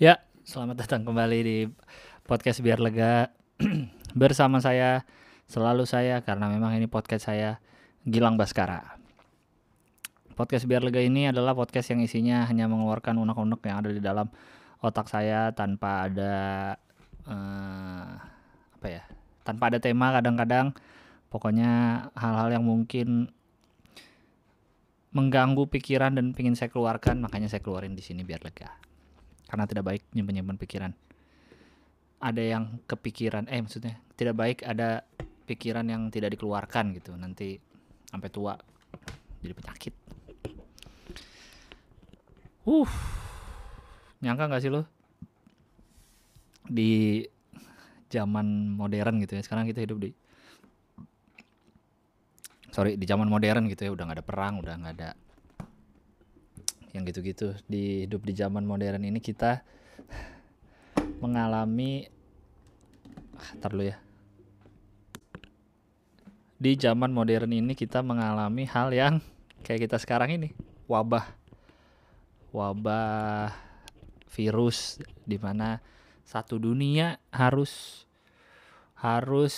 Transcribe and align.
Ya, 0.00 0.24
selamat 0.48 0.88
datang 0.88 1.04
kembali 1.04 1.38
di 1.44 1.58
podcast 2.24 2.64
Biar 2.64 2.80
Lega 2.80 3.28
bersama 4.16 4.56
saya 4.56 5.04
selalu 5.44 5.84
saya 5.84 6.24
karena 6.24 6.48
memang 6.48 6.72
ini 6.80 6.88
podcast 6.88 7.28
saya 7.28 7.60
Gilang 8.08 8.40
Baskara. 8.40 8.96
Podcast 10.32 10.64
Biar 10.64 10.80
Lega 10.80 10.96
ini 11.04 11.28
adalah 11.28 11.52
podcast 11.52 11.92
yang 11.92 12.00
isinya 12.00 12.48
hanya 12.48 12.72
mengeluarkan 12.72 13.20
unek-unek 13.20 13.60
yang 13.68 13.76
ada 13.84 13.90
di 13.92 14.00
dalam 14.00 14.32
otak 14.80 15.12
saya 15.12 15.52
tanpa 15.52 16.08
ada 16.08 16.34
eh, 17.28 18.10
apa 18.80 18.86
ya? 18.88 19.04
Tanpa 19.44 19.68
ada 19.68 19.76
tema 19.76 20.08
kadang-kadang 20.16 20.72
pokoknya 21.28 21.70
hal-hal 22.16 22.48
yang 22.48 22.64
mungkin 22.64 23.28
mengganggu 25.12 25.68
pikiran 25.68 26.16
dan 26.16 26.32
ingin 26.32 26.56
saya 26.56 26.72
keluarkan 26.72 27.20
makanya 27.20 27.52
saya 27.52 27.60
keluarin 27.60 27.92
di 27.92 28.00
sini 28.00 28.24
biar 28.24 28.40
lega 28.40 28.91
karena 29.52 29.68
tidak 29.68 29.84
baik 29.84 30.02
nyimpan-nyimpan 30.16 30.56
pikiran. 30.56 30.92
Ada 32.24 32.40
yang 32.40 32.80
kepikiran 32.88 33.52
eh 33.52 33.60
maksudnya 33.60 34.00
tidak 34.16 34.40
baik 34.40 34.64
ada 34.64 35.04
pikiran 35.44 35.84
yang 35.84 36.08
tidak 36.08 36.32
dikeluarkan 36.32 36.96
gitu 36.96 37.12
nanti 37.20 37.60
sampai 38.08 38.32
tua 38.32 38.56
jadi 39.44 39.52
penyakit. 39.52 39.92
Uh 42.64 42.88
nyangka 44.24 44.48
nggak 44.48 44.62
sih 44.64 44.72
lo 44.72 44.88
di 46.64 47.20
zaman 48.08 48.72
modern 48.72 49.20
gitu 49.20 49.36
ya 49.36 49.42
sekarang 49.44 49.68
kita 49.68 49.82
hidup 49.84 49.98
di 49.98 50.10
sorry 52.72 52.96
di 52.96 53.04
zaman 53.04 53.28
modern 53.28 53.68
gitu 53.68 53.84
ya 53.84 53.92
udah 53.92 54.04
nggak 54.08 54.18
ada 54.22 54.24
perang 54.24 54.54
udah 54.62 54.74
nggak 54.78 54.94
ada 54.96 55.10
yang 56.92 57.08
gitu-gitu. 57.08 57.56
Di 57.64 58.06
hidup 58.06 58.22
di 58.24 58.32
zaman 58.36 58.64
modern 58.64 59.02
ini 59.04 59.18
kita 59.18 59.64
mengalami 61.24 62.06
ah, 63.36 63.50
ntar 63.58 63.72
ya. 63.80 63.96
Di 66.62 66.78
zaman 66.78 67.10
modern 67.10 67.50
ini 67.50 67.74
kita 67.74 68.04
mengalami 68.06 68.68
hal 68.70 68.94
yang 68.94 69.18
kayak 69.66 69.90
kita 69.90 69.98
sekarang 69.98 70.36
ini 70.38 70.48
wabah. 70.86 71.26
Wabah 72.52 73.50
virus 74.32 75.00
di 75.24 75.40
mana 75.40 75.80
satu 76.22 76.56
dunia 76.60 77.18
harus 77.32 78.04
harus 78.96 79.54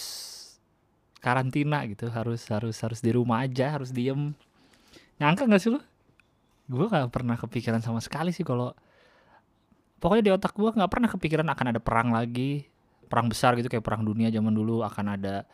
karantina 1.21 1.85
gitu 1.85 2.09
harus 2.09 2.45
harus 2.48 2.77
harus 2.81 3.01
di 3.05 3.11
rumah 3.13 3.45
aja 3.45 3.77
harus 3.77 3.93
diem. 3.93 4.33
Nyangka 5.21 5.47
nggak 5.47 5.61
sih 5.61 5.71
lu 5.75 5.81
gue 6.65 6.87
nggak 6.89 7.12
pernah 7.12 7.37
kepikiran 7.37 7.81
sama 7.84 8.01
sekali 8.01 8.33
sih 8.33 8.47
kalau 8.47 8.73
pokoknya 10.01 10.25
di 10.25 10.33
otak 10.33 10.57
gue 10.57 10.70
nggak 10.73 10.91
pernah 10.91 11.09
kepikiran 11.12 11.48
akan 11.53 11.67
ada 11.77 11.81
perang 11.81 12.09
lagi 12.12 12.65
perang 13.09 13.29
besar 13.29 13.53
gitu 13.61 13.69
kayak 13.69 13.84
perang 13.84 14.03
dunia 14.03 14.33
zaman 14.33 14.53
dulu 14.53 14.81
akan 14.81 15.17
ada 15.20 15.45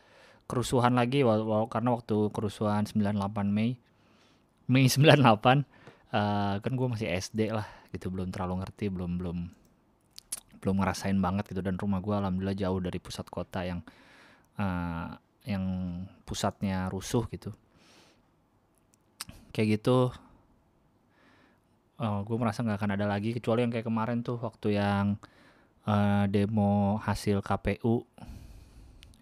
kerusuhan 0.46 0.94
lagi 0.98 1.22
walau, 1.22 1.70
karena 1.70 1.94
waktu 1.94 2.30
kerusuhan 2.34 2.86
98 2.86 3.14
Mei 3.46 3.78
Mei 4.70 4.86
98 4.86 5.22
uh, 5.22 6.58
kan 6.58 6.72
gue 6.74 6.86
masih 6.90 7.10
SD 7.10 7.54
lah 7.54 7.66
gitu 7.90 8.10
belum 8.10 8.30
terlalu 8.30 8.62
ngerti 8.62 8.86
belum 8.90 9.18
belum 9.18 9.38
belum 10.60 10.76
ngerasain 10.78 11.16
banget 11.18 11.50
gitu 11.50 11.64
dan 11.64 11.74
rumah 11.80 11.98
gue 11.98 12.14
alhamdulillah 12.14 12.54
jauh 12.54 12.78
dari 12.78 12.98
pusat 13.00 13.26
kota 13.32 13.64
yang 13.64 13.80
uh, 14.60 15.16
yang 15.48 15.64
pusatnya 16.28 16.92
rusuh 16.92 17.24
gitu. 17.32 17.56
Kayak 19.50 19.80
gitu 19.80 20.14
uh, 22.00 22.24
gue 22.24 22.36
merasa 22.40 22.64
nggak 22.64 22.78
akan 22.80 22.90
ada 22.96 23.06
lagi 23.06 23.36
kecuali 23.36 23.62
yang 23.62 23.72
kayak 23.72 23.86
kemarin 23.86 24.24
tuh 24.24 24.40
waktu 24.40 24.80
yang 24.80 25.20
uh, 25.84 26.24
demo 26.26 26.96
hasil 27.04 27.44
KPU 27.44 28.08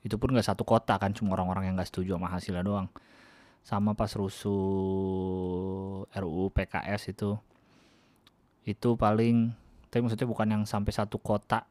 itu 0.06 0.14
pun 0.14 0.30
nggak 0.30 0.46
satu 0.46 0.62
kota 0.62 0.94
kan 0.96 1.10
cuma 1.10 1.34
orang-orang 1.34 1.68
yang 1.68 1.74
nggak 1.74 1.90
setuju 1.90 2.16
sama 2.16 2.30
hasilnya 2.30 2.62
doang. 2.64 2.88
Sama 3.66 3.92
pas 3.92 4.08
rusuh 4.14 4.56
RUU 6.08 6.48
PKS 6.54 7.12
itu. 7.12 7.36
Itu 8.64 8.96
paling 8.96 9.52
tapi 9.90 10.00
maksudnya 10.04 10.28
bukan 10.30 10.48
yang 10.48 10.62
sampai 10.64 10.94
satu 10.94 11.18
kota. 11.18 11.66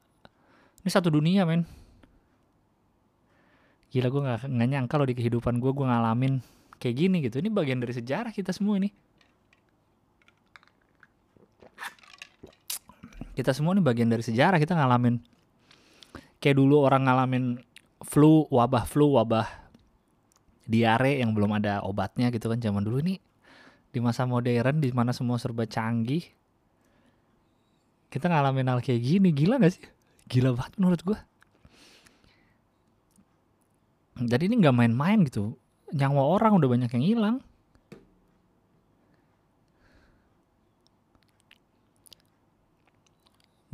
Ini 0.84 0.90
satu 0.92 1.10
dunia 1.10 1.48
men. 1.48 1.66
Gila 3.90 4.12
gue 4.12 4.22
nggak 4.22 4.46
nyangka 4.52 4.92
kalau 4.92 5.08
di 5.08 5.16
kehidupan 5.16 5.64
gue 5.64 5.72
gue 5.72 5.86
ngalamin 5.88 6.44
kayak 6.78 6.96
gini 7.00 7.24
gitu. 7.26 7.40
Ini 7.40 7.50
bagian 7.50 7.80
dari 7.82 7.96
sejarah 7.96 8.36
kita 8.36 8.52
semua 8.52 8.78
ini 8.78 9.07
kita 13.38 13.54
semua 13.54 13.78
ini 13.78 13.86
bagian 13.86 14.10
dari 14.10 14.26
sejarah 14.26 14.58
kita 14.58 14.74
ngalamin. 14.74 15.22
Kayak 16.42 16.58
dulu 16.58 16.82
orang 16.82 17.06
ngalamin 17.06 17.62
flu 18.02 18.50
wabah 18.50 18.90
flu 18.90 19.14
wabah 19.14 19.46
diare 20.66 21.22
yang 21.22 21.38
belum 21.38 21.62
ada 21.62 21.86
obatnya 21.86 22.34
gitu 22.34 22.50
kan 22.50 22.58
zaman 22.58 22.82
dulu 22.82 22.98
ini 23.06 23.22
di 23.94 24.00
masa 24.02 24.26
modern 24.26 24.82
di 24.82 24.90
mana 24.90 25.14
semua 25.14 25.38
serba 25.38 25.70
canggih. 25.70 26.26
Kita 28.10 28.26
ngalamin 28.26 28.74
hal 28.74 28.82
kayak 28.82 29.06
gini 29.06 29.30
gila 29.30 29.62
gak 29.62 29.78
sih? 29.78 29.86
Gila 30.26 30.58
banget 30.58 30.74
menurut 30.82 31.02
gue 31.06 31.20
jadi 34.18 34.50
ini 34.50 34.58
nggak 34.58 34.74
main-main 34.74 35.22
gitu. 35.30 35.54
Nyawa 35.94 36.42
orang 36.42 36.58
udah 36.58 36.70
banyak 36.74 36.90
yang 36.98 37.06
hilang 37.06 37.38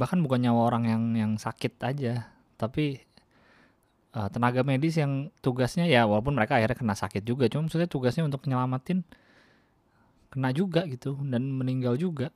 bahkan 0.04 0.20
bukan 0.20 0.44
nyawa 0.44 0.68
orang 0.68 0.84
yang 0.84 1.04
yang 1.16 1.32
sakit 1.40 1.80
aja 1.80 2.28
tapi 2.60 3.00
uh, 4.12 4.28
tenaga 4.28 4.68
medis 4.68 5.00
yang 5.00 5.32
tugasnya 5.40 5.88
ya 5.88 6.04
walaupun 6.04 6.36
mereka 6.36 6.60
akhirnya 6.60 6.76
kena 6.76 6.96
sakit 7.00 7.24
juga 7.24 7.48
cuma 7.48 7.72
maksudnya 7.72 7.88
tugasnya 7.88 8.28
untuk 8.28 8.44
nyelamatin 8.44 9.08
kena 10.34 10.50
juga 10.50 10.90
gitu 10.90 11.14
dan 11.30 11.46
meninggal 11.46 11.94
juga. 11.94 12.34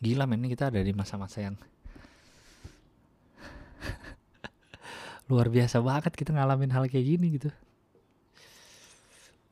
Gila 0.00 0.24
men 0.24 0.48
kita 0.48 0.72
ada 0.72 0.80
di 0.80 0.96
masa-masa 0.96 1.44
yang 1.44 1.60
luar 5.28 5.52
biasa 5.52 5.84
banget 5.84 6.16
kita 6.16 6.32
ngalamin 6.32 6.72
hal 6.72 6.88
kayak 6.88 7.04
gini 7.04 7.36
gitu. 7.36 7.52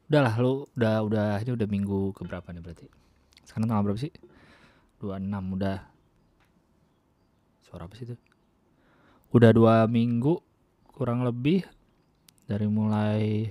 Udahlah 0.09 0.35
lu 0.41 0.65
udah 0.73 1.05
udah 1.05 1.27
ini 1.45 1.53
udah 1.53 1.69
minggu 1.69 2.17
keberapa 2.17 2.49
nih 2.49 2.65
berarti? 2.65 2.89
Sekarang 3.45 3.69
tanggal 3.69 3.85
berapa 3.85 4.01
sih? 4.01 4.13
26 5.05 5.21
udah 5.61 5.94
suara 7.65 7.89
apa 7.89 7.95
sih 7.97 8.05
itu? 8.05 8.17
Udah 9.35 9.51
dua 9.51 9.89
minggu 9.91 10.39
kurang 10.95 11.27
lebih 11.27 11.67
dari 12.47 12.69
mulai 12.71 13.51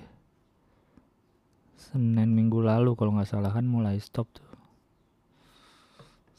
Senin 1.75 2.31
minggu 2.31 2.63
lalu 2.63 2.95
kalau 2.95 3.13
nggak 3.13 3.27
salah 3.27 3.51
kan 3.51 3.67
mulai 3.67 3.99
stop 3.99 4.31
tuh. 4.31 4.47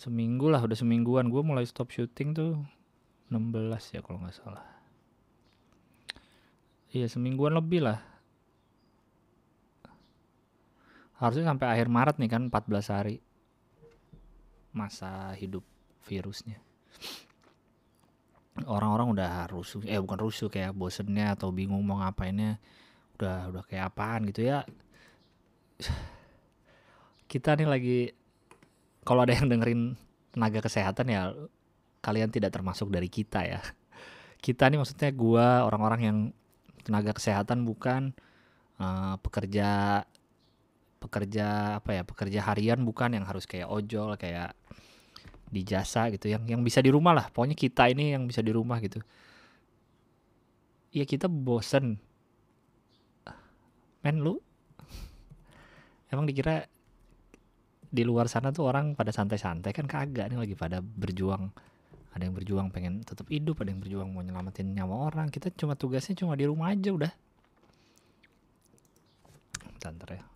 Seminggu 0.01 0.49
lah 0.49 0.65
udah 0.65 0.75
semingguan. 0.75 1.29
Gue 1.29 1.45
mulai 1.45 1.63
stop 1.69 1.93
syuting 1.93 2.33
tuh 2.33 2.57
16 3.29 3.95
ya 3.95 4.01
kalau 4.01 4.25
nggak 4.25 4.35
salah. 4.35 4.65
Iya 6.91 7.07
semingguan 7.07 7.55
lebih 7.55 7.85
lah. 7.85 8.01
Harusnya 11.21 11.47
sampai 11.53 11.67
akhir 11.71 11.87
Maret 11.93 12.17
nih 12.19 12.31
kan 12.33 12.43
14 12.49 12.91
hari 12.91 13.21
masa 14.75 15.31
hidup 15.39 15.63
virusnya 16.03 16.59
orang-orang 18.63 19.19
udah 19.19 19.33
rusuh 19.51 19.83
eh 19.83 19.99
bukan 19.99 20.19
rusuh 20.23 20.47
kayak 20.47 20.79
bosennya 20.79 21.35
atau 21.35 21.51
bingung 21.51 21.83
mau 21.83 21.99
ngapainnya 21.99 22.63
udah 23.19 23.51
udah 23.51 23.63
kayak 23.67 23.91
apaan 23.91 24.31
gitu 24.31 24.47
ya. 24.47 24.63
Kita 27.31 27.59
nih 27.59 27.67
lagi 27.67 27.99
kalau 29.03 29.27
ada 29.27 29.35
yang 29.35 29.51
dengerin 29.51 29.99
tenaga 30.31 30.63
kesehatan 30.63 31.07
ya 31.11 31.35
kalian 31.99 32.31
tidak 32.31 32.55
termasuk 32.55 32.93
dari 32.95 33.11
kita 33.11 33.43
ya. 33.43 33.61
Kita 34.39 34.69
nih 34.71 34.79
maksudnya 34.79 35.11
gua 35.11 35.65
orang-orang 35.67 36.01
yang 36.05 36.19
tenaga 36.85 37.17
kesehatan 37.17 37.65
bukan 37.65 38.13
uh, 38.77 39.17
pekerja 39.25 40.03
pekerja 41.01 41.81
apa 41.81 41.91
ya 42.01 42.03
pekerja 42.05 42.41
harian 42.49 42.81
bukan 42.85 43.17
yang 43.17 43.25
harus 43.29 43.45
kayak 43.45 43.69
ojol 43.69 44.17
kayak 44.17 44.57
di 45.49 45.63
jasa 45.63 46.11
gitu 46.11 46.27
yang 46.29 46.45
yang 46.49 46.61
bisa 46.65 46.81
di 46.81 46.91
rumah 46.91 47.13
lah. 47.15 47.27
Pokoknya 47.31 47.57
kita 47.57 47.89
ini 47.91 48.15
yang 48.17 48.25
bisa 48.27 48.41
di 48.41 48.51
rumah 48.51 48.81
gitu. 48.83 49.01
Ya 50.95 51.05
kita 51.07 51.27
bosen. 51.27 51.99
Men 54.05 54.21
lu? 54.21 54.39
Emang 56.13 56.29
dikira 56.29 56.69
di 57.95 58.03
luar 58.03 58.27
sana 58.27 58.51
tuh 58.51 58.69
orang 58.69 58.99
pada 58.99 59.15
santai-santai? 59.15 59.73
Kan 59.73 59.89
kagak 59.89 60.31
nih 60.31 60.39
lagi 60.39 60.55
pada 60.55 60.83
berjuang. 60.83 61.51
Ada 62.15 62.31
yang 62.31 62.35
berjuang 62.39 62.71
pengen 62.71 63.03
tetap 63.03 63.27
hidup 63.27 63.59
ada 63.59 63.75
yang 63.75 63.83
berjuang 63.83 64.09
mau 64.15 64.23
nyelamatin 64.23 64.71
nyawa 64.71 65.11
orang. 65.11 65.27
Kita 65.35 65.51
cuma 65.55 65.75
tugasnya 65.75 66.15
cuma 66.15 66.39
di 66.39 66.47
rumah 66.47 66.71
aja 66.71 66.95
udah. 66.95 67.13
Bentar 69.85 70.09
ya 70.17 70.34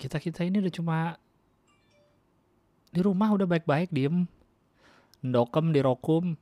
kita 0.00 0.16
kita 0.16 0.48
ini 0.48 0.64
udah 0.64 0.72
cuma 0.72 0.98
di 2.88 3.04
rumah 3.04 3.28
udah 3.36 3.44
baik-baik 3.44 3.92
diem. 3.92 4.24
Ndokem 5.20 5.76
dirokum. 5.76 6.32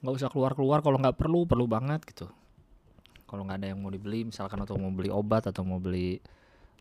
Nggak 0.00 0.14
usah 0.14 0.30
keluar 0.30 0.54
keluar 0.54 0.78
kalau 0.86 1.02
nggak 1.02 1.18
perlu 1.18 1.42
perlu 1.50 1.66
banget 1.66 2.06
gitu. 2.06 2.30
Kalau 3.26 3.42
nggak 3.42 3.58
ada 3.58 3.68
yang 3.74 3.82
mau 3.82 3.90
dibeli 3.90 4.30
misalkan 4.30 4.62
atau 4.62 4.78
mau 4.78 4.94
beli 4.94 5.10
obat 5.10 5.50
atau 5.50 5.66
mau 5.66 5.82
beli 5.82 6.22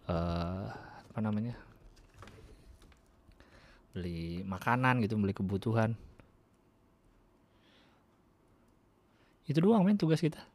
uh, 0.06 0.70
apa 1.10 1.20
namanya? 1.26 1.58
Beli 3.98 4.46
makanan 4.46 5.02
gitu 5.02 5.18
beli 5.18 5.34
kebutuhan. 5.34 5.98
Itu 9.50 9.66
doang 9.66 9.82
men 9.82 9.98
tugas 9.98 10.22
kita. 10.22 10.46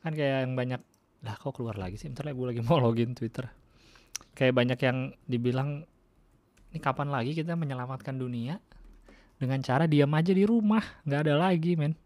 Kan 0.00 0.16
kayak 0.16 0.48
yang 0.48 0.56
banyak 0.56 0.80
lah 1.24 1.34
kok 1.40 1.56
keluar 1.56 1.80
lagi 1.80 1.96
sih? 1.96 2.12
Ntar 2.12 2.30
gue 2.30 2.46
lagi 2.46 2.60
mau 2.60 2.76
login 2.84 3.16
Twitter. 3.16 3.48
Kayak 4.36 4.54
banyak 4.54 4.78
yang 4.84 4.98
dibilang 5.24 5.82
ini 6.70 6.78
kapan 6.82 7.08
lagi 7.08 7.32
kita 7.32 7.56
menyelamatkan 7.56 8.14
dunia? 8.14 8.60
Dengan 9.34 9.58
cara 9.64 9.90
diam 9.90 10.12
aja 10.14 10.30
di 10.30 10.46
rumah 10.46 10.84
nggak 11.02 11.20
ada 11.26 11.34
lagi 11.50 11.74
men. 11.74 11.96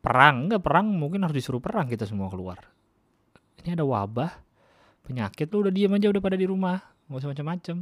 Perang 0.00 0.48
nggak 0.48 0.62
perang 0.62 0.88
mungkin 0.94 1.26
harus 1.26 1.36
disuruh 1.36 1.60
perang 1.60 1.90
kita 1.90 2.08
semua 2.08 2.32
keluar. 2.32 2.62
Ini 3.60 3.76
ada 3.76 3.84
wabah 3.84 4.32
penyakit 5.04 5.52
lu 5.52 5.68
udah 5.68 5.72
diam 5.74 5.92
aja 5.92 6.08
udah 6.08 6.22
pada 6.24 6.38
di 6.38 6.48
rumah. 6.48 6.80
Nggak 7.10 7.18
usah 7.20 7.30
macam-macam 7.34 7.76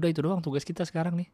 udah 0.00 0.08
itu 0.08 0.20
doang 0.24 0.40
tugas 0.40 0.64
kita 0.64 0.88
sekarang 0.88 1.12
nih 1.20 1.28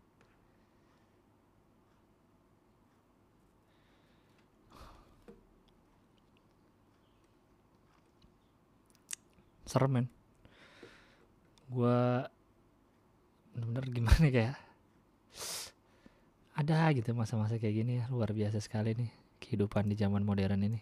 serem 9.66 9.90
men. 9.90 10.06
Gue 11.66 12.22
bener-bener 13.52 13.84
gimana 13.90 14.26
kayak 14.30 14.56
ada 16.56 16.88
gitu 16.96 17.12
masa-masa 17.12 17.60
kayak 17.60 17.74
gini 17.84 17.92
ya 18.00 18.04
luar 18.08 18.32
biasa 18.32 18.62
sekali 18.62 18.96
nih 18.96 19.10
kehidupan 19.42 19.90
di 19.90 19.96
zaman 19.98 20.24
modern 20.24 20.64
ini. 20.64 20.80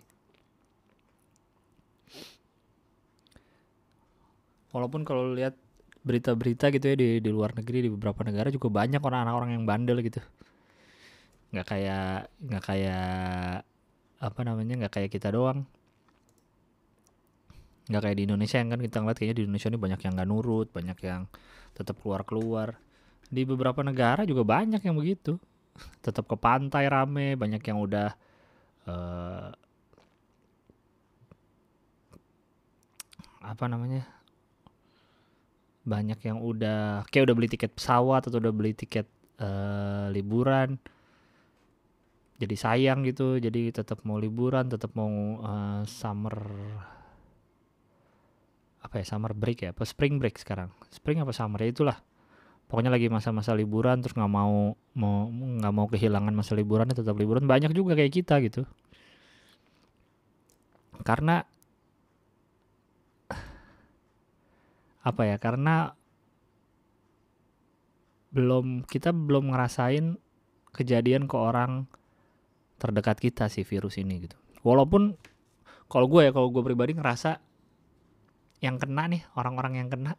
Walaupun 4.71 5.03
kalau 5.07 5.35
lihat 5.35 5.59
berita-berita 6.05 6.69
gitu 6.69 6.85
ya 6.93 6.97
di 6.99 7.09
di 7.19 7.31
luar 7.33 7.57
negeri 7.57 7.89
di 7.89 7.91
beberapa 7.91 8.21
negara 8.23 8.53
juga 8.53 8.69
banyak 8.69 9.01
orang-orang 9.01 9.57
yang 9.57 9.65
bandel 9.65 9.99
gitu. 10.05 10.21
Nggak 11.51 11.67
kayak 11.67 12.29
nggak 12.43 12.63
kayak 12.63 13.65
apa 14.19 14.41
namanya 14.47 14.75
nggak 14.85 14.93
kayak 14.95 15.11
kita 15.11 15.35
doang 15.35 15.67
nggak 17.85 18.01
kayak 18.01 18.17
di 18.17 18.25
Indonesia 18.25 18.57
yang 18.57 18.71
kan 18.73 18.81
kita 18.81 18.97
ngeliat 19.05 19.19
kayaknya 19.21 19.37
di 19.37 19.45
Indonesia 19.45 19.69
ini 19.69 19.81
banyak 19.81 20.01
yang 20.01 20.13
nggak 20.17 20.29
nurut 20.29 20.69
banyak 20.73 20.99
yang 21.05 21.23
tetap 21.77 22.01
keluar 22.01 22.25
keluar 22.25 22.69
di 23.35 23.43
beberapa 23.43 23.83
negara 23.83 24.23
juga 24.23 24.47
banyak 24.47 24.81
yang 24.81 24.97
begitu. 24.97 25.37
Tetap 26.05 26.31
ke 26.31 26.37
pantai 26.39 26.87
rame 26.87 27.35
banyak 27.35 27.63
yang 27.67 27.79
udah 27.83 28.15
uh, 28.87 29.51
apa 33.45 33.65
namanya? 33.67 34.07
Banyak 35.85 36.21
yang 36.25 36.41
udah 36.41 37.05
kayak 37.13 37.29
udah 37.29 37.37
beli 37.37 37.49
tiket 37.51 37.77
pesawat 37.77 38.25
atau 38.31 38.41
udah 38.41 38.55
beli 38.55 38.73
tiket 38.73 39.05
uh, 39.43 40.09
liburan. 40.15 40.81
Jadi 42.35 42.55
sayang 42.59 43.07
gitu 43.07 43.39
jadi 43.39 43.71
tetap 43.71 44.03
mau 44.03 44.19
liburan 44.19 44.67
tetap 44.67 44.91
mau 44.99 45.39
uh, 45.39 45.87
summer 45.87 46.35
apa 48.85 49.01
ya 49.01 49.05
summer 49.09 49.33
break 49.33 49.65
ya 49.65 49.71
apa 49.73 49.89
spring 49.89 50.21
break 50.21 50.37
sekarang. 50.37 50.69
Spring 50.93 51.25
apa 51.25 51.33
summer 51.33 51.57
ya 51.65 51.73
itulah. 51.73 51.99
Pokoknya 52.69 52.93
lagi 52.93 53.09
masa-masa 53.09 53.57
liburan 53.57 54.05
terus 54.05 54.13
nggak 54.13 54.29
mau 54.29 54.77
mau 54.93 55.17
nggak 55.33 55.73
mau 55.73 55.87
kehilangan 55.89 56.37
masa 56.37 56.53
liburan 56.53 56.93
tetap 56.93 57.17
liburan. 57.17 57.49
Banyak 57.49 57.73
juga 57.73 57.97
kayak 57.97 58.13
kita 58.13 58.45
gitu. 58.45 58.69
Karena 61.01 61.41
apa 65.05 65.23
ya 65.29 65.37
karena 65.37 65.93
belum 68.33 68.89
kita 68.89 69.13
belum 69.13 69.53
ngerasain 69.53 70.17
kejadian 70.75 71.31
ke 71.31 71.37
orang 71.39 71.87
terdekat 72.81 73.21
kita 73.21 73.47
sih 73.49 73.63
virus 73.63 73.97
ini 73.97 74.27
gitu. 74.29 74.37
Walaupun 74.65 75.15
kalau 75.87 76.09
gue 76.09 76.27
ya 76.27 76.33
kalau 76.35 76.51
gue 76.51 76.65
pribadi 76.65 76.97
ngerasa 76.97 77.39
yang 78.65 78.81
kena 78.81 79.05
nih 79.13 79.23
orang-orang 79.37 79.85
yang 79.85 79.93
kena 79.93 80.17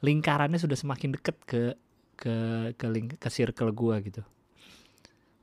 lingkarannya 0.00 0.56
sudah 0.56 0.78
semakin 0.78 1.18
deket 1.18 1.36
ke 1.44 1.62
ke 2.18 2.34
ke 2.74 2.86
link 2.88 3.20
ke 3.20 3.28
circle 3.28 3.70
gue 3.76 3.96
gitu. 4.10 4.22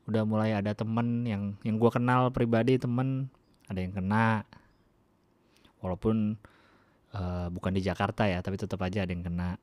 Udah 0.10 0.25
mulai 0.25 0.57
ada 0.57 0.74
temen 0.74 1.24
yang 1.30 1.56
yang 1.62 1.77
gue 1.77 1.92
kenal 1.94 2.33
pribadi 2.33 2.81
temen 2.81 3.30
ada 3.69 3.80
yang 3.80 3.94
kena. 3.94 4.44
Walaupun 5.83 6.39
uh, 7.13 7.48
bukan 7.54 7.72
di 7.77 7.81
Jakarta 7.86 8.25
ya 8.25 8.42
tapi 8.42 8.57
tetap 8.57 8.81
aja 8.81 9.06
ada 9.06 9.12
yang 9.12 9.24
kena. 9.24 9.62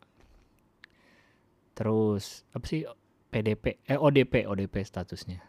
Terus 1.75 2.47
apa 2.53 2.65
sih 2.69 2.85
PDP 3.33 3.81
eh 3.89 3.99
ODP 3.99 4.45
ODP 4.47 4.85
statusnya. 4.85 5.41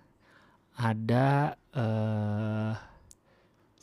Ada 0.74 1.54
uh, 1.78 2.74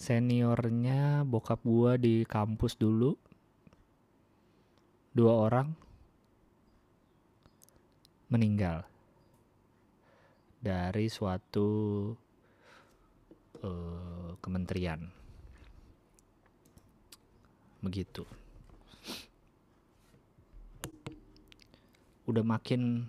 seniornya 0.01 1.29
bokap 1.29 1.61
gua 1.61 2.01
di 2.01 2.25
kampus 2.25 2.81
dulu. 2.81 3.13
Dua 5.13 5.45
orang 5.45 5.69
meninggal 8.33 8.89
dari 10.57 11.13
suatu 11.13 11.69
uh, 13.61 14.33
kementerian. 14.41 15.05
Begitu. 17.85 18.25
Udah 22.25 22.45
makin 22.47 23.05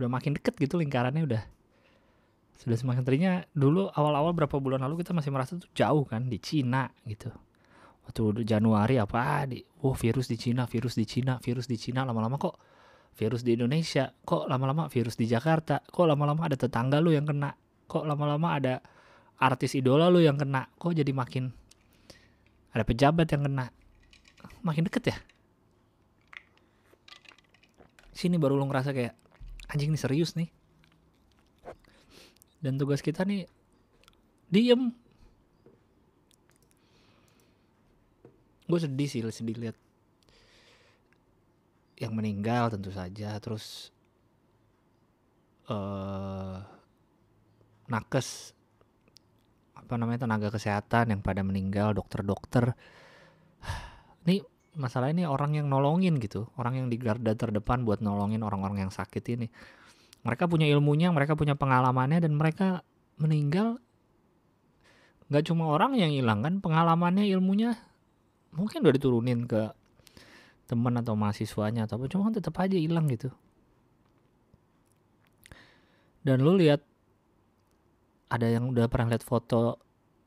udah 0.00 0.10
makin 0.10 0.34
deket 0.34 0.58
gitu 0.58 0.80
lingkarannya 0.82 1.22
udah 1.22 1.42
sudah 2.62 2.78
semakin 2.78 3.02
terinya 3.02 3.32
dulu 3.50 3.90
awal-awal 3.90 4.30
berapa 4.38 4.54
bulan 4.62 4.86
lalu 4.86 5.02
kita 5.02 5.10
masih 5.10 5.34
merasa 5.34 5.58
tuh 5.58 5.66
jauh 5.74 6.06
kan 6.06 6.30
di 6.30 6.38
Cina 6.38 6.86
gitu. 7.02 7.34
Waktu 8.06 8.46
Januari 8.46 9.02
apa 9.02 9.42
di 9.50 9.66
oh 9.82 9.98
virus 9.98 10.30
di 10.30 10.38
Cina 10.38 10.70
virus 10.70 10.94
di 10.94 11.02
Cina 11.02 11.42
virus 11.42 11.66
di 11.66 11.74
Cina 11.74 12.06
lama-lama 12.06 12.38
kok 12.38 12.54
virus 13.18 13.42
di 13.42 13.58
Indonesia 13.58 14.14
kok 14.22 14.46
lama-lama 14.46 14.86
virus 14.86 15.18
di 15.18 15.26
Jakarta 15.26 15.82
kok 15.82 16.06
lama-lama 16.06 16.46
ada 16.46 16.54
tetangga 16.54 17.02
lu 17.02 17.10
yang 17.10 17.26
kena 17.26 17.50
kok 17.90 18.06
lama-lama 18.06 18.54
ada 18.54 18.78
artis 19.42 19.74
idola 19.74 20.06
lu 20.06 20.22
yang 20.22 20.38
kena 20.38 20.70
kok 20.78 20.94
jadi 20.94 21.10
makin 21.10 21.50
ada 22.72 22.84
pejabat 22.88 23.28
yang 23.28 23.44
kena. 23.44 23.68
Makin 24.64 24.88
deket 24.88 25.12
ya? 25.12 25.16
Sini 28.16 28.40
baru 28.40 28.56
lu 28.56 28.64
ngerasa 28.64 28.96
kayak 28.96 29.12
anjing 29.68 29.92
ini 29.92 30.00
serius 30.00 30.36
nih 30.36 30.48
dan 32.62 32.78
tugas 32.78 33.02
kita 33.02 33.26
nih 33.26 33.44
diem. 34.48 34.94
Gue 38.70 38.78
sedih 38.78 39.10
sih 39.10 39.20
sedih 39.20 39.58
lihat 39.58 39.76
yang 41.98 42.14
meninggal 42.14 42.70
tentu 42.70 42.94
saja. 42.94 43.34
Terus 43.42 43.90
uh, 45.66 46.62
nakes 47.90 48.54
apa 49.76 49.98
namanya 49.98 50.24
tenaga 50.24 50.54
kesehatan 50.54 51.12
yang 51.12 51.20
pada 51.20 51.42
meninggal 51.42 51.92
dokter-dokter. 51.98 52.78
Ini 54.22 54.38
masalah 54.78 55.10
ini 55.10 55.26
orang 55.26 55.58
yang 55.58 55.66
nolongin 55.66 56.16
gitu. 56.22 56.48
Orang 56.54 56.78
yang 56.78 56.86
di 56.86 56.96
garda 56.96 57.34
terdepan 57.34 57.82
buat 57.82 57.98
nolongin 57.98 58.40
orang-orang 58.46 58.86
yang 58.86 58.92
sakit 58.94 59.24
ini 59.34 59.50
mereka 60.22 60.46
punya 60.46 60.70
ilmunya 60.70 61.10
mereka 61.10 61.34
punya 61.34 61.58
pengalamannya 61.58 62.22
dan 62.22 62.32
mereka 62.38 62.86
meninggal. 63.18 63.82
Nggak 65.30 65.50
cuma 65.50 65.70
orang 65.70 65.98
yang 65.98 66.14
hilang 66.14 66.42
kan? 66.42 66.62
Pengalamannya 66.62 67.26
ilmunya 67.26 67.74
mungkin 68.54 68.84
udah 68.84 68.94
diturunin 68.94 69.48
ke 69.48 69.72
teman 70.68 70.96
atau 71.00 71.16
mahasiswanya 71.16 71.84
apa 71.88 72.08
cuma 72.08 72.28
kan 72.30 72.34
tetap 72.36 72.56
aja 72.60 72.76
hilang 72.78 73.08
gitu. 73.10 73.28
Dan 76.22 76.46
lu 76.46 76.54
lihat 76.54 76.86
ada 78.30 78.46
yang 78.46 78.70
udah 78.70 78.86
pernah 78.86 79.12
lihat 79.12 79.26
foto 79.26 79.76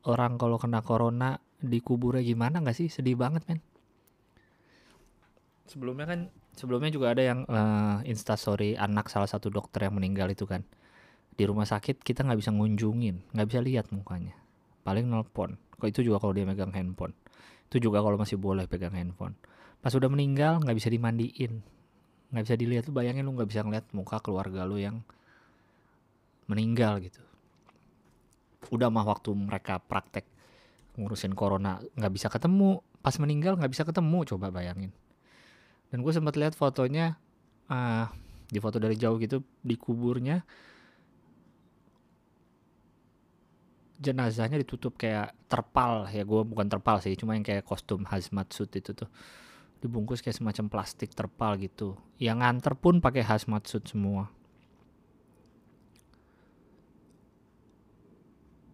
orang 0.05 0.37
kalau 0.37 0.59
kena 0.59 0.83
corona 0.83 1.39
di 1.57 1.79
kuburnya 1.79 2.21
gimana 2.21 2.61
nggak 2.61 2.77
sih? 2.77 2.91
Sedih 2.91 3.15
banget 3.15 3.47
men. 3.47 3.63
Sebelumnya 5.65 6.05
kan 6.05 6.19
sebelumnya 6.55 6.89
juga 6.89 7.11
ada 7.11 7.23
yang 7.23 7.43
uh, 7.45 7.99
instastory 8.07 8.79
anak 8.79 9.11
salah 9.11 9.27
satu 9.27 9.51
dokter 9.51 9.85
yang 9.85 9.95
meninggal 9.99 10.31
itu 10.31 10.47
kan. 10.47 10.63
Di 11.35 11.43
rumah 11.43 11.67
sakit 11.67 11.99
kita 11.99 12.23
nggak 12.23 12.39
bisa 12.39 12.51
ngunjungin 12.55 13.35
nggak 13.35 13.47
bisa 13.47 13.59
lihat 13.59 13.91
mukanya. 13.91 14.33
Paling 14.87 15.11
nelpon. 15.11 15.59
Kok 15.75 15.87
itu 15.91 16.07
juga 16.07 16.23
kalau 16.23 16.31
dia 16.31 16.47
megang 16.47 16.71
handphone. 16.71 17.11
Itu 17.67 17.83
juga 17.83 17.99
kalau 17.99 18.15
masih 18.15 18.39
boleh 18.39 18.65
pegang 18.71 18.95
handphone. 18.95 19.35
Pas 19.83 19.91
udah 19.91 20.07
meninggal 20.07 20.63
nggak 20.63 20.75
bisa 20.79 20.87
dimandiin. 20.87 21.59
Nggak 22.31 22.43
bisa 22.47 22.55
dilihat. 22.55 22.85
Bayangin 22.87 23.27
lu 23.27 23.35
nggak 23.35 23.51
bisa 23.51 23.61
ngeliat 23.61 23.85
muka 23.91 24.23
keluarga 24.23 24.63
lu 24.63 24.79
yang 24.79 25.03
meninggal 26.47 27.03
gitu. 27.03 27.19
Udah 28.71 28.87
mah 28.87 29.03
waktu 29.03 29.35
mereka 29.35 29.83
praktek 29.83 30.23
ngurusin 30.95 31.35
corona 31.35 31.83
nggak 31.99 32.13
bisa 32.15 32.31
ketemu. 32.31 32.79
Pas 33.03 33.13
meninggal 33.19 33.59
nggak 33.59 33.75
bisa 33.75 33.83
ketemu 33.83 34.23
coba 34.23 34.49
bayangin 34.49 34.95
dan 35.95 36.03
gue 36.03 36.11
sempat 36.11 36.35
lihat 36.35 36.59
fotonya 36.59 37.15
uh, 37.71 38.11
di 38.51 38.59
foto 38.59 38.83
dari 38.83 38.99
jauh 38.99 39.15
gitu 39.15 39.39
di 39.63 39.79
kuburnya 39.79 40.43
jenazahnya 44.03 44.59
ditutup 44.59 44.99
kayak 44.99 45.31
terpal. 45.47 46.03
Ya 46.11 46.27
gue 46.27 46.41
bukan 46.43 46.67
terpal 46.67 46.99
sih 46.99 47.15
cuma 47.15 47.39
yang 47.39 47.47
kayak 47.47 47.63
kostum 47.63 48.03
hazmat 48.11 48.51
suit 48.51 48.75
itu 48.75 48.91
tuh. 48.91 49.07
Dibungkus 49.79 50.19
kayak 50.19 50.35
semacam 50.35 50.67
plastik 50.67 51.15
terpal 51.15 51.55
gitu. 51.63 51.95
Yang 52.19 52.43
nganter 52.43 52.73
pun 52.75 52.99
pakai 52.99 53.23
hazmat 53.23 53.63
suit 53.63 53.87
semua. 53.87 54.27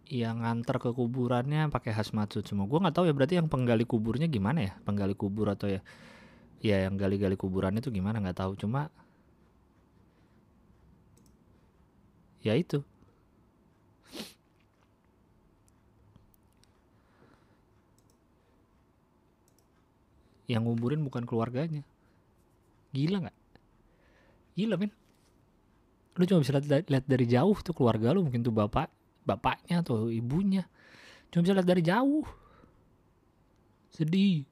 Yang 0.09 0.41
nganter 0.41 0.75
ke 0.81 0.89
kuburannya 0.89 1.69
pakai 1.69 1.93
hazmat 1.93 2.33
suit 2.33 2.49
semua. 2.49 2.65
Gue 2.65 2.81
nggak 2.81 2.97
tahu 2.97 3.05
ya 3.05 3.13
berarti 3.13 3.37
yang 3.37 3.45
penggali 3.45 3.85
kuburnya 3.85 4.25
gimana 4.25 4.65
ya? 4.65 4.73
Penggali 4.81 5.13
kubur 5.13 5.53
atau 5.53 5.69
ya 5.69 5.85
ya 6.61 6.85
yang 6.85 6.95
gali-gali 6.95 7.33
kuburan 7.33 7.75
itu 7.81 7.89
gimana? 7.89 8.21
Nggak 8.21 8.37
tahu. 8.45 8.53
Cuma 8.55 8.87
ya 12.45 12.53
itu. 12.53 12.85
Yang 20.45 20.61
nguburin 20.67 21.01
bukan 21.01 21.23
keluarganya. 21.25 21.81
Gila 22.91 23.23
nggak? 23.25 23.37
Gila 24.59 24.75
men. 24.77 24.91
Lu 26.19 26.27
cuma 26.27 26.43
bisa 26.43 26.59
lihat, 26.59 27.07
dari 27.07 27.25
jauh 27.25 27.55
tuh 27.63 27.71
keluarga 27.71 28.11
lu. 28.11 28.27
Mungkin 28.27 28.43
tuh 28.43 28.51
bapak 28.51 28.91
bapaknya 29.23 29.79
atau 29.79 30.11
ibunya. 30.11 30.67
Cuma 31.31 31.47
bisa 31.47 31.55
lihat 31.55 31.69
dari 31.71 31.81
jauh. 31.81 32.27
Sedih 33.95 34.50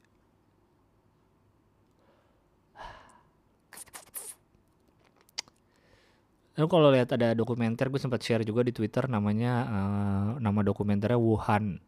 Lalu 6.59 6.67
kalau 6.67 6.91
lihat 6.91 7.15
ada 7.15 7.31
dokumenter 7.31 7.87
gue 7.87 8.03
sempat 8.03 8.19
share 8.19 8.43
juga 8.43 8.67
di 8.67 8.75
Twitter 8.75 9.07
namanya 9.07 9.63
uh, 9.63 10.29
nama 10.43 10.59
dokumenternya 10.59 11.15
Wuhan. 11.15 11.79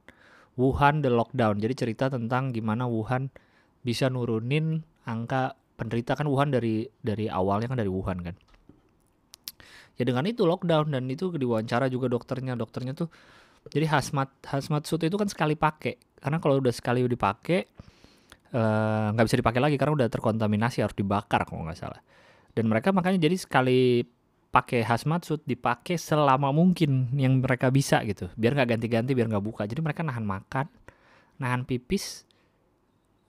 Wuhan 0.55 1.03
the 1.03 1.11
Lockdown. 1.11 1.59
Jadi 1.59 1.73
cerita 1.75 2.07
tentang 2.07 2.55
gimana 2.55 2.87
Wuhan 2.87 3.27
bisa 3.83 4.07
nurunin 4.07 4.79
angka 5.03 5.59
penderita. 5.75 6.15
Kan 6.15 6.31
Wuhan 6.31 6.55
dari 6.55 6.87
dari 7.03 7.27
awalnya 7.27 7.67
kan 7.67 7.83
dari 7.83 7.91
Wuhan 7.91 8.23
kan. 8.23 8.35
Ya 9.99 10.07
dengan 10.07 10.23
itu 10.23 10.47
lockdown 10.47 10.95
dan 10.95 11.03
itu 11.11 11.35
diwawancara 11.35 11.91
juga 11.91 12.07
dokternya. 12.07 12.55
Dokternya 12.55 12.95
tuh 12.95 13.11
jadi 13.69 13.91
hazmat 13.91 14.31
hazmat 14.47 14.87
suit 14.87 15.03
itu 15.03 15.19
kan 15.19 15.27
sekali 15.27 15.59
pakai. 15.59 15.99
Karena 16.15 16.39
kalau 16.39 16.63
udah 16.63 16.71
sekali 16.71 17.03
dipakai 17.05 17.59
eh, 18.55 19.07
nggak 19.11 19.19
uh, 19.19 19.27
bisa 19.27 19.37
dipakai 19.37 19.59
lagi 19.59 19.75
karena 19.75 19.93
udah 19.99 20.07
terkontaminasi 20.07 20.79
harus 20.79 20.95
dibakar 20.95 21.43
kalau 21.43 21.67
nggak 21.67 21.75
salah. 21.75 21.99
Dan 22.55 22.71
mereka 22.71 22.95
makanya 22.95 23.19
jadi 23.19 23.35
sekali 23.35 24.07
pakai 24.51 24.83
hazmat 24.83 25.23
suit 25.23 25.39
dipakai 25.47 25.95
selama 25.95 26.51
mungkin 26.51 27.07
yang 27.15 27.39
mereka 27.39 27.71
bisa 27.71 28.03
gitu. 28.03 28.27
Biar 28.35 28.51
nggak 28.51 28.77
ganti-ganti 28.77 29.15
biar 29.15 29.31
nggak 29.31 29.43
buka. 29.43 29.63
Jadi 29.63 29.79
mereka 29.79 30.03
nahan 30.03 30.27
makan 30.27 30.67
nahan 31.39 31.63
pipis. 31.63 32.27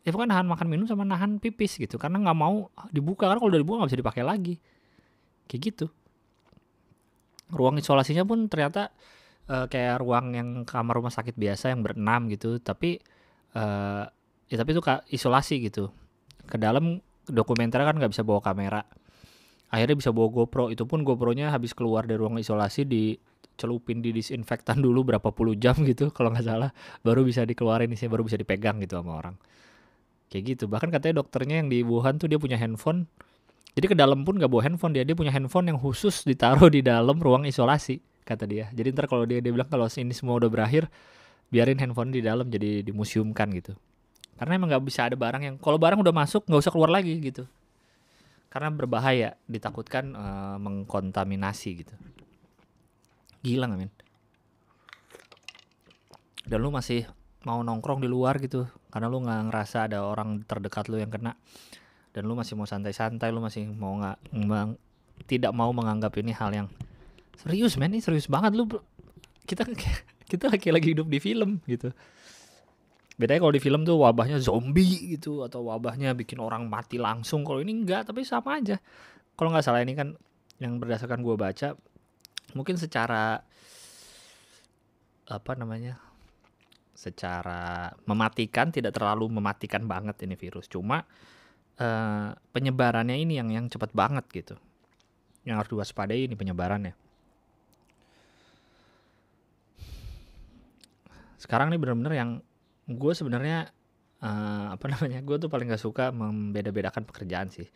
Ya 0.03 0.11
bukan 0.11 0.27
nahan 0.27 0.51
makan 0.51 0.67
minum 0.67 0.85
sama 0.91 1.07
nahan 1.07 1.39
pipis 1.39 1.79
gitu. 1.79 1.95
Karena 1.95 2.19
nggak 2.19 2.39
mau 2.39 2.69
dibuka. 2.91 3.31
Karena 3.31 3.39
kalau 3.39 3.55
udah 3.55 3.63
dibuka 3.63 3.77
nggak 3.81 3.91
bisa 3.95 4.01
dipakai 4.03 4.23
lagi. 4.27 4.55
Kayak 5.47 5.61
gitu. 5.63 5.87
Ruang 7.55 7.79
isolasinya 7.79 8.27
pun 8.27 8.51
ternyata 8.51 8.91
uh, 9.47 9.71
kayak 9.71 10.03
ruang 10.03 10.35
yang 10.35 10.49
kamar 10.67 10.99
rumah 10.99 11.15
sakit 11.15 11.39
biasa 11.39 11.71
yang 11.71 11.87
berenam 11.87 12.27
gitu. 12.35 12.59
Tapi 12.59 12.99
uh, 13.55 14.11
ya 14.51 14.57
tapi 14.59 14.75
itu 14.75 14.83
isolasi 15.15 15.63
gitu. 15.71 15.95
Ke 16.51 16.59
dalam 16.59 16.99
dokumenter 17.31 17.87
kan 17.87 17.95
nggak 17.95 18.11
bisa 18.11 18.27
bawa 18.27 18.43
kamera 18.43 18.83
akhirnya 19.73 19.97
bisa 19.97 20.13
bawa 20.13 20.29
GoPro. 20.29 20.69
Itu 20.69 20.85
pun 20.85 21.01
GoPro-nya 21.03 21.49
habis 21.49 21.73
keluar 21.73 22.05
dari 22.05 22.21
ruang 22.21 22.37
isolasi 22.37 22.85
di 22.85 23.17
celupin 23.57 24.05
di 24.05 24.13
disinfektan 24.13 24.81
dulu 24.81 25.13
berapa 25.13 25.29
puluh 25.33 25.57
jam 25.57 25.75
gitu 25.89 26.13
kalau 26.13 26.29
nggak 26.31 26.45
salah. 26.45 26.71
Baru 27.01 27.25
bisa 27.25 27.49
dikeluarin 27.49 27.89
sih 27.97 28.07
baru 28.07 28.23
bisa 28.23 28.37
dipegang 28.37 28.79
gitu 28.85 29.01
sama 29.01 29.17
orang. 29.17 29.35
Kayak 30.29 30.43
gitu. 30.57 30.65
Bahkan 30.69 30.93
katanya 30.93 31.25
dokternya 31.25 31.65
yang 31.65 31.69
di 31.73 31.81
Wuhan 31.81 32.21
tuh 32.21 32.29
dia 32.29 32.37
punya 32.37 32.61
handphone. 32.61 33.09
Jadi 33.73 33.89
ke 33.89 33.97
dalam 33.97 34.29
pun 34.29 34.37
nggak 34.37 34.53
bawa 34.53 34.63
handphone 34.69 34.93
dia. 34.93 35.09
Dia 35.09 35.17
punya 35.17 35.33
handphone 35.33 35.73
yang 35.73 35.81
khusus 35.81 36.29
ditaruh 36.29 36.69
di 36.69 36.85
dalam 36.85 37.17
ruang 37.17 37.49
isolasi 37.49 38.05
kata 38.29 38.45
dia. 38.45 38.69
Jadi 38.77 38.93
ntar 38.93 39.09
kalau 39.09 39.25
dia 39.25 39.41
dia 39.41 39.51
bilang 39.51 39.67
kalau 39.73 39.89
ini 39.89 40.13
semua 40.13 40.37
udah 40.37 40.53
berakhir 40.53 40.93
biarin 41.49 41.81
handphone 41.81 42.13
di 42.13 42.21
dalam 42.21 42.53
jadi 42.53 42.85
dimuseumkan 42.85 43.49
gitu. 43.57 43.73
Karena 44.37 44.61
emang 44.61 44.69
nggak 44.69 44.85
bisa 44.85 45.09
ada 45.09 45.17
barang 45.17 45.43
yang 45.45 45.57
kalau 45.57 45.81
barang 45.81 46.01
udah 46.01 46.13
masuk 46.13 46.45
nggak 46.45 46.61
usah 46.61 46.73
keluar 46.73 46.93
lagi 46.93 47.17
gitu 47.21 47.49
karena 48.53 48.69
berbahaya 48.69 49.41
ditakutkan 49.49 50.13
uh, 50.13 50.57
mengkontaminasi 50.61 51.69
gitu. 51.81 51.95
Gila 53.41 53.73
nggak 53.73 53.81
men 53.81 53.93
dan 56.47 56.59
lu 56.59 56.75
masih 56.75 57.07
mau 57.47 57.63
nongkrong 57.63 58.03
di 58.03 58.09
luar 58.11 58.39
gitu 58.43 58.67
karena 58.91 59.07
lu 59.11 59.23
nggak 59.23 59.51
ngerasa 59.51 59.91
ada 59.91 60.05
orang 60.07 60.43
terdekat 60.47 60.91
lu 60.91 60.99
yang 60.99 61.11
kena. 61.11 61.39
Dan 62.13 62.29
lu 62.29 62.37
masih 62.37 62.61
mau 62.61 62.69
santai-santai 62.69 63.33
lu 63.33 63.41
masih 63.41 63.65
mau 63.73 63.97
nggak 63.97 64.21
tidak 65.25 65.53
mau 65.57 65.73
menganggap 65.73 66.13
ini 66.21 66.37
hal 66.37 66.53
yang 66.53 66.69
serius 67.41 67.81
men. 67.81 67.97
Ini 67.97 68.05
serius 68.05 68.29
banget 68.29 68.53
lu 68.53 68.69
kita 69.49 69.65
kita 70.31 70.53
lagi 70.53 70.69
lagi 70.69 70.89
hidup 70.93 71.09
di 71.09 71.19
film 71.25 71.65
gitu 71.65 71.89
bedanya 73.17 73.41
kalau 73.45 73.55
di 73.55 73.63
film 73.63 73.85
tuh 73.85 74.01
wabahnya 74.01 74.41
zombie 74.41 75.17
gitu 75.17 75.45
atau 75.45 75.69
wabahnya 75.69 76.17
bikin 76.17 76.41
orang 76.41 76.67
mati 76.67 76.97
langsung. 76.97 77.45
Kalau 77.45 77.61
ini 77.61 77.85
enggak 77.85 78.09
tapi 78.09 78.25
sama 78.25 78.59
aja. 78.59 78.81
Kalau 79.37 79.53
nggak 79.53 79.65
salah 79.65 79.85
ini 79.85 79.93
kan 79.93 80.17
yang 80.63 80.79
berdasarkan 80.79 81.21
gue 81.21 81.35
baca 81.35 81.75
mungkin 82.55 82.77
secara 82.79 83.41
apa 85.27 85.53
namanya 85.57 85.97
secara 86.93 87.91
mematikan 88.07 88.71
tidak 88.71 88.95
terlalu 88.95 89.27
mematikan 89.33 89.89
banget 89.89 90.23
ini 90.23 90.39
virus. 90.39 90.71
Cuma 90.71 91.03
uh, 91.81 92.29
penyebarannya 92.55 93.17
ini 93.19 93.41
yang 93.41 93.51
yang 93.51 93.67
cepat 93.67 93.91
banget 93.91 94.25
gitu. 94.31 94.55
Yang 95.43 95.57
harus 95.59 95.71
diwaspadai 95.75 96.31
ini 96.31 96.35
penyebarannya. 96.39 96.95
Sekarang 101.43 101.75
nih 101.75 101.81
bener-bener 101.83 102.15
yang 102.15 102.31
gue 102.91 103.13
sebenarnya 103.15 103.71
uh, 104.23 104.75
apa 104.75 104.87
namanya 104.91 105.21
gue 105.23 105.37
tuh 105.39 105.51
paling 105.51 105.71
gak 105.71 105.83
suka 105.83 106.11
membeda-bedakan 106.11 107.07
pekerjaan 107.07 107.51
sih. 107.51 107.67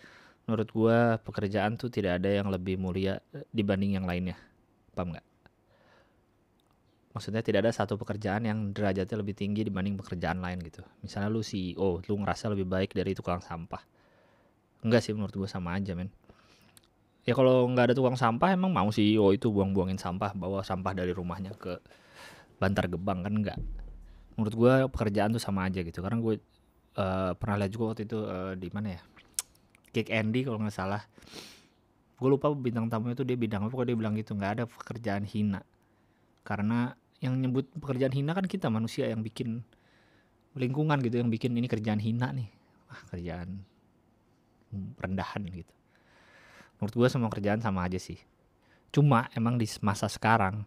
Menurut 0.47 0.69
gue 0.71 0.99
pekerjaan 1.27 1.75
tuh 1.75 1.91
tidak 1.91 2.23
ada 2.23 2.31
yang 2.31 2.47
lebih 2.51 2.79
mulia 2.79 3.19
dibanding 3.51 3.99
yang 3.99 4.07
lainnya. 4.07 4.39
Paham 4.95 5.11
nggak? 5.11 5.27
Maksudnya 7.19 7.43
tidak 7.43 7.67
ada 7.67 7.73
satu 7.75 7.99
pekerjaan 7.99 8.47
yang 8.47 8.71
derajatnya 8.71 9.17
lebih 9.19 9.35
tinggi 9.35 9.67
dibanding 9.67 9.99
pekerjaan 9.99 10.39
lain 10.39 10.63
gitu. 10.63 10.87
Misalnya 11.03 11.35
lu 11.35 11.43
CEO 11.43 11.99
lu 12.07 12.15
ngerasa 12.23 12.55
lebih 12.55 12.69
baik 12.69 12.95
dari 12.95 13.11
tukang 13.19 13.43
sampah. 13.43 13.83
Enggak 14.87 15.03
sih 15.03 15.19
menurut 15.19 15.35
gue 15.35 15.51
sama 15.51 15.75
aja 15.75 15.99
men. 15.99 16.15
Ya 17.27 17.35
kalau 17.35 17.67
nggak 17.67 17.91
ada 17.91 17.95
tukang 17.99 18.15
sampah 18.15 18.55
emang 18.55 18.71
mau 18.71 18.87
CEO 18.95 19.35
itu 19.35 19.51
buang-buangin 19.51 19.99
sampah 19.99 20.31
bawa 20.31 20.63
sampah 20.63 20.95
dari 20.95 21.11
rumahnya 21.11 21.59
ke 21.59 21.83
Bantar 22.63 22.87
Gebang 22.87 23.27
kan 23.27 23.35
enggak 23.35 23.59
menurut 24.37 24.55
gue 24.55 24.73
pekerjaan 24.93 25.33
tuh 25.33 25.43
sama 25.43 25.67
aja 25.67 25.81
gitu. 25.81 25.99
Karena 26.05 26.21
gue 26.21 26.39
uh, 27.01 27.33
pernah 27.35 27.57
lihat 27.65 27.73
juga 27.73 27.85
waktu 27.93 28.05
itu 28.05 28.19
uh, 28.23 28.53
di 28.55 28.69
mana 28.71 29.01
ya? 29.01 29.03
Kick 29.91 30.13
Andy 30.13 30.45
kalau 30.45 30.61
nggak 30.61 30.77
salah. 30.77 31.03
Gue 32.17 32.29
lupa 32.29 32.53
bintang 32.53 32.89
tamunya 32.89 33.17
tuh 33.17 33.29
dia 33.29 33.37
bidang 33.37 33.69
apa 33.69 33.73
kok 33.73 33.89
dia 33.89 33.97
bilang 33.97 34.15
gitu 34.17 34.37
nggak 34.37 34.53
ada 34.61 34.65
pekerjaan 34.69 35.25
hina. 35.25 35.65
Karena 36.45 36.93
yang 37.25 37.37
nyebut 37.41 37.67
pekerjaan 37.81 38.13
hina 38.13 38.37
kan 38.37 38.45
kita 38.45 38.69
manusia 38.69 39.09
yang 39.09 39.25
bikin 39.25 39.65
lingkungan 40.57 41.01
gitu 41.01 41.21
yang 41.21 41.33
bikin 41.33 41.57
ini 41.57 41.69
kerjaan 41.69 42.01
hina 42.01 42.33
nih. 42.33 42.49
Ah 42.93 43.01
kerjaan 43.09 43.65
rendahan 45.01 45.43
gitu. 45.49 45.73
Menurut 46.77 46.93
gue 46.93 47.09
semua 47.09 47.33
kerjaan 47.33 47.65
sama 47.65 47.89
aja 47.89 47.97
sih. 47.97 48.21
Cuma 48.93 49.33
emang 49.33 49.57
di 49.57 49.65
masa 49.81 50.09
sekarang 50.13 50.65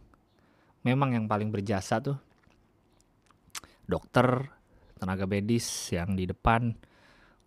memang 0.82 1.14
yang 1.14 1.26
paling 1.28 1.52
berjasa 1.52 2.00
tuh 2.00 2.18
dokter 3.90 4.54
tenaga 5.02 5.26
medis 5.26 5.66
yang 5.90 6.14
di 6.14 6.30
depan 6.30 6.78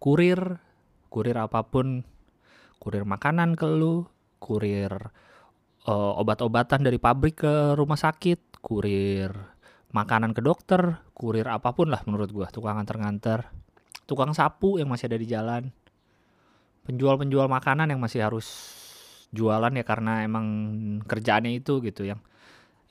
kurir 0.03 0.59
kurir 1.09 1.37
apa 1.39 1.63
pun 1.65 2.03
kurir 2.83 3.07
makanan 3.07 3.55
ke 3.55 3.67
lu 3.71 4.11
kurir 4.43 5.15
uh, 5.87 6.13
obat-obatan 6.19 6.83
dari 6.83 6.99
pabrik 6.99 7.47
ke 7.47 7.79
rumah 7.79 7.97
sakit 7.97 8.59
kurir 8.59 9.53
makanan 9.93 10.33
ke 10.33 10.41
dokter, 10.41 11.05
kurir 11.13 11.47
apa 11.47 11.77
pun 11.77 11.93
lah 11.93 12.01
menurut 12.09 12.33
gua, 12.33 12.49
tukang 12.49 12.81
antar-nganter, 12.81 13.53
tukang 14.09 14.33
sapu 14.33 14.81
yang 14.81 14.89
masih 14.89 15.13
ada 15.13 15.21
di 15.21 15.29
jalan, 15.29 15.69
penjual-penjual 16.89 17.47
makanan 17.47 17.93
yang 17.93 18.01
masih 18.01 18.25
harus 18.25 18.49
jualan 19.33 19.73
ya 19.73 19.85
karena 19.85 20.25
emang 20.25 20.47
kerjaannya 21.09 21.61
itu 21.61 21.81
gitu 21.85 22.05
yang 22.05 22.21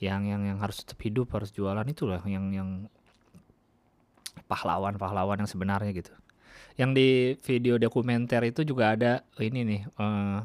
yang 0.01 0.25
yang 0.25 0.41
yang 0.41 0.57
harus 0.57 0.81
tetap 0.81 0.97
hidup 1.05 1.29
harus 1.37 1.53
jualan 1.53 1.85
itu 1.85 2.09
lah 2.09 2.17
yang 2.25 2.49
yang 2.49 2.89
pahlawan-pahlawan 4.47 5.43
yang 5.43 5.49
sebenarnya 5.49 5.91
gitu. 5.95 6.13
Yang 6.79 6.91
di 6.95 7.09
video 7.43 7.75
dokumenter 7.75 8.41
itu 8.47 8.63
juga 8.63 8.95
ada 8.95 9.11
ini 9.37 9.59
nih 9.67 9.81
uh, 9.99 10.39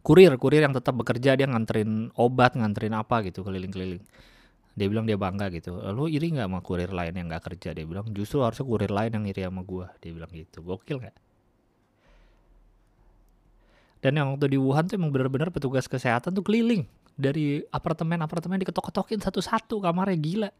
kurir 0.00 0.32
kurir 0.40 0.64
yang 0.64 0.74
tetap 0.74 0.96
bekerja 0.96 1.36
dia 1.36 1.46
nganterin 1.50 2.14
obat 2.16 2.56
nganterin 2.56 2.94
apa 2.96 3.22
gitu 3.26 3.42
keliling-keliling. 3.42 4.02
Dia 4.78 4.86
bilang 4.86 5.04
dia 5.04 5.18
bangga 5.18 5.50
gitu. 5.52 5.76
Lu 5.92 6.06
iri 6.06 6.30
nggak 6.30 6.46
sama 6.46 6.60
kurir 6.62 6.90
lain 6.94 7.12
yang 7.12 7.26
nggak 7.26 7.52
kerja? 7.52 7.74
Dia 7.74 7.84
bilang 7.84 8.06
justru 8.14 8.40
harusnya 8.40 8.64
kurir 8.64 8.88
lain 8.88 9.12
yang 9.12 9.24
iri 9.26 9.42
sama 9.44 9.66
gua. 9.66 9.92
Dia 9.98 10.14
bilang 10.14 10.30
gitu. 10.30 10.62
Gokil 10.62 11.04
nggak? 11.04 11.16
Dan 14.00 14.16
yang 14.16 14.32
waktu 14.32 14.56
di 14.56 14.56
Wuhan 14.56 14.88
tuh 14.88 14.96
emang 14.96 15.12
benar-benar 15.12 15.52
petugas 15.52 15.84
kesehatan 15.84 16.32
tuh 16.32 16.40
keliling. 16.40 16.88
Dari 17.20 17.60
apartemen-apartemen 17.68 18.64
diketok-ketokin 18.64 19.20
satu-satu 19.20 19.84
kamarnya 19.84 20.16
gila 20.16 20.50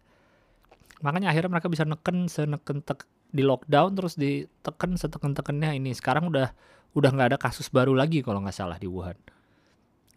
makanya 1.00 1.32
akhirnya 1.32 1.50
mereka 1.58 1.68
bisa 1.72 1.84
neken 1.88 2.28
seneken 2.28 2.84
tek 2.84 3.08
di 3.30 3.42
lockdown 3.46 3.94
terus 3.96 4.14
diteken 4.18 4.98
seteken-tekennya 4.98 5.76
ini. 5.76 5.94
Sekarang 5.96 6.28
udah 6.28 6.52
udah 6.92 7.10
nggak 7.10 7.28
ada 7.34 7.38
kasus 7.38 7.70
baru 7.70 7.94
lagi 7.94 8.20
kalau 8.20 8.42
nggak 8.42 8.56
salah 8.56 8.76
di 8.76 8.90
Wuhan. 8.90 9.16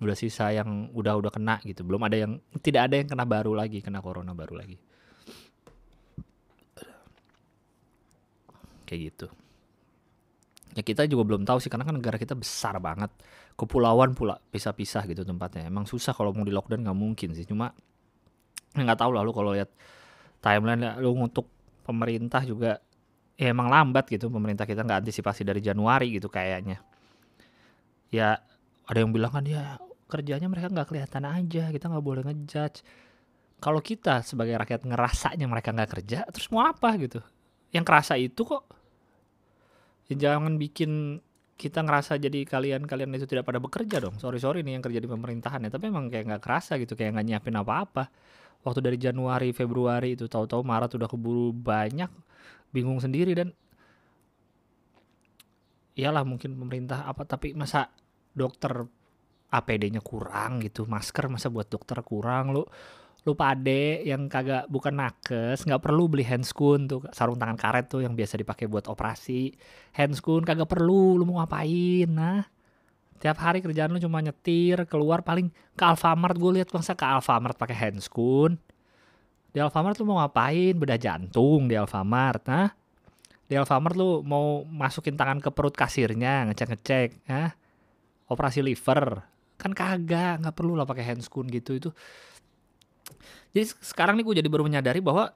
Udah 0.01 0.17
sisa 0.17 0.49
yang 0.51 0.91
udah 0.91 1.15
udah 1.15 1.31
kena 1.31 1.61
gitu. 1.63 1.85
Belum 1.85 2.01
ada 2.03 2.17
yang 2.17 2.41
tidak 2.59 2.91
ada 2.91 2.95
yang 2.99 3.07
kena 3.07 3.23
baru 3.23 3.53
lagi 3.55 3.79
kena 3.79 4.03
corona 4.03 4.35
baru 4.35 4.59
lagi. 4.59 4.77
Kayak 8.83 9.01
gitu. 9.13 9.27
Ya 10.73 10.81
kita 10.81 11.05
juga 11.05 11.23
belum 11.23 11.45
tahu 11.45 11.61
sih 11.61 11.69
karena 11.69 11.85
kan 11.85 11.95
negara 12.01 12.17
kita 12.17 12.33
besar 12.33 12.81
banget. 12.81 13.13
Kepulauan 13.53 14.17
pula 14.17 14.41
pisah-pisah 14.49 15.05
gitu 15.05 15.21
tempatnya. 15.21 15.69
Emang 15.69 15.85
susah 15.85 16.17
kalau 16.17 16.33
mau 16.33 16.41
di 16.41 16.51
lockdown 16.51 16.81
nggak 16.81 16.97
mungkin 16.97 17.29
sih. 17.37 17.45
Cuma 17.45 17.69
ya 18.73 18.81
nggak 18.81 18.99
tahu 18.99 19.13
lah 19.13 19.21
lu 19.21 19.29
kalau 19.29 19.53
lihat 19.53 19.69
timeline 20.43 20.99
lu 20.99 21.15
untuk 21.15 21.47
pemerintah 21.87 22.43
juga 22.43 22.83
ya 23.39 23.47
emang 23.55 23.71
lambat 23.71 24.11
gitu. 24.11 24.27
Pemerintah 24.27 24.67
kita 24.67 24.83
nggak 24.83 25.07
antisipasi 25.07 25.47
dari 25.47 25.63
Januari 25.63 26.11
gitu 26.11 26.27
kayaknya. 26.27 26.83
Ya 28.11 28.43
ada 28.83 28.97
yang 28.99 29.15
bilang 29.15 29.31
kan 29.31 29.47
ya 29.47 29.79
kerjanya 30.11 30.51
mereka 30.51 30.67
nggak 30.67 30.87
kelihatan 30.91 31.23
aja. 31.23 31.71
Kita 31.71 31.87
nggak 31.87 32.03
boleh 32.03 32.21
ngejudge. 32.27 32.83
Kalau 33.63 33.79
kita 33.79 34.19
sebagai 34.27 34.59
rakyat 34.59 34.83
ngerasanya 34.83 35.47
mereka 35.47 35.71
nggak 35.71 35.91
kerja 35.95 36.27
terus 36.27 36.51
mau 36.51 36.67
apa 36.67 36.91
gitu? 36.99 37.23
Yang 37.71 37.85
kerasa 37.87 38.19
itu 38.19 38.43
kok. 38.43 38.67
Ya 40.11 40.35
jangan 40.35 40.59
bikin 40.59 41.23
kita 41.55 41.79
ngerasa 41.79 42.19
jadi 42.19 42.43
kalian-kalian 42.43 43.15
itu 43.15 43.23
tidak 43.23 43.47
pada 43.47 43.63
bekerja 43.63 44.03
dong. 44.03 44.19
Sorry 44.19 44.41
sorry 44.43 44.67
nih 44.67 44.75
yang 44.75 44.83
kerja 44.83 44.99
di 44.99 45.07
pemerintahan 45.07 45.63
ya, 45.63 45.69
tapi 45.71 45.87
emang 45.87 46.11
kayak 46.11 46.27
nggak 46.27 46.43
kerasa 46.43 46.75
gitu, 46.75 46.99
kayak 46.99 47.15
nggak 47.15 47.25
nyiapin 47.29 47.55
apa-apa. 47.55 48.11
Waktu 48.63 48.79
dari 48.79 48.97
Januari, 48.97 49.51
Februari 49.51 50.15
itu 50.15 50.31
tahu-tahu 50.31 50.63
Maret 50.63 50.95
udah 50.95 51.09
keburu 51.11 51.51
banyak, 51.51 52.09
bingung 52.71 52.97
sendiri 53.03 53.35
dan 53.35 53.51
iyalah 55.93 56.25
mungkin 56.25 56.55
pemerintah 56.57 57.05
apa 57.05 57.27
tapi 57.27 57.53
masa 57.53 57.91
dokter 58.33 58.71
APD-nya 59.53 60.01
kurang 60.01 60.63
gitu, 60.63 60.87
masker 60.89 61.29
masa 61.29 61.51
buat 61.51 61.69
dokter 61.69 61.99
kurang 62.01 62.55
lu 62.55 62.63
lu 63.23 63.39
pade 63.39 64.03
yang 64.03 64.27
kagak 64.27 64.67
bukan 64.67 64.99
nakes 64.99 65.63
nggak 65.63 65.79
perlu 65.79 66.11
beli 66.11 66.27
handscoon 66.27 66.91
tuh 66.91 66.99
sarung 67.15 67.39
tangan 67.39 67.55
karet 67.55 67.87
tuh 67.87 68.03
yang 68.03 68.19
biasa 68.19 68.35
dipakai 68.35 68.67
buat 68.67 68.91
operasi 68.91 69.55
handscoon 69.95 70.43
kagak 70.43 70.67
perlu 70.67 71.15
lu 71.15 71.23
mau 71.23 71.39
ngapain 71.39 72.11
nah 72.11 72.43
tiap 73.21 73.37
hari 73.41 73.59
kerjaan 73.61 73.93
lu 73.93 73.99
cuma 74.01 74.21
nyetir 74.21 74.85
keluar 74.89 75.21
paling 75.25 75.51
ke 75.77 75.83
Alfamart. 75.83 76.37
Gue 76.37 76.61
lihat 76.61 76.69
masa 76.73 76.93
ke 76.97 77.05
Alfamart 77.05 77.57
pakai 77.57 77.75
handscoon 77.75 78.57
di 79.53 79.61
Alfamart 79.61 80.01
lu 80.01 80.09
mau 80.09 80.17
ngapain? 80.19 80.73
Beda 80.73 80.97
jantung 80.97 81.69
di 81.69 81.77
Alfamart 81.77 82.49
nah 82.49 82.73
di 83.45 83.53
Alfamart 83.53 83.93
lu 83.93 84.25
mau 84.25 84.65
masukin 84.65 85.13
tangan 85.13 85.37
ke 85.37 85.53
perut 85.53 85.77
kasirnya 85.77 86.49
ngecek 86.49 86.67
ngecek 86.73 87.09
nah 87.29 87.53
operasi 88.27 88.65
liver. 88.65 89.21
Kan 89.61 89.77
kagak 89.77 90.41
nggak 90.41 90.55
perlu 90.57 90.73
lah 90.73 90.89
pakai 90.89 91.13
handscoon 91.13 91.47
gitu 91.53 91.77
itu. 91.77 91.89
Jadi 93.53 93.69
sekarang 93.85 94.17
nih 94.17 94.25
gue 94.25 94.35
jadi 94.41 94.49
baru 94.49 94.65
menyadari 94.65 94.97
bahwa 94.97 95.29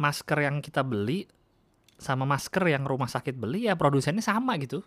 masker 0.00 0.48
yang 0.48 0.64
kita 0.64 0.80
beli 0.80 1.28
sama 2.00 2.24
masker 2.24 2.64
yang 2.70 2.86
rumah 2.88 3.10
sakit 3.10 3.36
beli 3.36 3.68
ya 3.68 3.76
produsennya 3.76 4.24
sama 4.24 4.56
gitu. 4.56 4.80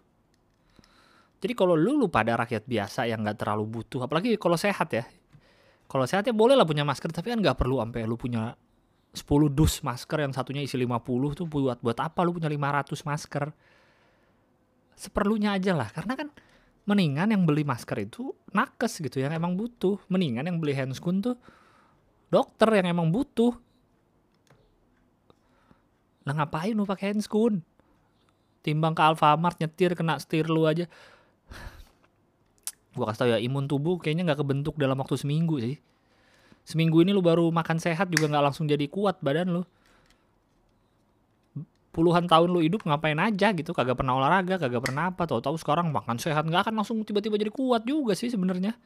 Jadi 1.42 1.54
kalau 1.58 1.74
lu 1.74 1.98
lu 1.98 2.08
pada 2.08 2.38
rakyat 2.38 2.70
biasa 2.70 3.10
yang 3.10 3.26
nggak 3.26 3.42
terlalu 3.42 3.82
butuh, 3.82 4.06
apalagi 4.06 4.38
kalau 4.38 4.56
sehat 4.56 4.94
ya. 4.94 5.04
Kalau 5.90 6.06
sehat 6.08 6.24
ya 6.24 6.32
boleh 6.32 6.56
lah 6.56 6.64
punya 6.64 6.86
masker, 6.86 7.10
tapi 7.12 7.34
kan 7.34 7.42
nggak 7.42 7.58
perlu 7.58 7.82
sampai 7.82 8.06
lu 8.06 8.16
punya 8.16 8.56
10 9.12 9.52
dus 9.52 9.84
masker 9.84 10.24
yang 10.24 10.32
satunya 10.32 10.64
isi 10.64 10.80
50 10.80 11.36
tuh 11.36 11.50
buat 11.50 11.84
buat 11.84 11.98
apa 12.00 12.22
lu 12.24 12.38
punya 12.38 12.48
500 12.48 12.96
masker? 13.04 13.44
Seperlunya 14.96 15.58
aja 15.58 15.74
lah, 15.76 15.90
karena 15.90 16.14
kan 16.16 16.30
mendingan 16.86 17.34
yang 17.34 17.44
beli 17.44 17.66
masker 17.66 17.98
itu 18.06 18.32
nakes 18.54 19.02
gitu 19.02 19.20
yang 19.20 19.34
emang 19.34 19.58
butuh. 19.58 19.98
Mendingan 20.08 20.46
yang 20.46 20.62
beli 20.62 20.78
handscoon 20.78 21.26
tuh 21.26 21.36
dokter 22.32 22.72
yang 22.80 22.96
emang 22.96 23.12
butuh 23.12 23.52
lah 26.24 26.34
ngapain 26.38 26.72
lu 26.72 26.88
pakai 26.88 27.14
handscoon 27.14 27.60
timbang 28.64 28.96
ke 28.96 29.04
Alfamart 29.04 29.60
nyetir 29.60 29.98
kena 29.98 30.16
setir 30.22 30.48
lu 30.48 30.64
aja 30.64 30.88
gua 32.92 33.12
kasih 33.12 33.20
tau 33.24 33.30
ya 33.32 33.38
imun 33.40 33.66
tubuh 33.72 33.98
kayaknya 34.00 34.32
nggak 34.32 34.40
kebentuk 34.44 34.76
dalam 34.76 35.00
waktu 35.00 35.16
seminggu 35.20 35.60
sih. 35.64 35.76
Seminggu 36.62 37.02
ini 37.02 37.12
lu 37.12 37.26
baru 37.26 37.50
makan 37.50 37.82
sehat 37.82 38.14
juga 38.14 38.30
nggak 38.30 38.44
langsung 38.52 38.70
jadi 38.70 38.86
kuat 38.86 39.20
badan 39.20 39.62
lu. 39.62 39.64
Puluhan 41.92 42.24
tahun 42.24 42.48
lu 42.48 42.64
hidup 42.64 42.88
ngapain 42.88 43.20
aja 43.20 43.52
gitu 43.52 43.76
kagak 43.76 44.00
pernah 44.00 44.16
olahraga 44.16 44.56
kagak 44.56 44.80
pernah 44.80 45.12
apa 45.12 45.28
tahu-tahu 45.28 45.60
sekarang 45.60 45.92
makan 45.92 46.16
sehat 46.16 46.48
nggak 46.48 46.70
akan 46.70 46.80
langsung 46.80 47.04
tiba-tiba 47.04 47.36
jadi 47.36 47.52
kuat 47.52 47.84
juga 47.84 48.16
sih 48.16 48.32
sebenarnya. 48.32 48.78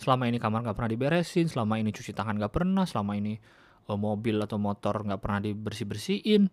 Selama 0.00 0.26
ini 0.26 0.40
kamar 0.42 0.66
nggak 0.66 0.76
pernah 0.80 0.90
diberesin 0.90 1.46
selama 1.46 1.78
ini 1.78 1.92
cuci 1.92 2.16
tangan 2.16 2.34
nggak 2.34 2.50
pernah 2.50 2.88
selama 2.88 3.14
ini 3.14 3.36
uh, 3.90 3.98
mobil 3.98 4.38
atau 4.38 4.56
motor 4.56 5.02
nggak 5.02 5.20
pernah 5.20 5.40
dibersih 5.42 5.86
bersihin 5.86 6.46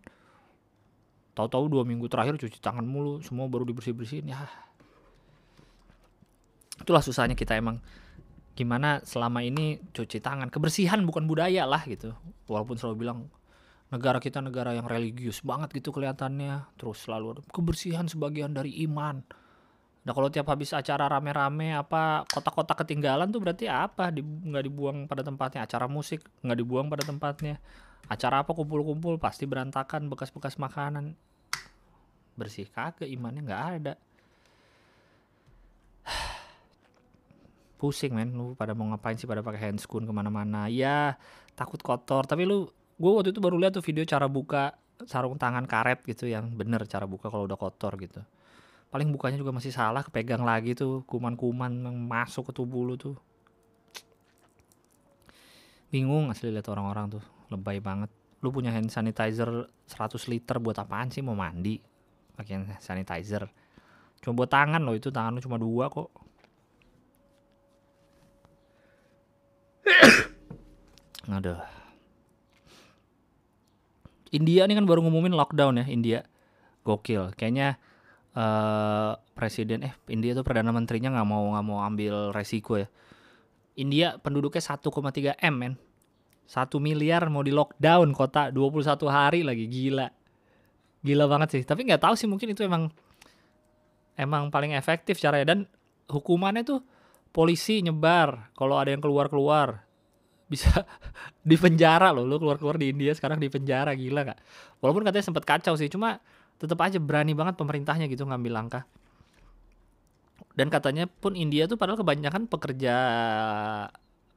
tahu-tahu 1.38 1.70
dua 1.70 1.82
minggu 1.86 2.10
terakhir 2.10 2.34
cuci 2.34 2.58
tangan 2.58 2.82
mulu 2.82 3.22
semua 3.22 3.46
baru 3.46 3.62
dibersih 3.62 3.94
bersihin 3.94 4.34
ya 4.34 4.42
itulah 6.78 7.02
susahnya 7.02 7.34
kita 7.34 7.58
emang 7.58 7.82
gimana 8.58 9.02
selama 9.06 9.42
ini 9.46 9.78
cuci 9.94 10.18
tangan 10.18 10.50
kebersihan 10.50 10.98
bukan 11.06 11.30
budaya 11.30 11.62
lah 11.62 11.86
gitu 11.86 12.14
walaupun 12.50 12.74
selalu 12.74 13.06
bilang 13.06 13.18
negara 13.88 14.18
kita 14.18 14.42
negara 14.42 14.74
yang 14.74 14.90
religius 14.90 15.40
banget 15.46 15.70
gitu 15.78 15.94
kelihatannya 15.94 16.66
terus 16.74 17.06
selalu 17.06 17.42
kebersihan 17.54 18.10
sebagian 18.10 18.50
dari 18.50 18.82
iman 18.86 19.22
Nah 20.08 20.16
kalau 20.16 20.32
tiap 20.32 20.48
habis 20.48 20.72
acara 20.72 21.04
rame-rame 21.04 21.76
apa 21.76 22.24
kotak-kotak 22.32 22.80
ketinggalan 22.80 23.28
tuh 23.28 23.44
berarti 23.44 23.68
apa? 23.68 24.08
Di, 24.08 24.24
nggak 24.24 24.64
dibuang 24.64 24.98
pada 25.04 25.20
tempatnya. 25.20 25.68
Acara 25.68 25.84
musik 25.84 26.24
nggak 26.40 26.58
dibuang 26.64 26.88
pada 26.88 27.04
tempatnya. 27.04 27.60
Acara 28.08 28.40
apa 28.40 28.56
kumpul-kumpul 28.56 29.20
pasti 29.20 29.44
berantakan 29.44 30.08
bekas-bekas 30.08 30.56
makanan. 30.56 31.12
Bersih 32.40 32.72
kagak 32.72 33.04
imannya 33.04 33.44
nggak 33.44 33.64
ada. 33.76 33.92
Pusing 37.78 38.12
men. 38.12 38.34
Lu 38.34 38.58
pada 38.58 38.74
mau 38.74 38.90
ngapain 38.90 39.14
sih? 39.14 39.30
Pada 39.30 39.40
pakai 39.40 39.70
handscoon 39.70 40.04
ke 40.04 40.12
mana-mana. 40.12 40.66
Ya 40.66 41.14
takut 41.54 41.78
kotor. 41.78 42.26
Tapi 42.26 42.44
lu 42.44 42.66
gue 42.98 43.10
waktu 43.14 43.30
itu 43.30 43.38
baru 43.38 43.56
lihat 43.56 43.78
tuh 43.78 43.84
video 43.86 44.02
cara 44.02 44.26
buka 44.26 44.74
sarung 45.06 45.38
tangan 45.38 45.62
karet 45.70 46.02
gitu 46.02 46.26
yang 46.26 46.50
bener 46.58 46.82
cara 46.90 47.06
buka 47.06 47.30
kalau 47.30 47.46
udah 47.46 47.54
kotor 47.54 47.94
gitu. 48.02 48.18
Paling 48.90 49.14
bukanya 49.14 49.38
juga 49.38 49.54
masih 49.54 49.70
salah 49.70 50.02
kepegang 50.02 50.42
lagi 50.42 50.74
tuh 50.74 51.06
kuman-kuman 51.06 51.70
masuk 52.08 52.50
ke 52.50 52.52
tubuh 52.58 52.82
lu 52.82 52.98
tuh. 52.98 53.14
Bingung 55.88 56.28
asli 56.28 56.50
lihat 56.50 56.66
orang-orang 56.68 57.20
tuh 57.20 57.24
lebay 57.54 57.78
banget. 57.78 58.10
Lu 58.42 58.50
punya 58.50 58.74
hand 58.74 58.90
sanitizer 58.90 59.70
100 59.86 60.30
liter 60.30 60.56
buat 60.58 60.76
apaan 60.78 61.14
sih? 61.14 61.22
Mau 61.22 61.38
mandi 61.38 61.78
pakai 62.34 62.78
sanitizer. 62.82 63.46
Cuma 64.18 64.42
buat 64.42 64.50
tangan 64.50 64.82
lo 64.82 64.98
itu 64.98 65.14
tangan 65.14 65.38
lu 65.38 65.40
cuma 65.42 65.58
dua 65.62 65.86
kok 65.90 66.10
aduh 71.38 71.60
India 74.28 74.68
ini 74.68 74.76
kan 74.76 74.84
baru 74.84 75.00
ngumumin 75.04 75.32
lockdown 75.32 75.80
ya 75.80 75.84
India 75.88 76.18
gokil 76.84 77.32
kayaknya 77.36 77.80
uh, 78.36 79.16
presiden 79.32 79.88
eh 79.88 79.94
India 80.12 80.36
tuh 80.36 80.44
perdana 80.44 80.72
menterinya 80.72 81.12
nggak 81.16 81.28
mau 81.28 81.44
nggak 81.56 81.64
mau 81.64 81.78
ambil 81.84 82.32
resiko 82.32 82.80
ya 82.80 82.88
India 83.78 84.18
penduduknya 84.18 84.58
1,3 84.58 85.38
M 85.38 85.54
men. 85.54 85.74
1 86.50 86.66
miliar 86.82 87.30
mau 87.30 87.46
di 87.46 87.54
lockdown 87.54 88.10
kota 88.10 88.50
21 88.50 88.82
hari 89.06 89.46
lagi 89.46 89.70
gila. 89.70 90.10
Gila 91.06 91.24
banget 91.30 91.48
sih. 91.54 91.62
Tapi 91.62 91.86
nggak 91.86 92.02
tahu 92.02 92.18
sih 92.18 92.26
mungkin 92.26 92.50
itu 92.50 92.66
emang 92.66 92.90
emang 94.18 94.50
paling 94.50 94.74
efektif 94.74 95.22
caranya 95.22 95.54
dan 95.54 95.70
hukumannya 96.10 96.66
tuh 96.66 96.82
polisi 97.30 97.80
nyebar 97.84 98.52
kalau 98.56 98.76
ada 98.80 98.92
yang 98.92 99.02
keluar-keluar. 99.02 99.84
Bisa 100.48 100.84
di 101.48 101.56
penjara 101.60 102.10
loh 102.10 102.24
lu 102.24 102.40
keluar-keluar 102.40 102.80
di 102.80 102.90
India 102.92 103.12
sekarang 103.12 103.36
di 103.36 103.52
penjara 103.52 103.92
gila 103.92 104.32
gak 104.32 104.40
walaupun 104.80 105.04
katanya 105.04 105.24
sempat 105.28 105.44
kacau 105.44 105.76
sih 105.76 105.92
cuma 105.92 106.24
tetap 106.56 106.80
aja 106.80 106.96
berani 106.96 107.36
banget 107.36 107.60
pemerintahnya 107.60 108.08
gitu 108.08 108.24
ngambil 108.24 108.52
langkah. 108.52 108.84
Dan 110.58 110.72
katanya 110.74 111.06
pun 111.06 111.38
India 111.38 111.70
tuh 111.70 111.78
padahal 111.78 112.02
kebanyakan 112.02 112.50
pekerja 112.50 112.96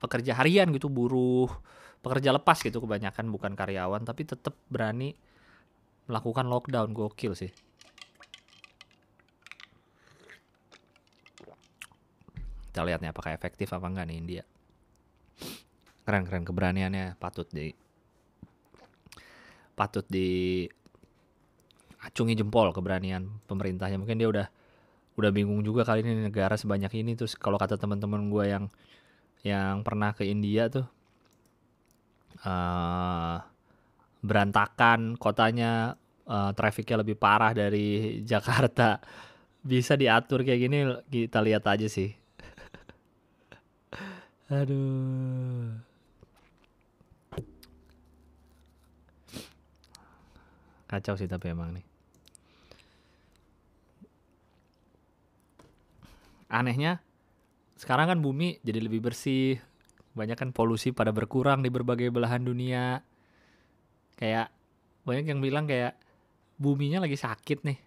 pekerja 0.01 0.33
harian 0.37 0.69
gitu 0.73 0.89
buruh 0.89 1.49
pekerja 2.01 2.33
lepas 2.33 2.57
gitu 2.61 2.81
kebanyakan 2.81 3.29
bukan 3.29 3.53
karyawan 3.53 4.01
tapi 4.01 4.25
tetap 4.25 4.57
berani 4.73 5.13
melakukan 6.09 6.49
lockdown 6.49 6.97
gokil 6.97 7.37
sih 7.37 7.53
kita 12.71 12.87
lihat 12.87 13.03
nih 13.03 13.11
apakah 13.11 13.35
efektif 13.35 13.67
apa 13.75 13.83
enggak 13.83 14.07
nih 14.07 14.15
India. 14.15 14.43
Keren 16.07 16.23
keren 16.23 16.47
keberaniannya 16.47 17.19
patut 17.19 17.43
di 17.51 17.67
patut 19.75 20.07
di 20.07 20.63
acungi 21.99 22.31
jempol 22.39 22.71
keberanian 22.71 23.27
pemerintahnya. 23.43 23.99
Mungkin 23.99 24.15
dia 24.15 24.31
udah 24.31 24.47
udah 25.19 25.31
bingung 25.35 25.59
juga 25.67 25.83
kali 25.83 25.99
ini 25.99 26.31
negara 26.31 26.55
sebanyak 26.55 26.95
ini. 26.95 27.11
Terus 27.19 27.35
kalau 27.35 27.59
kata 27.59 27.75
teman-teman 27.75 28.31
gue 28.31 28.45
yang 28.47 28.65
yang 29.43 29.83
pernah 29.83 30.15
ke 30.15 30.23
India 30.23 30.71
tuh 30.71 30.87
uh, 32.47 33.35
berantakan 34.23 35.19
kotanya 35.19 35.99
uh, 36.23 36.55
trafficnya 36.55 37.03
lebih 37.03 37.19
parah 37.19 37.51
dari 37.51 38.15
Jakarta. 38.31 39.03
Bisa 39.59 39.99
diatur 39.99 40.47
kayak 40.47 40.59
gini 40.63 40.79
kita 41.11 41.43
lihat 41.43 41.67
aja 41.67 41.91
sih 41.91 42.20
Aduh. 44.51 45.71
Kacau 50.91 51.15
sih 51.15 51.31
tapi 51.31 51.55
emang 51.55 51.71
nih. 51.71 51.85
Anehnya 56.51 56.99
sekarang 57.79 58.11
kan 58.11 58.19
bumi 58.19 58.59
jadi 58.59 58.83
lebih 58.83 59.07
bersih. 59.07 59.55
Banyak 60.11 60.35
kan 60.35 60.51
polusi 60.51 60.91
pada 60.91 61.15
berkurang 61.15 61.63
di 61.63 61.71
berbagai 61.71 62.11
belahan 62.11 62.43
dunia. 62.43 62.99
Kayak 64.19 64.51
banyak 65.07 65.31
yang 65.31 65.39
bilang 65.39 65.63
kayak 65.63 65.95
buminya 66.59 67.07
lagi 67.07 67.15
sakit 67.15 67.63
nih. 67.63 67.79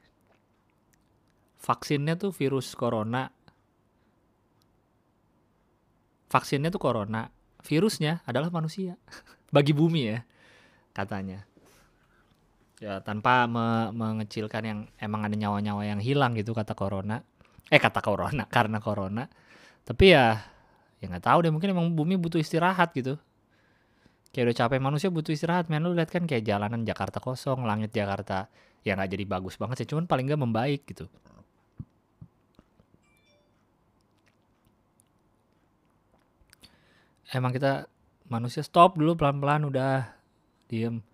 Vaksinnya 1.61 2.17
tuh 2.17 2.33
virus 2.33 2.73
corona 2.73 3.29
vaksinnya 6.35 6.75
tuh 6.75 6.83
corona, 6.83 7.31
virusnya 7.63 8.27
adalah 8.27 8.51
manusia. 8.51 8.99
Bagi 9.55 9.71
bumi 9.71 10.03
ya, 10.11 10.19
katanya. 10.91 11.47
Ya 12.83 12.99
tanpa 13.07 13.47
me 13.47 13.95
mengecilkan 13.95 14.63
yang 14.67 14.81
emang 14.99 15.23
ada 15.23 15.39
nyawa-nyawa 15.39 15.87
yang 15.87 16.03
hilang 16.03 16.35
gitu 16.35 16.51
kata 16.51 16.75
corona. 16.75 17.23
Eh 17.71 17.79
kata 17.79 18.03
corona 18.03 18.51
karena 18.57 18.83
corona. 18.83 19.31
Tapi 19.87 20.11
ya 20.11 20.43
ya 20.99 21.07
nggak 21.07 21.23
tahu 21.23 21.39
deh 21.47 21.53
mungkin 21.55 21.71
emang 21.71 21.95
bumi 21.95 22.19
butuh 22.19 22.43
istirahat 22.43 22.91
gitu. 22.99 23.15
Kayak 24.35 24.51
udah 24.51 24.57
capek 24.67 24.81
manusia 24.83 25.09
butuh 25.15 25.31
istirahat 25.31 25.71
men 25.71 25.87
lu 25.87 25.95
lihat 25.95 26.11
kan 26.11 26.27
kayak 26.27 26.43
jalanan 26.43 26.83
Jakarta 26.83 27.23
kosong, 27.23 27.63
langit 27.63 27.95
Jakarta 27.95 28.51
ya 28.83 28.99
nggak 28.99 29.15
jadi 29.15 29.25
bagus 29.25 29.55
banget 29.55 29.87
sih, 29.87 29.89
cuman 29.95 30.11
paling 30.11 30.27
nggak 30.27 30.43
membaik 30.43 30.83
gitu. 30.91 31.07
Emang 37.37 37.53
kita 37.53 37.87
manusia 38.31 38.65
stop 38.65 38.97
dulu 38.97 39.19
pelan-pelan 39.19 39.69
udah 39.69 40.09
diem. 40.71 41.05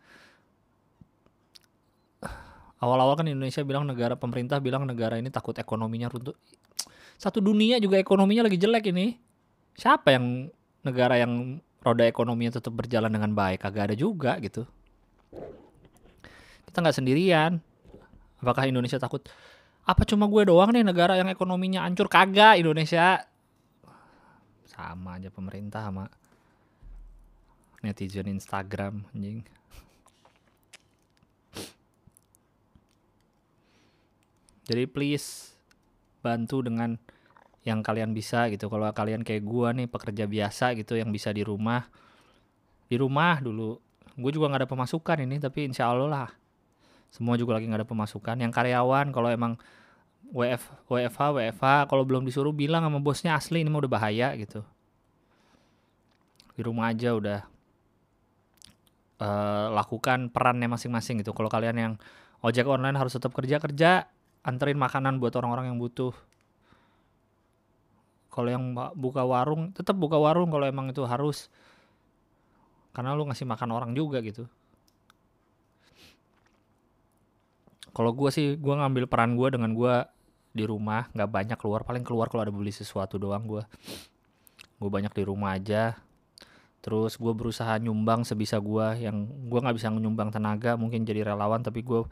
Awal-awal 2.80 3.20
kan 3.20 3.28
Indonesia 3.28 3.60
bilang 3.60 3.84
negara 3.84 4.16
pemerintah 4.16 4.56
bilang 4.56 4.88
negara 4.88 5.20
ini 5.20 5.28
takut 5.28 5.52
ekonominya 5.52 6.08
runtuh. 6.08 6.32
Satu 7.20 7.44
dunia 7.44 7.76
juga 7.76 8.00
ekonominya 8.00 8.48
lagi 8.48 8.56
jelek 8.56 8.88
ini. 8.88 9.20
Siapa 9.76 10.16
yang 10.16 10.48
negara 10.80 11.20
yang 11.20 11.60
roda 11.84 12.08
ekonominya 12.08 12.56
tetap 12.56 12.72
berjalan 12.72 13.12
dengan 13.12 13.36
baik? 13.36 13.60
Kagak 13.60 13.92
ada 13.92 13.96
juga 13.96 14.40
gitu. 14.40 14.64
Kita 16.64 16.80
nggak 16.80 16.96
sendirian. 16.96 17.60
Apakah 18.40 18.64
Indonesia 18.64 18.96
takut? 18.96 19.28
Apa 19.84 20.08
cuma 20.08 20.24
gue 20.24 20.48
doang 20.48 20.72
nih 20.72 20.80
negara 20.80 21.20
yang 21.20 21.28
ekonominya 21.28 21.84
hancur? 21.84 22.08
Kagak 22.08 22.56
Indonesia 22.56 23.20
sama 24.88 25.20
aja 25.20 25.28
pemerintah 25.28 25.84
sama 25.84 26.08
netizen 27.84 28.28
Instagram 28.28 29.04
anjing. 29.12 29.44
Jadi 34.70 34.86
please 34.86 35.50
bantu 36.22 36.62
dengan 36.62 36.94
yang 37.66 37.84
kalian 37.84 38.14
bisa 38.14 38.48
gitu. 38.48 38.70
Kalau 38.70 38.86
kalian 38.94 39.26
kayak 39.26 39.42
gua 39.44 39.74
nih 39.74 39.90
pekerja 39.90 40.24
biasa 40.24 40.78
gitu 40.78 40.96
yang 40.96 41.10
bisa 41.10 41.34
di 41.34 41.42
rumah 41.42 41.84
di 42.86 42.96
rumah 42.96 43.42
dulu. 43.42 43.78
Gue 44.20 44.30
juga 44.34 44.50
nggak 44.50 44.66
ada 44.66 44.70
pemasukan 44.70 45.18
ini 45.24 45.38
tapi 45.38 45.70
insya 45.70 45.88
Allah 45.88 46.08
lah. 46.10 46.28
Semua 47.10 47.34
juga 47.34 47.56
lagi 47.58 47.66
nggak 47.66 47.82
ada 47.82 47.88
pemasukan. 47.88 48.36
Yang 48.38 48.52
karyawan 48.54 49.10
kalau 49.10 49.30
emang 49.30 49.58
WF 50.30 50.86
WFH 50.86 51.20
WFH 51.34 51.90
kalau 51.90 52.06
belum 52.06 52.22
disuruh 52.22 52.54
bilang 52.54 52.86
sama 52.86 53.02
bosnya 53.02 53.34
asli 53.34 53.66
ini 53.66 53.70
mau 53.70 53.82
udah 53.82 53.90
bahaya 53.90 54.30
gitu. 54.38 54.62
Di 56.54 56.62
rumah 56.62 56.94
aja 56.94 57.18
udah 57.18 57.40
uh, 59.18 59.66
lakukan 59.74 60.30
perannya 60.30 60.70
masing-masing 60.70 61.22
gitu. 61.22 61.34
Kalau 61.34 61.50
kalian 61.50 61.76
yang 61.76 61.92
ojek 62.46 62.64
online 62.70 62.94
harus 62.94 63.18
tetap 63.18 63.34
kerja 63.34 63.58
kerja 63.58 64.06
anterin 64.46 64.78
makanan 64.78 65.18
buat 65.18 65.34
orang-orang 65.34 65.74
yang 65.74 65.78
butuh. 65.82 66.14
Kalau 68.30 68.46
yang 68.46 68.78
buka 68.94 69.26
warung 69.26 69.74
tetap 69.74 69.98
buka 69.98 70.14
warung 70.14 70.54
kalau 70.54 70.62
emang 70.62 70.94
itu 70.94 71.02
harus. 71.02 71.50
Karena 72.94 73.18
lu 73.18 73.26
ngasih 73.26 73.46
makan 73.46 73.70
orang 73.74 73.90
juga 73.98 74.22
gitu. 74.22 74.46
Kalau 77.90 78.14
gue 78.14 78.30
sih 78.30 78.54
gue 78.54 78.74
ngambil 78.74 79.10
peran 79.10 79.34
gue 79.34 79.48
dengan 79.50 79.74
gue 79.74 79.94
di 80.50 80.64
rumah 80.66 81.06
nggak 81.14 81.30
banyak 81.30 81.58
keluar. 81.58 81.86
Paling 81.86 82.02
keluar 82.02 82.26
kalau 82.30 82.46
ada 82.46 82.52
beli 82.54 82.74
sesuatu 82.74 83.16
doang 83.16 83.44
gue 83.46 83.62
gue 84.80 84.90
banyak 84.90 85.12
di 85.12 85.22
rumah 85.24 85.56
aja. 85.56 85.98
Terus 86.80 87.20
gue 87.20 87.32
berusaha 87.36 87.76
nyumbang 87.76 88.24
sebisa 88.24 88.56
gue 88.56 89.04
yang 89.04 89.28
gue 89.28 89.58
nggak 89.60 89.76
bisa 89.76 89.92
nyumbang 89.92 90.32
tenaga 90.32 90.80
mungkin 90.80 91.04
jadi 91.04 91.28
relawan 91.28 91.60
tapi 91.60 91.84
gue 91.84 92.08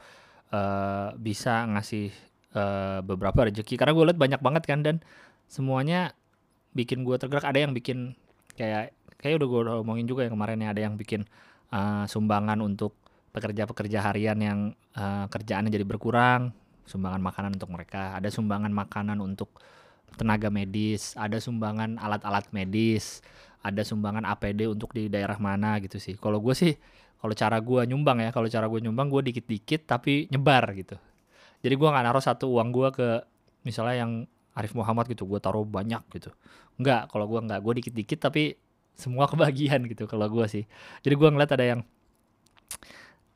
uh, 0.53 1.09
bisa 1.17 1.65
ngasih 1.73 2.13
uh, 2.53 3.01
beberapa 3.01 3.49
rezeki 3.49 3.81
karena 3.81 3.93
gue 3.97 4.05
lihat 4.13 4.21
banyak 4.21 4.41
banget 4.43 4.65
kan 4.69 4.81
dan. 4.85 4.99
Semuanya 5.49 6.13
bikin 6.77 7.09
gue 7.09 7.17
tergerak. 7.17 7.49
Ada 7.49 7.65
yang 7.65 7.73
bikin 7.73 8.13
kayak 8.53 8.93
kayak 9.19 9.43
udah 9.43 9.49
gue 9.49 9.61
omongin 9.83 10.07
juga 10.07 10.29
yang 10.29 10.37
kemarin 10.39 10.63
ya 10.63 10.69
ada 10.71 10.81
yang 10.85 10.95
bikin 10.95 11.27
uh, 11.75 12.07
sumbangan 12.07 12.61
untuk 12.63 12.95
pekerja-pekerja 13.35 13.99
harian 14.03 14.39
yang 14.39 14.59
uh, 14.97 15.27
kerjaannya 15.31 15.71
jadi 15.71 15.85
berkurang 15.85 16.55
sumbangan 16.89 17.21
makanan 17.21 17.61
untuk 17.61 17.71
mereka, 17.71 18.17
ada 18.17 18.33
sumbangan 18.33 18.73
makanan 18.73 19.21
untuk 19.21 19.53
tenaga 20.17 20.49
medis, 20.49 21.13
ada 21.15 21.37
sumbangan 21.37 22.01
alat-alat 22.01 22.49
medis, 22.51 23.21
ada 23.61 23.85
sumbangan 23.85 24.25
APD 24.25 24.65
untuk 24.67 24.97
di 24.97 25.13
daerah 25.13 25.37
mana 25.37 25.77
gitu 25.85 26.01
sih. 26.01 26.17
Kalau 26.17 26.41
gue 26.41 26.57
sih, 26.57 26.73
kalau 27.21 27.35
cara 27.37 27.61
gue 27.61 27.85
nyumbang 27.85 28.25
ya, 28.25 28.31
kalau 28.33 28.49
cara 28.49 28.65
gue 28.67 28.81
nyumbang 28.81 29.13
gue 29.13 29.23
dikit-dikit 29.31 29.85
tapi 29.85 30.27
nyebar 30.33 30.65
gitu. 30.73 30.97
Jadi 31.61 31.75
gue 31.75 31.89
nggak 31.91 32.05
naruh 32.07 32.23
satu 32.23 32.49
uang 32.55 32.71
gue 32.71 32.89
ke 32.95 33.09
misalnya 33.67 34.07
yang 34.07 34.13
Arif 34.57 34.75
Muhammad 34.75 35.07
gitu, 35.11 35.27
gue 35.27 35.39
taruh 35.39 35.67
banyak 35.67 36.03
gitu. 36.15 36.33
Enggak, 36.79 37.11
kalau 37.11 37.27
gue 37.31 37.39
nggak, 37.43 37.61
gue 37.63 37.73
dikit-dikit 37.83 38.19
tapi 38.31 38.57
semua 38.99 39.29
kebagian 39.31 39.85
gitu 39.87 40.07
kalau 40.11 40.27
gue 40.27 40.47
sih. 40.49 40.65
Jadi 41.03 41.15
gue 41.15 41.29
ngeliat 41.29 41.53
ada 41.55 41.67
yang 41.67 41.81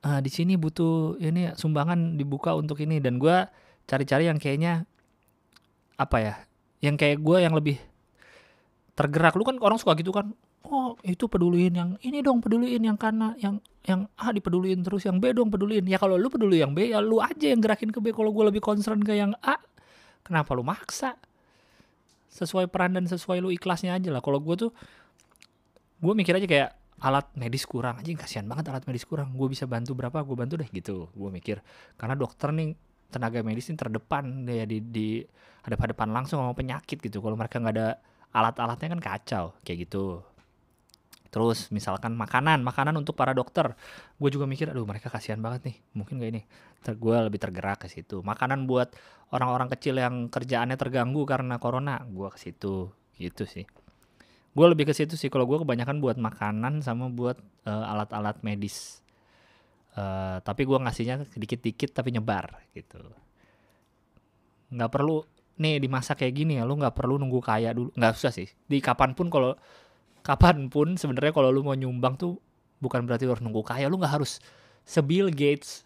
uh, 0.02 0.20
di 0.20 0.30
sini 0.30 0.58
butuh 0.58 1.18
ini 1.18 1.54
sumbangan 1.54 2.18
dibuka 2.18 2.54
untuk 2.54 2.78
ini. 2.82 2.98
Dan 2.98 3.18
gue 3.18 3.46
cari-cari 3.86 4.28
yang 4.28 4.38
kayaknya 4.38 4.86
apa 5.98 6.16
ya 6.18 6.34
yang 6.82 6.98
kayak 6.98 7.22
gue 7.22 7.38
yang 7.38 7.54
lebih 7.54 7.78
tergerak. 8.98 9.34
Lu 9.38 9.46
kan 9.46 9.56
orang 9.62 9.78
suka 9.78 9.94
gitu 9.98 10.10
kan 10.10 10.34
oh 10.62 10.94
itu 11.02 11.26
peduliin 11.26 11.74
yang 11.74 11.90
ini 12.06 12.22
dong 12.22 12.38
peduliin 12.38 12.80
yang 12.86 12.94
karena 12.94 13.34
yang 13.38 13.58
yang 13.82 14.06
A 14.14 14.30
dipeduliin 14.30 14.86
terus 14.86 15.06
yang 15.06 15.18
B 15.18 15.34
dong 15.34 15.50
peduliin. 15.50 15.86
Ya 15.86 15.98
kalau 15.98 16.14
lu 16.14 16.30
peduli 16.30 16.62
yang 16.62 16.74
B 16.74 16.90
ya 16.90 17.02
lu 17.02 17.18
aja 17.18 17.50
yang 17.50 17.62
gerakin 17.62 17.90
ke 17.90 17.98
B. 17.98 18.14
Kalau 18.14 18.30
gue 18.30 18.44
lebih 18.50 18.62
concern 18.62 19.02
ke 19.02 19.14
yang 19.18 19.34
A 19.42 19.58
kenapa 20.22 20.54
lu 20.54 20.62
maksa? 20.62 21.18
Sesuai 22.32 22.70
peran 22.70 22.96
dan 22.96 23.04
sesuai 23.04 23.44
lu 23.44 23.52
ikhlasnya 23.52 23.98
aja 23.98 24.08
lah. 24.08 24.22
Kalau 24.24 24.40
gue 24.40 24.54
tuh 24.56 24.70
gue 26.02 26.12
mikir 26.14 26.34
aja 26.34 26.46
kayak 26.46 26.70
alat 27.02 27.26
medis 27.34 27.66
kurang. 27.66 27.98
Aja 27.98 28.08
kasihan 28.14 28.46
banget 28.46 28.70
alat 28.70 28.86
medis 28.86 29.02
kurang. 29.02 29.34
Gue 29.34 29.50
bisa 29.50 29.66
bantu 29.66 29.98
berapa 29.98 30.22
gue 30.22 30.36
bantu 30.38 30.54
deh 30.62 30.70
gitu. 30.70 31.10
Gue 31.12 31.28
mikir 31.34 31.58
karena 31.98 32.14
dokter 32.14 32.54
nih 32.54 32.78
tenaga 33.12 33.42
medis 33.44 33.68
ini 33.68 33.76
terdepan 33.76 34.46
ya 34.48 34.64
di 34.64 34.78
di 34.80 35.08
hadap-hadapan 35.66 36.08
langsung 36.14 36.38
sama 36.38 36.54
penyakit 36.54 37.02
gitu. 37.02 37.18
Kalau 37.18 37.34
mereka 37.34 37.58
nggak 37.58 37.74
ada 37.74 37.88
alat-alatnya 38.32 38.88
kan 38.96 39.00
kacau 39.02 39.44
kayak 39.66 39.90
gitu. 39.90 40.22
Terus 41.32 41.72
misalkan 41.72 42.14
makanan 42.14 42.62
makanan 42.62 42.94
untuk 42.94 43.18
para 43.18 43.34
dokter. 43.34 43.74
Gue 44.16 44.30
juga 44.30 44.46
mikir 44.46 44.70
aduh 44.70 44.86
mereka 44.86 45.10
kasihan 45.10 45.42
banget 45.42 45.72
nih. 45.72 45.76
Mungkin 45.98 46.20
gak 46.22 46.30
ini? 46.30 46.42
Ter 46.84 46.94
gue 46.94 47.16
lebih 47.18 47.40
tergerak 47.40 47.84
ke 47.84 47.88
situ. 47.88 48.20
Makanan 48.20 48.68
buat 48.68 48.92
orang-orang 49.32 49.72
kecil 49.72 49.96
yang 49.96 50.28
kerjaannya 50.28 50.76
terganggu 50.76 51.24
karena 51.24 51.56
corona 51.56 52.04
gue 52.04 52.28
ke 52.30 52.38
situ. 52.38 52.92
Gitu 53.16 53.48
sih 53.48 53.64
gue 54.52 54.66
lebih 54.68 54.84
ke 54.88 54.94
situ 54.96 55.16
sih. 55.16 55.32
Kalau 55.32 55.48
gue 55.48 55.60
kebanyakan 55.60 55.98
buat 55.98 56.16
makanan 56.20 56.84
sama 56.84 57.08
buat 57.08 57.40
uh, 57.64 57.92
alat-alat 57.92 58.40
medis. 58.44 59.00
Uh, 59.92 60.40
tapi 60.40 60.64
gue 60.64 60.76
ngasihnya 60.76 61.28
sedikit-dikit 61.32 61.92
tapi 61.92 62.12
nyebar 62.12 62.64
gitu. 62.72 63.00
Nggak 64.72 64.90
perlu 64.92 65.20
nih 65.60 65.76
di 65.84 65.88
masa 65.88 66.16
kayak 66.16 66.32
gini 66.32 66.56
ya 66.56 66.64
lu 66.64 66.80
nggak 66.80 66.96
perlu 66.96 67.20
nunggu 67.20 67.40
kaya 67.44 67.76
dulu. 67.76 67.92
Nggak 67.96 68.12
usah 68.16 68.32
sih. 68.32 68.48
Di 68.48 68.80
kapan 68.80 69.12
pun 69.12 69.28
kalau 69.28 69.52
kapan 70.24 70.68
pun 70.72 70.96
sebenarnya 70.96 71.32
kalau 71.32 71.52
lu 71.52 71.60
mau 71.64 71.76
nyumbang 71.76 72.16
tuh 72.16 72.40
bukan 72.80 73.04
berarti 73.04 73.28
lu 73.28 73.36
harus 73.36 73.44
nunggu 73.44 73.64
kaya. 73.64 73.88
Lu 73.88 74.00
nggak 74.00 74.20
harus 74.20 74.40
sebill 74.84 75.28
Gates 75.28 75.84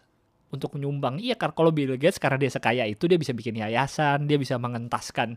untuk 0.51 0.75
nyumbang. 0.79 1.19
Iya 1.19 1.35
kalau 1.35 1.71
Bill 1.75 1.99
Gates 1.99 2.19
karena 2.19 2.39
dia 2.39 2.51
sekaya 2.51 2.87
itu 2.87 3.07
dia 3.07 3.19
bisa 3.19 3.35
bikin 3.35 3.59
yayasan 3.59 4.27
dia 4.27 4.39
bisa 4.39 4.55
mengentaskan 4.55 5.35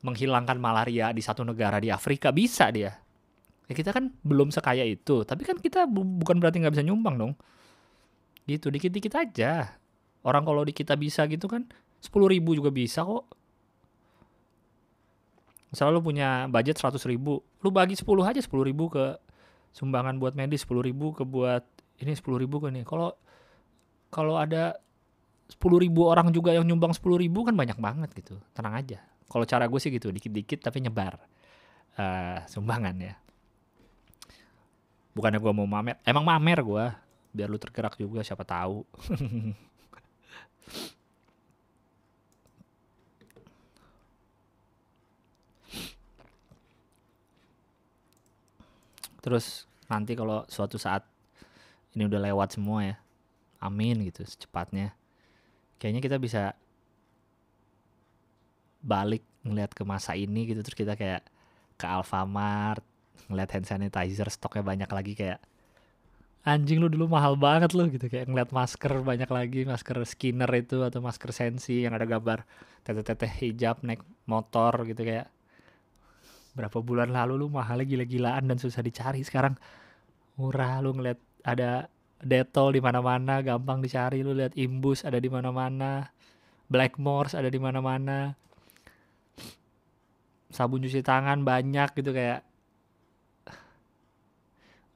menghilangkan 0.00 0.56
malaria 0.56 1.12
di 1.12 1.20
satu 1.20 1.44
negara 1.44 1.76
di 1.80 1.92
Afrika 1.92 2.32
bisa 2.32 2.72
dia. 2.72 2.96
Ya 3.70 3.74
kita 3.76 3.94
kan 3.94 4.10
belum 4.26 4.50
sekaya 4.50 4.82
itu 4.82 5.22
tapi 5.22 5.46
kan 5.46 5.60
kita 5.60 5.86
bu 5.86 6.02
bukan 6.02 6.42
berarti 6.42 6.58
nggak 6.64 6.74
bisa 6.74 6.84
nyumbang 6.84 7.16
dong. 7.20 7.32
Gitu 8.48 8.72
dikit-dikit 8.72 9.14
aja. 9.14 9.76
Orang 10.24 10.44
kalau 10.44 10.64
di 10.64 10.72
kita 10.72 10.96
bisa 10.96 11.24
gitu 11.28 11.46
kan 11.48 11.68
sepuluh 12.00 12.28
ribu 12.32 12.56
juga 12.56 12.72
bisa 12.72 13.04
kok. 13.04 13.28
Misalnya 15.70 15.92
lu 15.94 16.02
punya 16.02 16.28
budget 16.50 16.82
100 16.82 16.98
ribu 17.06 17.46
lu 17.62 17.70
bagi 17.70 17.94
10 17.94 18.02
aja 18.26 18.40
10 18.42 18.50
ribu 18.66 18.90
ke 18.90 19.14
sumbangan 19.70 20.18
buat 20.18 20.34
medis 20.34 20.66
10 20.66 20.82
ribu 20.82 21.14
ke 21.14 21.22
buat 21.22 21.62
ini 22.02 22.16
10 22.16 22.42
ribu 22.42 22.58
ke 22.58 22.74
nih 22.74 22.82
kalau 22.82 23.14
kalau 24.10 24.34
ada 24.34 24.74
10 25.50 25.62
ribu 25.78 26.10
orang 26.10 26.34
juga 26.34 26.56
yang 26.56 26.66
nyumbang 26.66 26.90
10 26.90 27.22
ribu 27.22 27.46
kan 27.46 27.54
banyak 27.54 27.78
banget 27.78 28.10
gitu 28.18 28.42
tenang 28.50 28.74
aja 28.74 28.98
kalau 29.30 29.46
cara 29.46 29.70
gue 29.70 29.78
sih 29.78 29.94
gitu 29.94 30.10
dikit-dikit 30.10 30.58
tapi 30.66 30.82
nyebar 30.82 31.22
uh, 31.94 32.42
sumbangan 32.50 32.98
ya. 32.98 33.14
Bukannya 35.14 35.38
gue 35.38 35.52
mau 35.54 35.70
mamer 35.70 36.02
emang 36.02 36.26
mamer 36.26 36.58
gue 36.66 36.84
biar 37.30 37.46
lu 37.46 37.58
tergerak 37.62 37.94
juga 37.94 38.26
siapa 38.26 38.42
tahu. 38.42 38.82
Terus 49.20 49.68
nanti 49.86 50.16
kalau 50.16 50.48
suatu 50.48 50.80
saat 50.80 51.04
ini 51.92 52.08
udah 52.08 52.18
lewat 52.18 52.56
semua 52.56 52.82
ya 52.82 52.96
amin 53.60 54.08
gitu 54.08 54.24
secepatnya. 54.24 54.96
Kayaknya 55.76 56.00
kita 56.00 56.16
bisa 56.16 56.42
balik 58.80 59.24
ngeliat 59.44 59.72
ke 59.72 59.82
masa 59.84 60.16
ini 60.16 60.48
gitu. 60.48 60.60
Terus 60.64 60.76
kita 60.76 60.94
kayak 60.96 61.24
ke 61.80 61.86
Alfamart 61.88 62.84
ngeliat 63.28 63.50
hand 63.52 63.68
sanitizer 63.68 64.26
stoknya 64.32 64.64
banyak 64.64 64.90
lagi 64.90 65.12
kayak 65.14 65.40
anjing 66.40 66.80
lu 66.80 66.88
dulu 66.88 67.08
mahal 67.08 67.36
banget 67.36 67.72
lu 67.76 67.88
gitu. 67.92 68.08
Kayak 68.08 68.28
ngeliat 68.28 68.50
masker 68.52 68.92
banyak 69.04 69.30
lagi 69.30 69.60
masker 69.68 69.96
skinner 70.08 70.50
itu 70.56 70.80
atau 70.84 71.00
masker 71.04 71.30
sensi 71.32 71.84
yang 71.84 71.96
ada 71.96 72.08
gambar 72.08 72.44
teteh-teteh 72.84 73.32
hijab 73.44 73.84
naik 73.84 74.00
motor 74.24 74.88
gitu 74.88 75.04
kayak 75.04 75.28
berapa 76.56 76.82
bulan 76.82 77.14
lalu 77.14 77.46
lu 77.46 77.46
mahalnya 77.46 77.86
gila-gilaan 77.86 78.50
dan 78.50 78.58
susah 78.58 78.80
dicari 78.80 79.20
sekarang 79.24 79.56
murah. 80.40 80.80
Lu 80.80 80.96
ngeliat 80.96 81.20
ada 81.44 81.88
detol 82.20 82.76
di 82.76 82.80
mana-mana 82.80 83.40
gampang 83.44 83.84
dicari. 83.84 84.24
Lu 84.24 84.32
lihat 84.32 84.56
imbus 84.56 85.04
ada 85.04 85.20
di 85.20 85.28
mana-mana 85.28 86.08
Blackmores 86.70 87.34
ada 87.34 87.50
di 87.50 87.58
mana-mana 87.58 88.38
sabun 90.50 90.82
cuci 90.82 91.00
tangan 91.06 91.42
banyak 91.46 91.90
gitu 91.94 92.10
kayak 92.10 92.42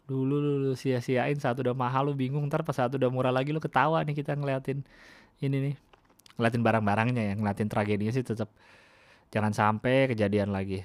dulu 0.04 0.36
lu 0.36 0.72
sia-siain 0.76 1.40
saat 1.40 1.56
udah 1.56 1.72
mahal 1.72 2.12
lu 2.12 2.14
bingung 2.18 2.44
ntar 2.52 2.60
pas 2.60 2.76
saat 2.76 2.92
udah 2.92 3.08
murah 3.08 3.32
lagi 3.32 3.56
lu 3.56 3.60
ketawa 3.62 4.04
nih 4.04 4.16
kita 4.20 4.36
ngeliatin 4.36 4.84
ini 5.40 5.56
nih. 5.72 5.74
Ngeliatin 6.36 6.62
barang-barangnya 6.66 7.22
ya 7.30 7.34
ngeliatin 7.38 7.68
tragedinya 7.72 8.12
sih 8.12 8.26
tetap 8.26 8.50
jangan 9.32 9.52
sampai 9.56 10.12
kejadian 10.12 10.52
lagi. 10.52 10.84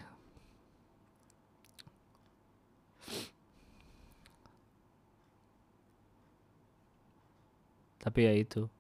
Tapi 8.00 8.20
ya 8.24 8.34
itu 8.34 8.79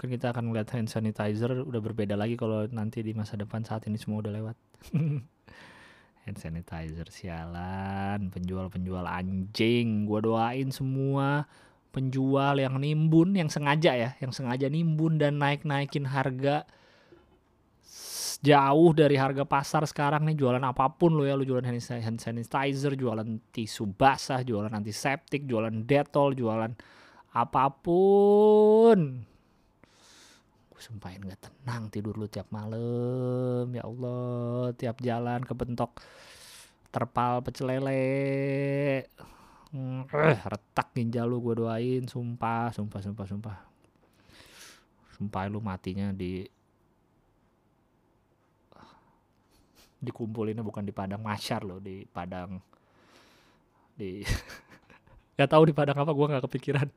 mungkin 0.00 0.16
kita 0.16 0.32
akan 0.32 0.48
melihat 0.48 0.80
hand 0.80 0.88
sanitizer 0.88 1.60
udah 1.60 1.76
berbeda 1.84 2.16
lagi 2.16 2.32
kalau 2.32 2.64
nanti 2.72 3.04
di 3.04 3.12
masa 3.12 3.36
depan 3.36 3.68
saat 3.68 3.84
ini 3.84 4.00
semua 4.00 4.24
udah 4.24 4.32
lewat. 4.32 4.56
Hand 6.24 6.40
sanitizer 6.40 7.04
sialan 7.12 8.32
penjual-penjual 8.32 9.04
anjing. 9.04 10.08
Gua 10.08 10.24
doain 10.24 10.72
semua 10.72 11.44
penjual 11.92 12.56
yang 12.56 12.80
nimbun 12.80 13.36
yang 13.36 13.52
sengaja 13.52 13.92
ya 13.92 14.10
yang 14.24 14.32
sengaja 14.32 14.72
nimbun 14.72 15.20
dan 15.20 15.36
naik-naikin 15.36 16.08
harga 16.08 16.64
jauh 18.40 18.96
dari 18.96 19.20
harga 19.20 19.44
pasar 19.44 19.84
sekarang 19.84 20.24
nih 20.32 20.38
jualan 20.40 20.64
apa 20.64 20.96
pun 20.96 21.12
lo 21.12 21.28
ya 21.28 21.36
lo 21.36 21.44
jualan 21.44 21.68
hand 21.68 22.24
sanitizer 22.24 22.96
jualan 22.96 23.28
tisu 23.52 23.84
basah 23.92 24.40
jualan 24.40 24.72
antiseptik 24.72 25.44
jualan 25.44 25.84
detol 25.84 26.32
jualan 26.32 26.72
apa 27.36 27.64
pun 27.68 29.28
gue 30.80 30.88
sumpahin 30.88 31.20
gak 31.28 31.44
tenang 31.44 31.92
tidur 31.92 32.16
lu 32.16 32.24
tiap 32.24 32.48
malam. 32.48 33.68
Ya 33.68 33.84
Allah 33.84 34.72
tiap 34.80 34.96
jalan 35.04 35.44
kebentok 35.44 36.00
terpal 36.88 37.44
pecel 37.44 37.68
lele. 37.68 39.04
Retak 40.40 40.96
ginjal 40.96 41.28
lu 41.28 41.44
gue 41.44 41.60
doain. 41.60 42.08
Sumpah 42.08 42.72
sumpah 42.72 43.00
sumpah 43.04 43.26
sumpah. 43.28 43.56
Sumpah 45.20 45.52
lu 45.52 45.60
matinya 45.60 46.16
di 46.16 46.48
dikumpulinnya 50.00 50.64
bukan 50.64 50.80
di 50.80 50.96
padang 50.96 51.20
masyar 51.20 51.60
loh 51.60 51.76
di 51.76 52.08
padang 52.08 52.56
di 54.00 54.24
Gak 55.36 55.52
tahu 55.52 55.68
di 55.68 55.76
padang 55.76 55.96
apa 56.00 56.12
gue 56.12 56.26
nggak 56.36 56.44
kepikiran. 56.48 56.88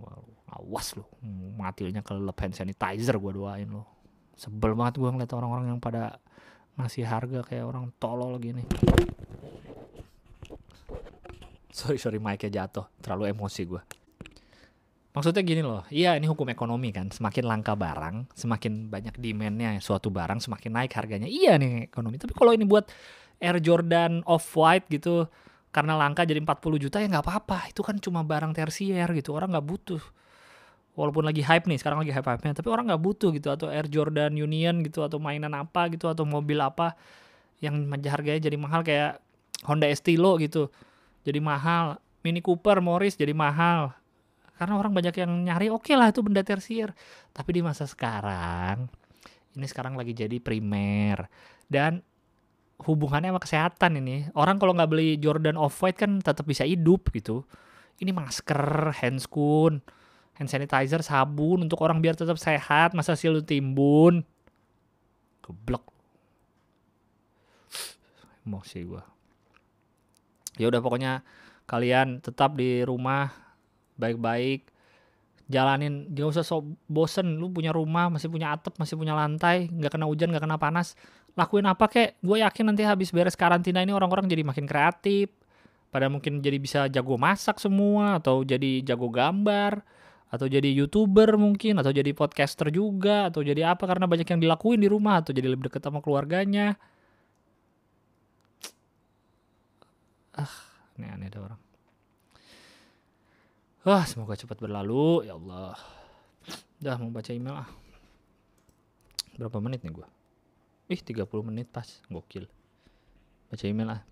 Wow, 0.00 0.37
awas 0.52 0.96
lo, 0.96 1.08
matinya 1.56 2.00
kelelep 2.00 2.36
hand 2.40 2.56
sanitizer 2.56 3.16
gue 3.20 3.32
doain 3.36 3.68
lo. 3.68 3.84
Sebel 4.38 4.72
banget 4.72 5.02
gue 5.02 5.10
ngeliat 5.10 5.32
orang-orang 5.34 5.74
yang 5.74 5.80
pada 5.82 6.22
ngasih 6.78 7.04
harga 7.04 7.42
kayak 7.42 7.66
orang 7.66 7.90
tolol 7.98 8.38
gini. 8.38 8.62
Sorry 11.74 11.98
sorry 12.00 12.18
mic-nya 12.18 12.64
jatuh, 12.64 12.86
terlalu 13.02 13.30
emosi 13.30 13.62
gue. 13.66 13.82
Maksudnya 15.14 15.42
gini 15.42 15.62
loh, 15.66 15.82
iya 15.90 16.14
ini 16.14 16.30
hukum 16.30 16.46
ekonomi 16.46 16.94
kan, 16.94 17.10
semakin 17.10 17.44
langka 17.48 17.74
barang, 17.74 18.30
semakin 18.38 18.86
banyak 18.86 19.18
demandnya 19.18 19.74
suatu 19.82 20.14
barang, 20.14 20.38
semakin 20.38 20.70
naik 20.70 20.92
harganya. 20.94 21.26
Iya 21.26 21.58
nih 21.58 21.90
ekonomi, 21.90 22.20
tapi 22.22 22.38
kalau 22.38 22.54
ini 22.54 22.62
buat 22.62 22.86
Air 23.42 23.58
Jordan 23.58 24.22
Off-White 24.22 24.86
gitu, 24.90 25.26
karena 25.68 25.94
langka 25.98 26.24
jadi 26.24 26.40
40 26.40 26.80
juta 26.80 26.96
ya 26.98 27.06
nggak 27.06 27.24
apa-apa 27.24 27.68
itu 27.68 27.84
kan 27.84 28.00
cuma 28.00 28.24
barang 28.24 28.56
tersier 28.56 29.04
gitu 29.12 29.36
orang 29.36 29.52
nggak 29.52 29.66
butuh 29.68 30.00
walaupun 30.98 31.22
lagi 31.22 31.46
hype 31.46 31.70
nih 31.70 31.78
sekarang 31.78 32.02
lagi 32.02 32.10
hype 32.10 32.26
hype 32.26 32.42
nya 32.42 32.58
tapi 32.58 32.66
orang 32.74 32.90
nggak 32.90 32.98
butuh 32.98 33.30
gitu 33.30 33.54
atau 33.54 33.70
Air 33.70 33.86
Jordan 33.86 34.34
Union 34.34 34.82
gitu 34.82 35.06
atau 35.06 35.22
mainan 35.22 35.54
apa 35.54 35.86
gitu 35.94 36.10
atau 36.10 36.26
mobil 36.26 36.58
apa 36.58 36.98
yang 37.62 37.86
harganya 38.10 38.50
jadi 38.50 38.58
mahal 38.58 38.82
kayak 38.82 39.22
Honda 39.62 39.86
Estilo 39.86 40.34
gitu 40.42 40.74
jadi 41.22 41.38
mahal 41.38 42.02
Mini 42.26 42.42
Cooper 42.42 42.82
Morris 42.82 43.14
jadi 43.14 43.30
mahal 43.30 43.94
karena 44.58 44.74
orang 44.74 44.90
banyak 44.90 45.14
yang 45.14 45.30
nyari 45.46 45.70
oke 45.70 45.86
okay 45.86 45.94
lah 45.94 46.10
itu 46.10 46.18
benda 46.18 46.42
tersier 46.42 46.90
tapi 47.30 47.54
di 47.54 47.62
masa 47.62 47.86
sekarang 47.86 48.90
ini 49.54 49.66
sekarang 49.70 49.94
lagi 49.94 50.18
jadi 50.18 50.42
primer 50.42 51.30
dan 51.70 52.02
hubungannya 52.82 53.34
sama 53.34 53.42
kesehatan 53.42 53.92
ini. 53.98 54.30
Orang 54.38 54.62
kalau 54.62 54.74
nggak 54.74 54.90
beli 54.90 55.18
Jordan 55.18 55.58
Off-White 55.58 55.98
kan 55.98 56.12
tetap 56.22 56.46
bisa 56.46 56.62
hidup 56.62 57.10
gitu. 57.10 57.42
Ini 57.98 58.14
masker, 58.14 58.94
handscoon, 59.02 59.82
hand 60.38 60.46
sanitizer, 60.46 61.02
sabun 61.02 61.66
untuk 61.66 61.82
orang 61.82 61.98
biar 61.98 62.14
tetap 62.14 62.38
sehat. 62.38 62.94
Masa 62.94 63.18
sih 63.18 63.26
lu 63.26 63.42
timbun? 63.42 64.22
Geblok. 65.42 65.84
emosi 68.48 68.80
gua. 68.88 69.04
Ya 70.56 70.72
udah 70.72 70.80
pokoknya 70.80 71.20
kalian 71.68 72.24
tetap 72.24 72.56
di 72.56 72.80
rumah 72.80 73.28
baik-baik. 74.00 74.64
Jalanin 75.52 76.08
gak 76.16 76.32
usah 76.32 76.44
sok 76.46 76.64
bosen. 76.88 77.36
Lu 77.36 77.52
punya 77.52 77.76
rumah 77.76 78.08
masih 78.08 78.32
punya 78.32 78.56
atap 78.56 78.80
masih 78.80 78.96
punya 78.96 79.12
lantai 79.12 79.68
nggak 79.68 79.92
kena 79.96 80.08
hujan 80.08 80.32
nggak 80.32 80.48
kena 80.48 80.56
panas. 80.56 80.96
Lakuin 81.36 81.68
apa 81.68 81.92
kek? 81.92 82.16
Gue 82.24 82.40
yakin 82.40 82.72
nanti 82.72 82.88
habis 82.88 83.12
beres 83.12 83.36
karantina 83.36 83.84
ini 83.84 83.92
orang-orang 83.92 84.24
jadi 84.32 84.40
makin 84.44 84.64
kreatif. 84.64 85.28
Pada 85.92 86.08
mungkin 86.08 86.40
jadi 86.40 86.56
bisa 86.56 86.80
jago 86.88 87.20
masak 87.20 87.60
semua 87.60 88.20
atau 88.20 88.44
jadi 88.44 88.80
jago 88.84 89.08
gambar 89.12 89.97
atau 90.28 90.44
jadi 90.44 90.68
youtuber 90.68 91.40
mungkin 91.40 91.80
atau 91.80 91.92
jadi 91.92 92.12
podcaster 92.12 92.68
juga 92.68 93.32
atau 93.32 93.40
jadi 93.40 93.72
apa 93.72 93.88
karena 93.88 94.04
banyak 94.04 94.28
yang 94.28 94.40
dilakuin 94.44 94.80
di 94.80 94.88
rumah 94.88 95.24
atau 95.24 95.32
jadi 95.32 95.48
lebih 95.48 95.72
dekat 95.72 95.80
sama 95.80 96.04
keluarganya 96.04 96.76
ah 100.42 100.54
ini 101.00 101.08
aneh 101.08 101.32
ada 101.32 101.40
orang 101.40 101.60
Wah, 103.88 104.04
semoga 104.04 104.36
cepat 104.36 104.60
berlalu 104.60 105.24
ya 105.24 105.38
Allah. 105.40 105.72
Udah 106.76 107.00
mau 107.00 107.08
baca 107.08 107.32
email 107.32 107.56
ah. 107.64 107.70
Berapa 109.40 109.64
menit 109.64 109.80
nih 109.80 109.96
gua? 109.96 110.10
Ih, 110.92 111.00
30 111.00 111.24
menit 111.40 111.72
pas. 111.72 111.88
Gokil. 112.12 112.44
Baca 113.48 113.64
email 113.64 113.88
ah. 113.96 114.02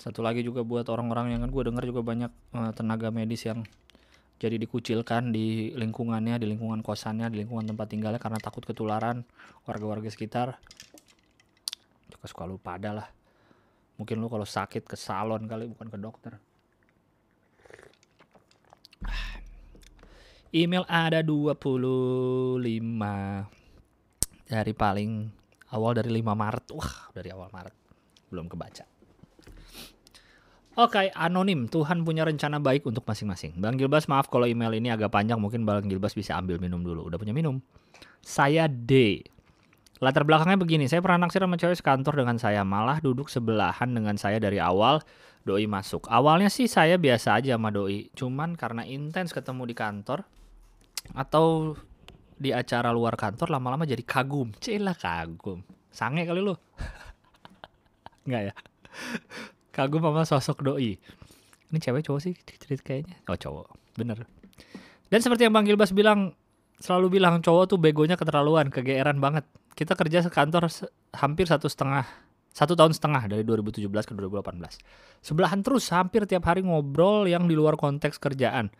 Satu 0.00 0.24
lagi 0.24 0.40
juga 0.40 0.64
buat 0.64 0.88
orang-orang 0.88 1.36
yang 1.36 1.44
kan 1.44 1.52
gue 1.52 1.62
dengar 1.68 1.84
juga 1.84 2.00
banyak 2.00 2.32
uh, 2.56 2.72
tenaga 2.72 3.12
medis 3.12 3.44
yang 3.44 3.68
jadi 4.40 4.56
dikucilkan 4.56 5.28
di 5.28 5.76
lingkungannya, 5.76 6.40
di 6.40 6.48
lingkungan 6.48 6.80
kosannya, 6.80 7.28
di 7.28 7.44
lingkungan 7.44 7.68
tempat 7.68 7.92
tinggalnya 7.92 8.16
karena 8.16 8.40
takut 8.40 8.64
ketularan 8.64 9.28
warga-warga 9.68 10.08
sekitar. 10.08 10.56
Juga 12.08 12.24
suka 12.24 12.48
lupa 12.48 12.80
ada 12.80 12.96
lah. 12.96 13.08
Mungkin 14.00 14.16
lu 14.16 14.32
kalau 14.32 14.48
sakit 14.48 14.88
ke 14.88 14.96
salon 14.96 15.44
kali 15.44 15.68
bukan 15.68 15.92
ke 15.92 15.98
dokter. 16.00 16.32
Email 20.56 20.88
ada 20.88 21.20
25 21.20 22.64
dari 24.48 24.72
paling 24.74 25.10
awal 25.76 25.92
dari 25.94 26.10
5 26.10 26.32
Maret. 26.32 26.64
Wah, 26.74 27.12
dari 27.12 27.28
awal 27.28 27.52
Maret. 27.52 27.76
Belum 28.32 28.48
kebaca. 28.48 28.89
Oke, 30.78 31.10
anonim. 31.18 31.66
Tuhan 31.66 32.06
punya 32.06 32.22
rencana 32.22 32.62
baik 32.62 32.86
untuk 32.86 33.02
masing-masing. 33.02 33.58
Bang 33.58 33.74
Gilbas, 33.74 34.06
maaf 34.06 34.30
kalau 34.30 34.46
email 34.46 34.70
ini 34.70 34.94
agak 34.94 35.10
panjang. 35.10 35.42
Mungkin 35.42 35.66
Bang 35.66 35.90
Gilbas 35.90 36.14
bisa 36.14 36.38
ambil 36.38 36.62
minum 36.62 36.78
dulu. 36.86 37.10
Udah 37.10 37.18
punya 37.18 37.34
minum? 37.34 37.58
Saya 38.22 38.70
D. 38.70 39.24
Latar 40.00 40.24
belakangnya 40.24 40.56
begini, 40.56 40.88
saya 40.88 41.04
pernah 41.04 41.28
naksir 41.28 41.44
sama 41.44 41.60
cewek 41.60 41.76
sekantor 41.76 42.24
dengan 42.24 42.40
saya, 42.40 42.64
malah 42.64 43.04
duduk 43.04 43.28
sebelahan 43.28 43.92
dengan 43.92 44.16
saya 44.16 44.40
dari 44.40 44.56
awal 44.56 45.04
doi 45.44 45.68
masuk. 45.68 46.08
Awalnya 46.08 46.48
sih 46.48 46.72
saya 46.72 46.96
biasa 46.96 47.36
aja 47.36 47.60
sama 47.60 47.68
doi, 47.68 48.08
cuman 48.16 48.56
karena 48.56 48.88
intens 48.88 49.36
ketemu 49.36 49.68
di 49.68 49.76
kantor 49.76 50.24
atau 51.12 51.76
di 52.40 52.48
acara 52.48 52.96
luar 52.96 53.12
kantor 53.20 53.52
lama-lama 53.52 53.84
jadi 53.84 54.00
kagum. 54.00 54.56
Celah 54.56 54.96
kagum. 54.96 55.60
Sange 55.92 56.24
kali 56.24 56.40
lu. 56.40 56.56
Enggak 58.24 58.42
ya? 58.48 58.54
Kagum 59.70 60.02
sama 60.02 60.26
sosok 60.26 60.66
doi. 60.66 60.98
Ini 61.70 61.78
cewek 61.78 62.02
cowok 62.06 62.20
sih 62.20 62.34
cerita 62.58 62.82
kayaknya. 62.82 63.16
Oh 63.30 63.38
cowok, 63.38 63.70
bener. 63.94 64.26
Dan 65.10 65.20
seperti 65.22 65.46
yang 65.46 65.54
Bang 65.54 65.66
Gilbas 65.66 65.94
bilang, 65.94 66.34
selalu 66.82 67.18
bilang 67.18 67.38
cowok 67.38 67.64
tuh 67.70 67.78
begonya 67.78 68.18
keterlaluan, 68.18 68.70
kegeeran 68.74 69.22
banget 69.22 69.46
kita 69.78 69.94
kerja 69.94 70.26
sekantor 70.26 70.68
hampir 71.14 71.46
satu 71.46 71.70
setengah 71.70 72.04
satu 72.50 72.74
tahun 72.74 72.92
setengah 72.92 73.30
dari 73.30 73.42
2017 73.46 73.86
ke 73.88 74.12
2018 74.12 75.22
sebelahan 75.22 75.62
terus 75.62 75.86
hampir 75.94 76.26
tiap 76.26 76.44
hari 76.50 76.66
ngobrol 76.66 77.24
yang 77.30 77.46
di 77.46 77.54
luar 77.54 77.78
konteks 77.78 78.18
kerjaan 78.18 78.74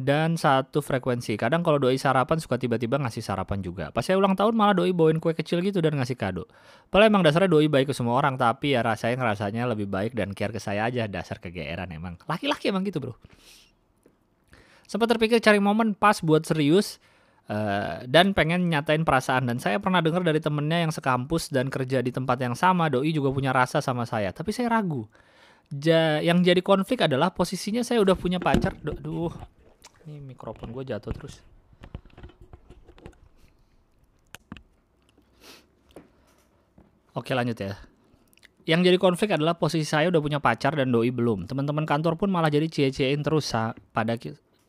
dan 0.00 0.40
satu 0.40 0.80
frekuensi. 0.80 1.36
Kadang 1.36 1.60
kalau 1.60 1.76
doi 1.76 2.00
sarapan 2.00 2.40
suka 2.40 2.56
tiba-tiba 2.56 2.96
ngasih 2.96 3.20
sarapan 3.20 3.60
juga. 3.60 3.92
Pas 3.92 4.00
saya 4.00 4.16
ulang 4.16 4.32
tahun 4.32 4.56
malah 4.56 4.72
doi 4.72 4.90
bawain 4.96 5.20
kue 5.20 5.36
kecil 5.36 5.60
gitu 5.60 5.84
dan 5.84 5.96
ngasih 6.00 6.16
kado. 6.16 6.48
Padahal 6.88 7.12
emang 7.12 7.22
dasarnya 7.24 7.52
doi 7.52 7.68
baik 7.68 7.92
ke 7.92 7.94
semua 7.96 8.16
orang 8.16 8.40
tapi 8.40 8.72
ya 8.72 8.80
rasanya 8.80 9.20
ngerasanya 9.20 9.62
lebih 9.68 9.86
baik 9.88 10.16
dan 10.16 10.32
care 10.32 10.52
ke 10.52 10.60
saya 10.60 10.88
aja. 10.88 11.04
Dasar 11.08 11.38
kegeeran 11.38 11.92
emang. 11.92 12.16
Laki-laki 12.24 12.72
emang 12.72 12.88
gitu 12.88 12.98
bro. 13.04 13.14
Sempat 14.88 15.08
terpikir 15.16 15.40
cari 15.40 15.60
momen 15.60 15.96
pas 15.96 16.20
buat 16.20 16.44
serius 16.44 17.00
Uh, 17.42 18.06
dan 18.06 18.38
pengen 18.38 18.70
nyatain 18.70 19.02
perasaan. 19.02 19.50
Dan 19.50 19.58
saya 19.58 19.82
pernah 19.82 19.98
dengar 19.98 20.22
dari 20.22 20.38
temennya 20.38 20.86
yang 20.86 20.94
sekampus 20.94 21.50
dan 21.50 21.68
kerja 21.74 21.98
di 21.98 22.14
tempat 22.14 22.38
yang 22.38 22.54
sama 22.54 22.86
doi 22.86 23.10
juga 23.10 23.34
punya 23.34 23.50
rasa 23.50 23.82
sama 23.82 24.06
saya. 24.06 24.30
Tapi 24.30 24.54
saya 24.54 24.70
ragu. 24.70 25.10
Ja, 25.68 26.22
yang 26.22 26.46
jadi 26.46 26.62
konflik 26.62 27.02
adalah 27.02 27.34
posisinya 27.34 27.82
saya 27.82 27.98
udah 27.98 28.14
punya 28.14 28.38
pacar. 28.38 28.78
Duh 28.78 29.34
ini 30.06 30.18
mikrofon 30.22 30.74
gue 30.74 30.84
jatuh 30.86 31.12
terus 31.14 31.42
oke 37.14 37.30
lanjut 37.32 37.58
ya 37.58 37.78
yang 38.62 38.86
jadi 38.86 38.94
konflik 38.94 39.34
adalah 39.34 39.58
posisi 39.58 39.82
saya 39.82 40.06
udah 40.06 40.22
punya 40.22 40.38
pacar 40.38 40.78
dan 40.78 40.94
doi 40.94 41.10
belum 41.10 41.50
teman-teman 41.50 41.82
kantor 41.82 42.14
pun 42.14 42.30
malah 42.30 42.50
jadi 42.50 42.70
cie-ciein 42.70 43.22
terus 43.22 43.50
pada 43.90 44.14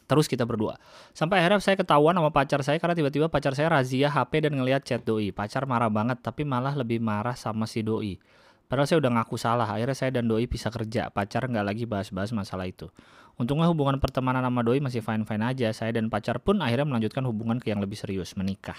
terus 0.03 0.27
kita 0.27 0.43
berdua. 0.45 0.77
Sampai 1.15 1.41
akhirnya 1.41 1.63
saya 1.63 1.79
ketahuan 1.79 2.13
sama 2.13 2.29
pacar 2.29 2.61
saya 2.61 2.77
karena 2.77 2.93
tiba-tiba 2.93 3.31
pacar 3.31 3.55
saya 3.55 3.71
razia 3.71 4.11
HP 4.11 4.45
dan 4.45 4.53
ngelihat 4.59 4.85
chat 4.85 5.01
doi. 5.01 5.31
Pacar 5.33 5.65
marah 5.65 5.89
banget 5.89 6.21
tapi 6.21 6.45
malah 6.45 6.75
lebih 6.75 6.99
marah 6.99 7.33
sama 7.33 7.65
si 7.65 7.81
doi. 7.81 8.19
Padahal 8.73 8.89
saya 8.89 9.05
udah 9.05 9.11
ngaku 9.21 9.37
salah. 9.37 9.69
Akhirnya 9.69 9.93
saya 9.93 10.09
dan 10.17 10.25
doi 10.25 10.49
bisa 10.49 10.73
kerja. 10.73 11.13
Pacar 11.13 11.45
nggak 11.45 11.61
lagi 11.61 11.85
bahas-bahas 11.85 12.33
masalah 12.33 12.65
itu. 12.65 12.89
Untungnya 13.37 13.69
hubungan 13.69 14.01
pertemanan 14.01 14.41
sama 14.41 14.65
doi 14.65 14.81
masih 14.81 15.05
fine-fine 15.05 15.45
aja. 15.45 15.69
Saya 15.77 15.93
dan 15.93 16.09
pacar 16.09 16.41
pun 16.41 16.57
akhirnya 16.57 16.89
melanjutkan 16.89 17.21
hubungan 17.29 17.61
ke 17.61 17.69
yang 17.69 17.85
lebih 17.85 18.01
serius, 18.01 18.33
menikah. 18.33 18.73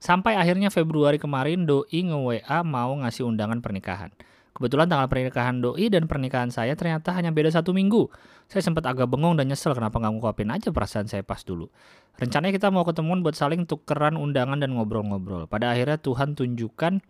Sampai 0.00 0.40
akhirnya 0.40 0.72
Februari 0.72 1.20
kemarin 1.20 1.68
doi 1.68 1.84
nge-WA 1.84 2.64
mau 2.64 2.96
ngasih 2.96 3.28
undangan 3.28 3.60
pernikahan. 3.60 4.08
Kebetulan 4.56 4.88
tanggal 4.88 5.04
pernikahan 5.04 5.60
doi 5.60 5.84
dan 5.92 6.08
pernikahan 6.08 6.48
saya 6.48 6.72
ternyata 6.72 7.12
hanya 7.12 7.28
beda 7.28 7.52
satu 7.52 7.76
minggu. 7.76 8.08
Saya 8.48 8.64
sempat 8.64 8.88
agak 8.88 9.04
bengong 9.04 9.36
dan 9.36 9.52
nyesel 9.52 9.76
kenapa 9.76 10.00
nggak 10.00 10.16
ngungkapin 10.16 10.48
aja 10.48 10.72
perasaan 10.72 11.12
saya 11.12 11.20
pas 11.20 11.44
dulu. 11.44 11.68
Rencananya 12.16 12.56
kita 12.56 12.72
mau 12.72 12.88
ketemuan 12.88 13.20
buat 13.20 13.36
saling 13.36 13.68
tukeran 13.68 14.16
undangan 14.16 14.56
dan 14.56 14.72
ngobrol-ngobrol. 14.72 15.44
Pada 15.44 15.76
akhirnya 15.76 16.00
Tuhan 16.00 16.32
tunjukkan 16.32 17.04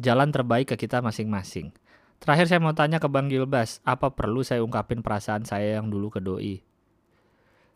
jalan 0.00 0.30
terbaik 0.30 0.74
ke 0.74 0.76
kita 0.78 1.02
masing-masing. 1.04 1.74
Terakhir 2.22 2.46
saya 2.48 2.60
mau 2.62 2.72
tanya 2.72 3.02
ke 3.02 3.08
Bang 3.10 3.28
Gilbas, 3.28 3.84
apa 3.84 4.14
perlu 4.14 4.40
saya 4.40 4.64
ungkapin 4.64 5.04
perasaan 5.04 5.44
saya 5.44 5.82
yang 5.82 5.92
dulu 5.92 6.08
ke 6.14 6.20
doi? 6.22 6.62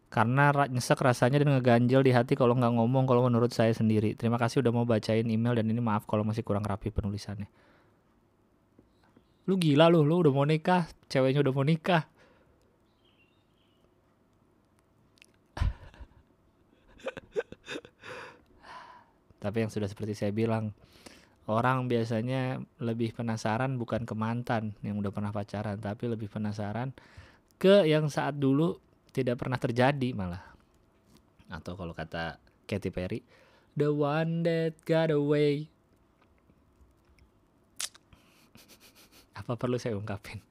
Karena 0.08 0.50
nyesek 0.54 1.04
rasanya 1.04 1.44
dan 1.44 1.52
ngeganjel 1.52 2.00
di 2.00 2.16
hati 2.16 2.32
kalau 2.32 2.56
nggak 2.56 2.80
ngomong 2.80 3.04
kalau 3.04 3.28
menurut 3.28 3.52
saya 3.52 3.76
sendiri. 3.76 4.16
Terima 4.16 4.40
kasih 4.40 4.64
udah 4.64 4.72
mau 4.72 4.88
bacain 4.88 5.28
email 5.28 5.52
dan 5.60 5.68
ini 5.68 5.84
maaf 5.84 6.08
kalau 6.08 6.24
masih 6.24 6.40
kurang 6.40 6.64
rapi 6.64 6.88
penulisannya 6.88 7.50
lu 9.48 9.56
gila 9.56 9.88
lu 9.88 10.04
lu 10.04 10.20
udah 10.20 10.28
mau 10.28 10.44
nikah 10.44 10.84
ceweknya 11.08 11.40
udah 11.40 11.56
mau 11.56 11.64
nikah 11.64 12.04
tapi 19.42 19.64
yang 19.64 19.72
sudah 19.72 19.88
seperti 19.88 20.12
saya 20.12 20.36
bilang 20.36 20.76
orang 21.48 21.88
biasanya 21.88 22.60
lebih 22.76 23.16
penasaran 23.16 23.80
bukan 23.80 24.04
ke 24.04 24.12
mantan 24.12 24.76
yang 24.84 25.00
udah 25.00 25.08
pernah 25.08 25.32
pacaran 25.32 25.80
tapi 25.80 26.04
lebih 26.12 26.28
penasaran 26.28 26.92
ke 27.56 27.88
yang 27.88 28.12
saat 28.12 28.36
dulu 28.36 28.76
tidak 29.16 29.40
pernah 29.40 29.56
terjadi 29.56 30.12
malah. 30.12 30.44
Atau 31.48 31.74
kalau 31.80 31.96
kata 31.96 32.36
Katy 32.68 32.92
Perry 32.92 33.24
the 33.72 33.88
one 33.88 34.44
that 34.44 34.76
got 34.84 35.08
away. 35.08 35.72
Apa 39.32 39.56
perlu 39.56 39.80
saya 39.80 39.96
ungkapin? 39.96 40.42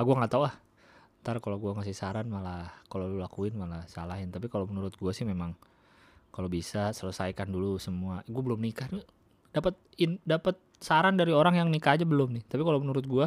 Aku 0.00 0.16
nggak 0.16 0.32
tahu 0.32 0.48
ah. 0.48 0.56
Ntar 1.20 1.38
kalau 1.44 1.60
gue 1.60 1.70
ngasih 1.76 1.92
saran 1.92 2.26
malah 2.32 2.72
kalau 2.88 3.06
lu 3.06 3.20
lakuin 3.20 3.54
malah 3.54 3.86
salahin. 3.86 4.32
Tapi 4.32 4.48
kalau 4.48 4.64
menurut 4.66 4.96
gue 4.96 5.12
sih 5.12 5.28
memang 5.28 5.52
kalau 6.32 6.48
bisa 6.48 6.96
selesaikan 6.96 7.52
dulu 7.52 7.76
semua. 7.76 8.24
Gue 8.24 8.40
belum 8.40 8.58
nikah 8.58 8.88
dapat 9.50 9.74
dapat 10.22 10.56
saran 10.80 11.18
dari 11.18 11.34
orang 11.34 11.58
yang 11.60 11.68
nikah 11.68 11.98
aja 11.98 12.06
belum 12.06 12.40
nih. 12.40 12.44
Tapi 12.46 12.62
kalau 12.62 12.80
menurut 12.80 13.04
gue 13.04 13.26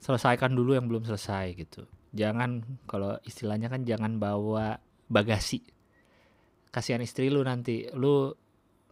selesaikan 0.00 0.54
dulu 0.54 0.74
yang 0.78 0.86
belum 0.86 1.04
selesai 1.04 1.54
gitu. 1.58 1.84
Jangan 2.14 2.62
kalau 2.86 3.18
istilahnya 3.26 3.68
kan 3.68 3.82
jangan 3.82 4.16
bawa 4.16 4.78
bagasi. 5.10 5.60
Kasihan 6.70 7.02
istri 7.02 7.28
lu 7.28 7.42
nanti. 7.42 7.90
Lu 7.92 8.32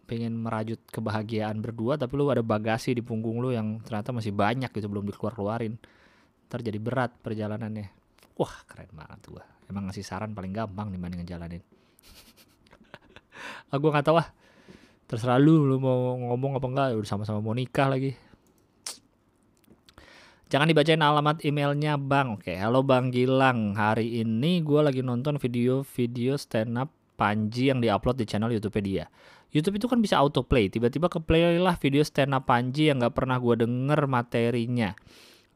pengen 0.03 0.35
merajut 0.35 0.83
kebahagiaan 0.91 1.63
berdua 1.63 1.95
tapi 1.95 2.19
lu 2.19 2.27
ada 2.27 2.43
bagasi 2.43 2.91
di 2.91 2.99
punggung 2.99 3.39
lu 3.39 3.55
yang 3.55 3.79
ternyata 3.87 4.11
masih 4.11 4.35
banyak 4.35 4.67
gitu 4.75 4.91
belum 4.91 5.07
dikeluar 5.07 5.31
keluarin 5.31 5.79
ntar 6.51 6.59
jadi 6.59 6.77
berat 6.77 7.17
perjalanannya. 7.23 7.87
Wah 8.37 8.55
keren 8.69 8.91
banget 8.93 9.19
gua. 9.31 9.41
Emang 9.65 9.89
ngasih 9.89 10.05
saran 10.05 10.35
paling 10.35 10.53
gampang 10.53 10.91
dibanding 10.91 11.23
ngejalanin. 11.23 11.63
Aku 13.73 13.89
nggak 13.89 14.05
tahu 14.05 14.21
ah 14.21 14.29
terserah 15.13 15.37
lu 15.37 15.69
lu 15.69 15.77
mau 15.77 16.17
ngomong 16.17 16.57
apa 16.57 16.65
enggak 16.65 16.87
udah 16.97 17.05
sama-sama 17.05 17.37
mau 17.37 17.53
nikah 17.53 17.85
lagi 17.85 18.17
Jangan 20.49 20.69
dibacain 20.69 21.01
alamat 21.01 21.41
emailnya 21.49 21.97
Bang. 21.97 22.37
Oke, 22.37 22.53
halo 22.53 22.85
Bang 22.85 23.09
Gilang. 23.09 23.73
Hari 23.73 24.21
ini 24.21 24.61
gue 24.61 24.85
lagi 24.85 25.01
nonton 25.01 25.41
video-video 25.41 26.37
stand 26.37 26.77
up 26.77 26.93
Panji 27.17 27.73
yang 27.73 27.81
diupload 27.81 28.21
di 28.21 28.29
channel 28.29 28.53
YouTube 28.53 28.77
dia. 28.85 29.09
YouTube 29.49 29.81
itu 29.81 29.89
kan 29.89 29.97
bisa 29.97 30.21
autoplay. 30.21 30.69
Tiba-tiba 30.69 31.09
keplay 31.09 31.57
lah 31.57 31.73
video 31.81 32.05
stand 32.05 32.37
up 32.37 32.45
Panji 32.45 32.85
yang 32.85 33.01
gak 33.01 33.17
pernah 33.17 33.41
gue 33.41 33.65
denger 33.65 34.05
materinya. 34.05 34.93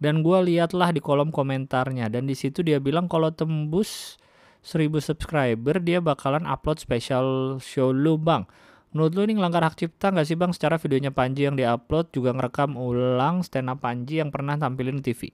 Dan 0.01 0.25
gue 0.25 0.37
liatlah 0.49 0.89
di 0.89 0.97
kolom 0.97 1.29
komentarnya. 1.29 2.09
Dan 2.09 2.25
di 2.25 2.33
situ 2.33 2.65
dia 2.65 2.81
bilang 2.81 3.05
kalau 3.05 3.29
tembus 3.29 4.17
1000 4.65 4.97
subscriber 4.97 5.77
dia 5.77 6.01
bakalan 6.01 6.49
upload 6.49 6.81
special 6.81 7.61
show 7.61 7.93
lu 7.93 8.17
bang. 8.17 8.49
Menurut 8.95 9.11
lu 9.13 9.21
ini 9.27 9.35
ngelanggar 9.35 9.63
hak 9.67 9.75
cipta 9.75 10.13
nggak 10.15 10.27
sih 10.27 10.39
bang? 10.39 10.51
Secara 10.55 10.79
videonya 10.79 11.11
Panji 11.11 11.43
yang 11.43 11.59
diupload 11.59 12.11
juga 12.15 12.31
ngerekam 12.31 12.79
ulang 12.79 13.43
stand 13.43 13.67
up 13.67 13.83
Panji 13.83 14.23
yang 14.23 14.31
pernah 14.31 14.55
tampilin 14.55 14.99
di 14.99 15.11
TV. 15.11 15.31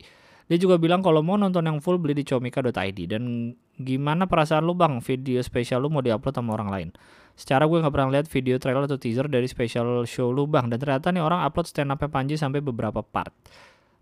Dia 0.51 0.60
juga 0.60 0.76
bilang 0.76 0.99
kalau 0.99 1.24
mau 1.24 1.39
nonton 1.39 1.64
yang 1.64 1.80
full 1.80 1.95
beli 1.95 2.20
di 2.20 2.26
comika.id 2.28 2.99
dan 3.08 3.56
gimana 3.80 4.28
perasaan 4.28 4.68
lu 4.68 4.76
bang 4.76 4.99
video 4.99 5.39
spesial 5.39 5.80
lu 5.80 5.88
mau 5.88 6.04
diupload 6.04 6.36
sama 6.36 6.51
orang 6.60 6.70
lain. 6.70 6.89
Secara 7.34 7.66
gue 7.66 7.80
nggak 7.80 7.93
pernah 7.93 8.10
lihat 8.12 8.28
video 8.28 8.60
trailer 8.60 8.86
atau 8.86 8.99
teaser 8.99 9.26
dari 9.32 9.47
special 9.47 10.04
show 10.06 10.30
lu 10.30 10.45
bang 10.45 10.68
dan 10.68 10.78
ternyata 10.78 11.10
nih 11.16 11.24
orang 11.24 11.41
upload 11.47 11.66
stand 11.66 11.95
upnya 11.95 12.12
Panji 12.12 12.36
sampai 12.36 12.60
beberapa 12.60 12.99
part. 12.99 13.32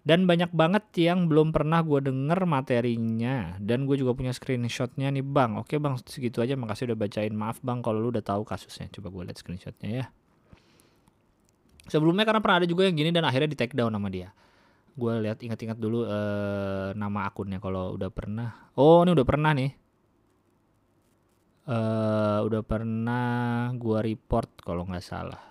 Dan 0.02 0.26
banyak 0.26 0.50
banget 0.50 0.90
yang 0.98 1.30
belum 1.30 1.54
pernah 1.54 1.86
gue 1.86 2.02
denger 2.02 2.50
materinya. 2.50 3.54
Dan 3.62 3.86
gue 3.86 4.02
juga 4.02 4.18
punya 4.18 4.34
screenshotnya 4.34 5.14
nih 5.14 5.22
bang. 5.22 5.62
Oke 5.62 5.78
bang 5.78 5.94
segitu 6.02 6.42
aja 6.42 6.58
makasih 6.58 6.90
udah 6.90 6.98
bacain. 6.98 7.34
Maaf 7.38 7.62
bang 7.62 7.86
kalau 7.86 8.02
lu 8.02 8.10
udah 8.10 8.26
tahu 8.26 8.42
kasusnya. 8.42 8.90
Coba 8.90 9.14
gue 9.14 9.30
lihat 9.30 9.38
screenshotnya 9.38 9.90
ya. 9.90 10.06
Sebelumnya 11.86 12.26
karena 12.26 12.42
pernah 12.42 12.66
ada 12.66 12.68
juga 12.70 12.90
yang 12.90 12.98
gini 12.98 13.14
dan 13.14 13.30
akhirnya 13.30 13.54
di 13.54 13.58
take 13.58 13.78
down 13.78 13.94
sama 13.94 14.10
dia. 14.10 14.34
Gue 14.98 15.22
lihat 15.22 15.38
ingat-ingat 15.38 15.78
dulu 15.78 16.04
uh, 16.10 16.98
nama 16.98 17.30
akunnya 17.30 17.62
kalau 17.62 17.94
udah 17.94 18.10
pernah. 18.10 18.74
Oh 18.74 19.06
ini 19.06 19.14
udah 19.14 19.28
pernah 19.28 19.54
nih. 19.54 19.72
Uh, 21.62 22.42
udah 22.50 22.66
pernah 22.66 23.70
gue 23.78 24.00
report 24.02 24.66
kalau 24.66 24.82
nggak 24.90 25.06
salah. 25.06 25.42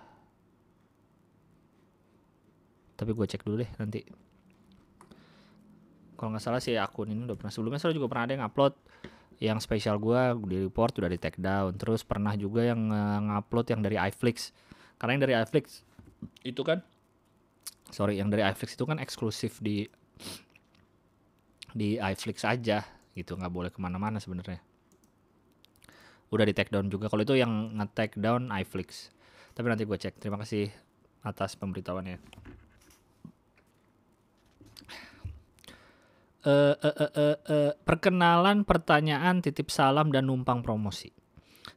Tapi 2.99 3.11
gue 3.15 3.25
cek 3.25 3.47
dulu 3.47 3.63
deh 3.63 3.71
nanti 3.79 4.03
kalau 6.21 6.37
nggak 6.37 6.45
salah 6.45 6.61
sih 6.61 6.77
akun 6.77 7.09
ini 7.09 7.25
udah 7.25 7.33
pernah. 7.33 7.49
Sebelumnya 7.49 7.81
saya 7.81 7.97
juga 7.97 8.05
pernah 8.05 8.29
ada 8.29 8.33
yang 8.37 8.45
upload 8.45 8.77
yang 9.41 9.57
spesial 9.57 9.97
gue 9.97 10.21
di 10.45 10.57
report 10.69 11.01
udah 11.01 11.09
di 11.09 11.17
take 11.17 11.41
down. 11.41 11.73
Terus 11.73 12.05
pernah 12.05 12.37
juga 12.37 12.61
yang 12.61 12.93
ngupload 13.25 13.73
yang 13.73 13.81
dari 13.81 13.97
iFlix. 13.97 14.53
Karena 15.01 15.17
yang 15.17 15.23
dari 15.25 15.33
iFlix 15.41 15.81
itu 16.45 16.61
kan? 16.61 16.85
Sorry 17.89 18.21
yang 18.21 18.29
dari 18.29 18.45
iFlix 18.45 18.77
itu 18.77 18.85
kan 18.85 19.01
eksklusif 19.01 19.57
di 19.57 19.89
di 21.73 21.97
iFlix 21.97 22.45
aja 22.45 22.85
gitu. 23.17 23.33
Nggak 23.33 23.49
boleh 23.49 23.73
ke 23.73 23.81
mana-mana 23.81 24.21
sebenarnya. 24.21 24.61
Udah 26.29 26.45
di 26.45 26.53
take 26.53 26.69
down 26.69 26.85
juga. 26.93 27.09
Kalau 27.09 27.25
itu 27.25 27.33
yang 27.33 27.81
nge-take 27.81 28.21
down 28.21 28.53
iFlix. 28.61 29.09
Tapi 29.57 29.65
nanti 29.65 29.89
gue 29.89 29.97
cek. 29.97 30.21
Terima 30.21 30.37
kasih 30.37 30.69
atas 31.25 31.57
pemberitahuannya 31.57 32.21
uh, 36.45 36.75
uh, 36.77 36.95
uh, 36.97 37.37
uh, 37.37 37.71
perkenalan, 37.85 38.65
pertanyaan, 38.65 39.41
titip 39.41 39.69
salam 39.69 40.09
dan 40.09 40.29
numpang 40.29 40.65
promosi. 40.65 41.13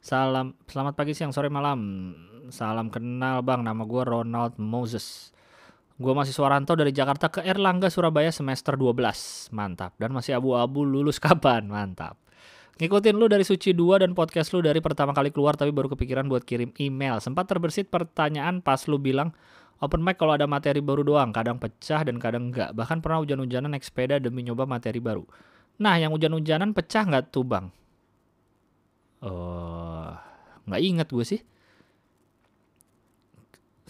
Salam, 0.05 0.57
selamat 0.69 0.95
pagi, 0.97 1.17
siang, 1.17 1.33
sore, 1.33 1.49
malam. 1.49 2.13
Salam 2.53 2.93
kenal 2.93 3.41
bang, 3.41 3.65
nama 3.65 3.83
gue 3.89 4.03
Ronald 4.05 4.61
Moses. 4.61 5.33
Gue 5.95 6.13
masih 6.13 6.35
Suaranto 6.35 6.75
dari 6.75 6.91
Jakarta 6.91 7.31
ke 7.31 7.41
Erlangga, 7.41 7.89
Surabaya 7.89 8.29
semester 8.35 8.77
12. 8.77 9.55
Mantap. 9.55 9.97
Dan 9.97 10.13
masih 10.13 10.37
abu-abu 10.37 10.83
lulus 10.83 11.17
kapan? 11.23 11.71
Mantap. 11.71 12.19
Ngikutin 12.75 13.15
lu 13.15 13.31
dari 13.31 13.47
Suci 13.47 13.71
2 13.71 14.03
dan 14.03 14.19
podcast 14.19 14.51
lu 14.51 14.59
dari 14.59 14.83
pertama 14.83 15.15
kali 15.15 15.31
keluar 15.31 15.55
tapi 15.55 15.71
baru 15.71 15.95
kepikiran 15.95 16.27
buat 16.27 16.43
kirim 16.43 16.75
email. 16.83 17.23
Sempat 17.23 17.47
terbersit 17.47 17.87
pertanyaan 17.87 18.59
pas 18.59 18.83
lu 18.91 18.99
bilang 18.99 19.31
Open 19.83 20.01
mic 20.07 20.17
kalau 20.17 20.39
ada 20.39 20.47
materi 20.47 20.79
baru 20.79 21.03
doang, 21.03 21.35
kadang 21.35 21.59
pecah 21.59 22.07
dan 22.07 22.17
kadang 22.23 22.55
enggak. 22.55 22.71
Bahkan 22.73 23.03
pernah 23.03 23.19
hujan-hujanan 23.21 23.75
naik 23.75 23.83
sepeda 23.83 24.23
demi 24.23 24.47
nyoba 24.47 24.65
materi 24.65 25.03
baru. 25.03 25.27
Nah, 25.83 25.99
yang 25.99 26.15
hujan-hujanan 26.15 26.71
pecah 26.71 27.03
nggak 27.03 27.35
tuh 27.35 27.43
bang? 27.43 27.67
Uh, 29.19 30.15
nggak 30.71 30.81
inget 30.81 31.09
gue 31.11 31.25
sih. 31.27 31.41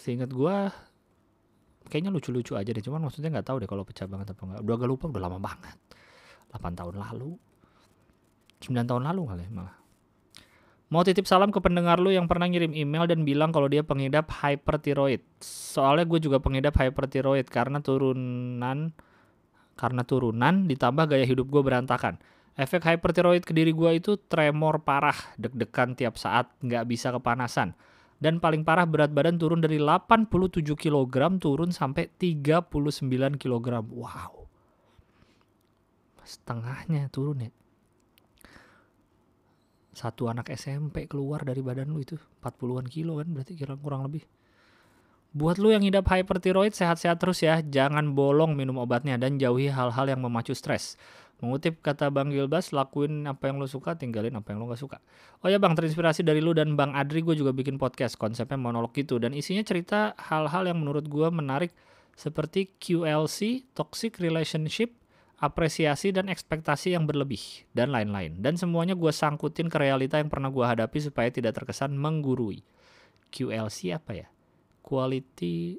Seingat 0.00 0.32
gue, 0.32 0.56
kayaknya 1.92 2.10
lucu-lucu 2.10 2.56
aja 2.56 2.72
deh. 2.72 2.80
Cuman 2.80 3.04
maksudnya 3.04 3.28
nggak 3.28 3.46
tahu 3.46 3.60
deh 3.60 3.68
kalau 3.68 3.84
pecah 3.84 4.08
banget 4.08 4.32
apa 4.32 4.40
enggak. 4.40 4.60
Udah 4.64 4.74
gak 4.80 4.90
lupa, 4.90 5.04
udah 5.12 5.22
lama 5.28 5.38
banget. 5.38 5.78
8 6.48 6.80
tahun 6.80 6.96
lalu. 6.96 7.36
9 8.64 8.88
tahun 8.88 9.02
lalu 9.04 9.22
kali 9.28 9.44
malah. 9.52 9.83
Mau 10.94 11.02
titip 11.02 11.26
salam 11.26 11.50
ke 11.50 11.58
pendengar 11.58 11.98
lu 11.98 12.14
yang 12.14 12.30
pernah 12.30 12.46
ngirim 12.46 12.70
email 12.70 13.10
dan 13.10 13.26
bilang 13.26 13.50
kalau 13.50 13.66
dia 13.66 13.82
pengidap 13.82 14.30
hypertiroid. 14.30 15.26
Soalnya 15.42 16.06
gue 16.06 16.22
juga 16.22 16.38
pengidap 16.38 16.78
hypertiroid 16.78 17.50
karena 17.50 17.82
turunan 17.82 18.94
karena 19.74 20.02
turunan 20.06 20.70
ditambah 20.70 21.10
gaya 21.10 21.26
hidup 21.26 21.50
gue 21.50 21.62
berantakan. 21.66 22.22
Efek 22.54 22.86
hypertiroid 22.86 23.42
ke 23.42 23.50
diri 23.50 23.74
gue 23.74 23.90
itu 23.98 24.14
tremor 24.30 24.86
parah, 24.86 25.18
deg-degan 25.34 25.98
tiap 25.98 26.14
saat, 26.14 26.54
nggak 26.62 26.86
bisa 26.86 27.10
kepanasan. 27.10 27.74
Dan 28.22 28.38
paling 28.38 28.62
parah 28.62 28.86
berat 28.86 29.10
badan 29.10 29.34
turun 29.34 29.58
dari 29.58 29.82
87 29.82 30.30
kg 30.78 31.42
turun 31.42 31.74
sampai 31.74 32.06
39 32.22 32.70
kg. 33.42 33.82
Wow. 33.82 34.46
Setengahnya 36.22 37.10
turun 37.10 37.42
ya 37.42 37.50
satu 39.94 40.28
anak 40.28 40.50
SMP 40.52 41.06
keluar 41.08 41.42
dari 41.46 41.62
badan 41.62 41.90
lu 41.90 42.02
itu 42.02 42.18
40-an 42.42 42.86
kilo 42.90 43.22
kan 43.22 43.28
berarti 43.30 43.54
kira 43.54 43.78
kurang 43.78 44.06
lebih. 44.06 44.26
Buat 45.34 45.58
lu 45.58 45.74
yang 45.74 45.82
ngidap 45.82 46.06
hypertiroid 46.06 46.70
sehat-sehat 46.78 47.18
terus 47.18 47.42
ya, 47.42 47.58
jangan 47.58 48.14
bolong 48.14 48.54
minum 48.54 48.78
obatnya 48.78 49.18
dan 49.18 49.34
jauhi 49.34 49.66
hal-hal 49.66 50.06
yang 50.06 50.22
memacu 50.22 50.54
stres. 50.54 50.94
Mengutip 51.42 51.82
kata 51.82 52.06
Bang 52.14 52.30
Gilbas, 52.30 52.70
lakuin 52.70 53.26
apa 53.26 53.50
yang 53.50 53.58
lu 53.58 53.66
suka, 53.66 53.98
tinggalin 53.98 54.30
apa 54.38 54.54
yang 54.54 54.62
lu 54.62 54.70
gak 54.70 54.78
suka. 54.78 55.02
Oh 55.42 55.50
ya 55.50 55.58
Bang, 55.58 55.74
terinspirasi 55.74 56.22
dari 56.22 56.38
lu 56.38 56.54
dan 56.54 56.78
Bang 56.78 56.94
Adri 56.94 57.26
gue 57.26 57.34
juga 57.34 57.50
bikin 57.50 57.82
podcast, 57.82 58.14
konsepnya 58.14 58.54
monolog 58.54 58.94
gitu. 58.94 59.18
Dan 59.18 59.34
isinya 59.34 59.66
cerita 59.66 60.14
hal-hal 60.16 60.70
yang 60.70 60.78
menurut 60.78 61.10
gue 61.10 61.28
menarik 61.34 61.74
seperti 62.14 62.70
QLC, 62.78 63.66
Toxic 63.74 64.22
Relationship, 64.22 64.94
apresiasi 65.44 66.10
dan 66.10 66.32
ekspektasi 66.32 66.96
yang 66.96 67.04
berlebih, 67.04 67.68
dan 67.76 67.92
lain-lain. 67.92 68.40
Dan 68.40 68.56
semuanya 68.56 68.96
gue 68.96 69.12
sangkutin 69.12 69.68
ke 69.68 69.76
realita 69.76 70.16
yang 70.16 70.32
pernah 70.32 70.48
gue 70.48 70.64
hadapi 70.64 70.98
supaya 71.04 71.28
tidak 71.28 71.60
terkesan 71.60 71.92
menggurui. 71.92 72.64
QLC 73.28 73.92
apa 73.92 74.24
ya? 74.24 74.26
Quality 74.80 75.78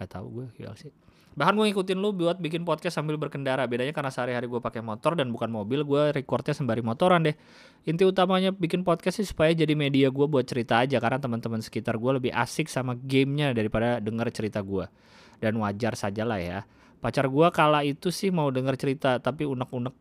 nggak 0.00 0.08
tahu 0.08 0.26
gue 0.40 0.46
QLC. 0.56 0.88
Bahkan 1.30 1.54
gue 1.54 1.66
ngikutin 1.70 1.98
lu 2.00 2.10
buat 2.10 2.42
bikin 2.42 2.66
podcast 2.66 2.98
sambil 2.98 3.14
berkendara. 3.20 3.62
Bedanya 3.68 3.94
karena 3.94 4.10
sehari-hari 4.10 4.50
gue 4.50 4.58
pakai 4.58 4.82
motor 4.82 5.14
dan 5.14 5.30
bukan 5.30 5.46
mobil, 5.52 5.86
gue 5.86 6.02
recordnya 6.10 6.56
sembari 6.56 6.82
motoran 6.82 7.22
deh. 7.22 7.36
Inti 7.86 8.02
utamanya 8.02 8.50
bikin 8.50 8.82
podcast 8.82 9.22
sih 9.22 9.28
supaya 9.28 9.54
jadi 9.54 9.76
media 9.78 10.10
gue 10.10 10.26
buat 10.26 10.42
cerita 10.42 10.82
aja 10.82 10.98
karena 10.98 11.22
teman-teman 11.22 11.62
sekitar 11.62 12.00
gue 12.00 12.18
lebih 12.18 12.32
asik 12.34 12.66
sama 12.66 12.98
gamenya 12.98 13.54
daripada 13.54 14.02
denger 14.02 14.26
cerita 14.34 14.58
gue. 14.64 14.88
Dan 15.38 15.56
wajar 15.62 15.94
saja 15.96 16.26
lah 16.26 16.40
ya 16.42 16.60
pacar 17.00 17.26
gue 17.26 17.46
kala 17.50 17.80
itu 17.82 18.12
sih 18.12 18.28
mau 18.28 18.52
denger 18.52 18.76
cerita 18.76 19.16
tapi 19.18 19.48
unek-unek 19.48 19.96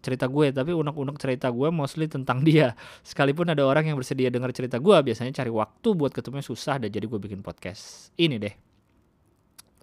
cerita 0.00 0.30
gue 0.30 0.54
tapi 0.54 0.72
unek-unek 0.72 1.16
cerita 1.20 1.52
gue 1.52 1.68
mostly 1.68 2.08
tentang 2.08 2.40
dia. 2.42 2.72
Sekalipun 3.04 3.52
ada 3.52 3.62
orang 3.68 3.92
yang 3.92 3.96
bersedia 4.00 4.32
denger 4.32 4.50
cerita 4.56 4.80
gue 4.80 4.96
biasanya 5.04 5.32
cari 5.36 5.52
waktu 5.52 5.88
buat 5.94 6.10
ketemu 6.16 6.40
susah 6.40 6.80
dan 6.80 6.88
jadi 6.88 7.04
gue 7.04 7.20
bikin 7.20 7.44
podcast 7.44 8.10
ini 8.16 8.40
deh. 8.40 8.54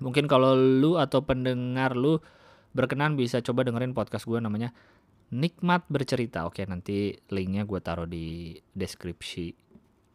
Mungkin 0.01 0.27
kalau 0.27 0.57
lu 0.57 0.99
atau 0.99 1.23
pendengar 1.23 1.95
lu 1.95 2.19
berkenan 2.75 3.15
bisa 3.15 3.39
coba 3.39 3.63
dengerin 3.63 3.95
podcast 3.95 4.27
gue 4.27 4.41
namanya 4.41 4.75
nikmat 5.31 5.87
bercerita. 5.87 6.49
Oke 6.49 6.65
nanti 6.67 7.15
linknya 7.31 7.63
gue 7.63 7.79
taruh 7.79 8.09
di 8.09 8.57
deskripsi 8.73 9.53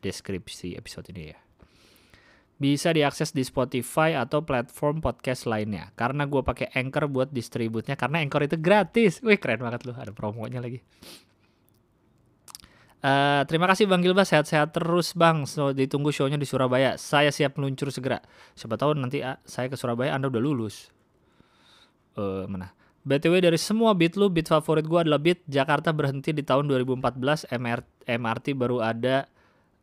deskripsi 0.00 0.80
episode 0.80 1.12
ini 1.12 1.24
ya 1.28 1.49
bisa 2.60 2.92
diakses 2.92 3.32
di 3.32 3.40
Spotify 3.40 4.12
atau 4.20 4.44
platform 4.44 5.00
podcast 5.00 5.48
lainnya. 5.48 5.96
Karena 5.96 6.28
gue 6.28 6.44
pakai 6.44 6.68
Anchor 6.76 7.08
buat 7.08 7.32
distributnya 7.32 7.96
karena 7.96 8.20
Anchor 8.20 8.44
itu 8.44 8.60
gratis. 8.60 9.24
Wih 9.24 9.40
keren 9.40 9.64
banget 9.64 9.88
loh, 9.88 9.96
ada 9.96 10.12
promonya 10.12 10.60
lagi. 10.60 10.84
Uh, 13.00 13.48
terima 13.48 13.64
kasih 13.64 13.88
Bang 13.88 14.04
Gilbas, 14.04 14.28
sehat-sehat 14.28 14.76
terus 14.76 15.16
Bang. 15.16 15.48
So, 15.48 15.72
ditunggu 15.72 16.12
shownya 16.12 16.36
di 16.36 16.44
Surabaya. 16.44 17.00
Saya 17.00 17.32
siap 17.32 17.56
meluncur 17.56 17.88
segera. 17.88 18.20
Siapa 18.52 18.76
tahu 18.76 18.92
nanti 18.92 19.24
uh, 19.24 19.40
saya 19.48 19.72
ke 19.72 19.80
Surabaya 19.80 20.12
Anda 20.12 20.28
udah 20.28 20.42
lulus. 20.44 20.92
Uh, 22.20 22.44
mana? 22.44 22.76
BTW 23.00 23.40
dari 23.40 23.56
semua 23.56 23.96
beat 23.96 24.20
lu, 24.20 24.28
beat 24.28 24.52
favorit 24.52 24.84
gue 24.84 25.00
adalah 25.00 25.16
beat 25.16 25.40
Jakarta 25.48 25.96
berhenti 25.96 26.36
di 26.36 26.44
tahun 26.44 26.68
2014, 26.68 27.48
MR, 27.56 27.80
MRT 28.04 28.52
baru 28.52 28.84
ada 28.84 29.24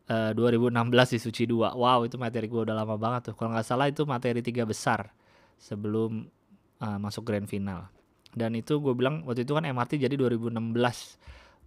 eh, 0.08 0.32
2016 0.34 1.14
di 1.14 1.18
Suci 1.20 1.42
2. 1.44 1.76
Wow, 1.76 2.08
itu 2.08 2.16
materi 2.16 2.48
gue 2.48 2.60
udah 2.64 2.76
lama 2.76 2.96
banget 2.96 3.32
tuh. 3.32 3.34
Kalau 3.36 3.52
nggak 3.52 3.66
salah 3.66 3.86
itu 3.86 4.02
materi 4.08 4.40
tiga 4.40 4.64
besar 4.64 5.12
sebelum 5.60 6.26
eh, 6.80 6.98
masuk 6.98 7.28
grand 7.28 7.46
final. 7.46 7.86
Dan 8.32 8.56
itu 8.56 8.80
gue 8.80 8.92
bilang 8.92 9.24
waktu 9.24 9.44
itu 9.44 9.52
kan 9.56 9.64
MRT 9.64 10.00
jadi 10.00 10.14
2016. 10.16 10.56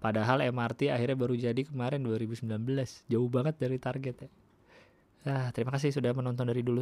Padahal 0.02 0.42
MRT 0.50 0.89
akhirnya 0.89 1.18
baru 1.18 1.34
jadi 1.38 1.62
kemarin 1.62 2.02
2019. 2.02 2.50
Jauh 3.06 3.30
banget 3.30 3.56
dari 3.62 3.78
target 3.78 4.16
ya. 4.26 4.30
Ah, 5.22 5.54
terima 5.54 5.70
kasih 5.70 5.94
sudah 5.94 6.18
menonton 6.18 6.50
dari 6.50 6.66
dulu. 6.66 6.82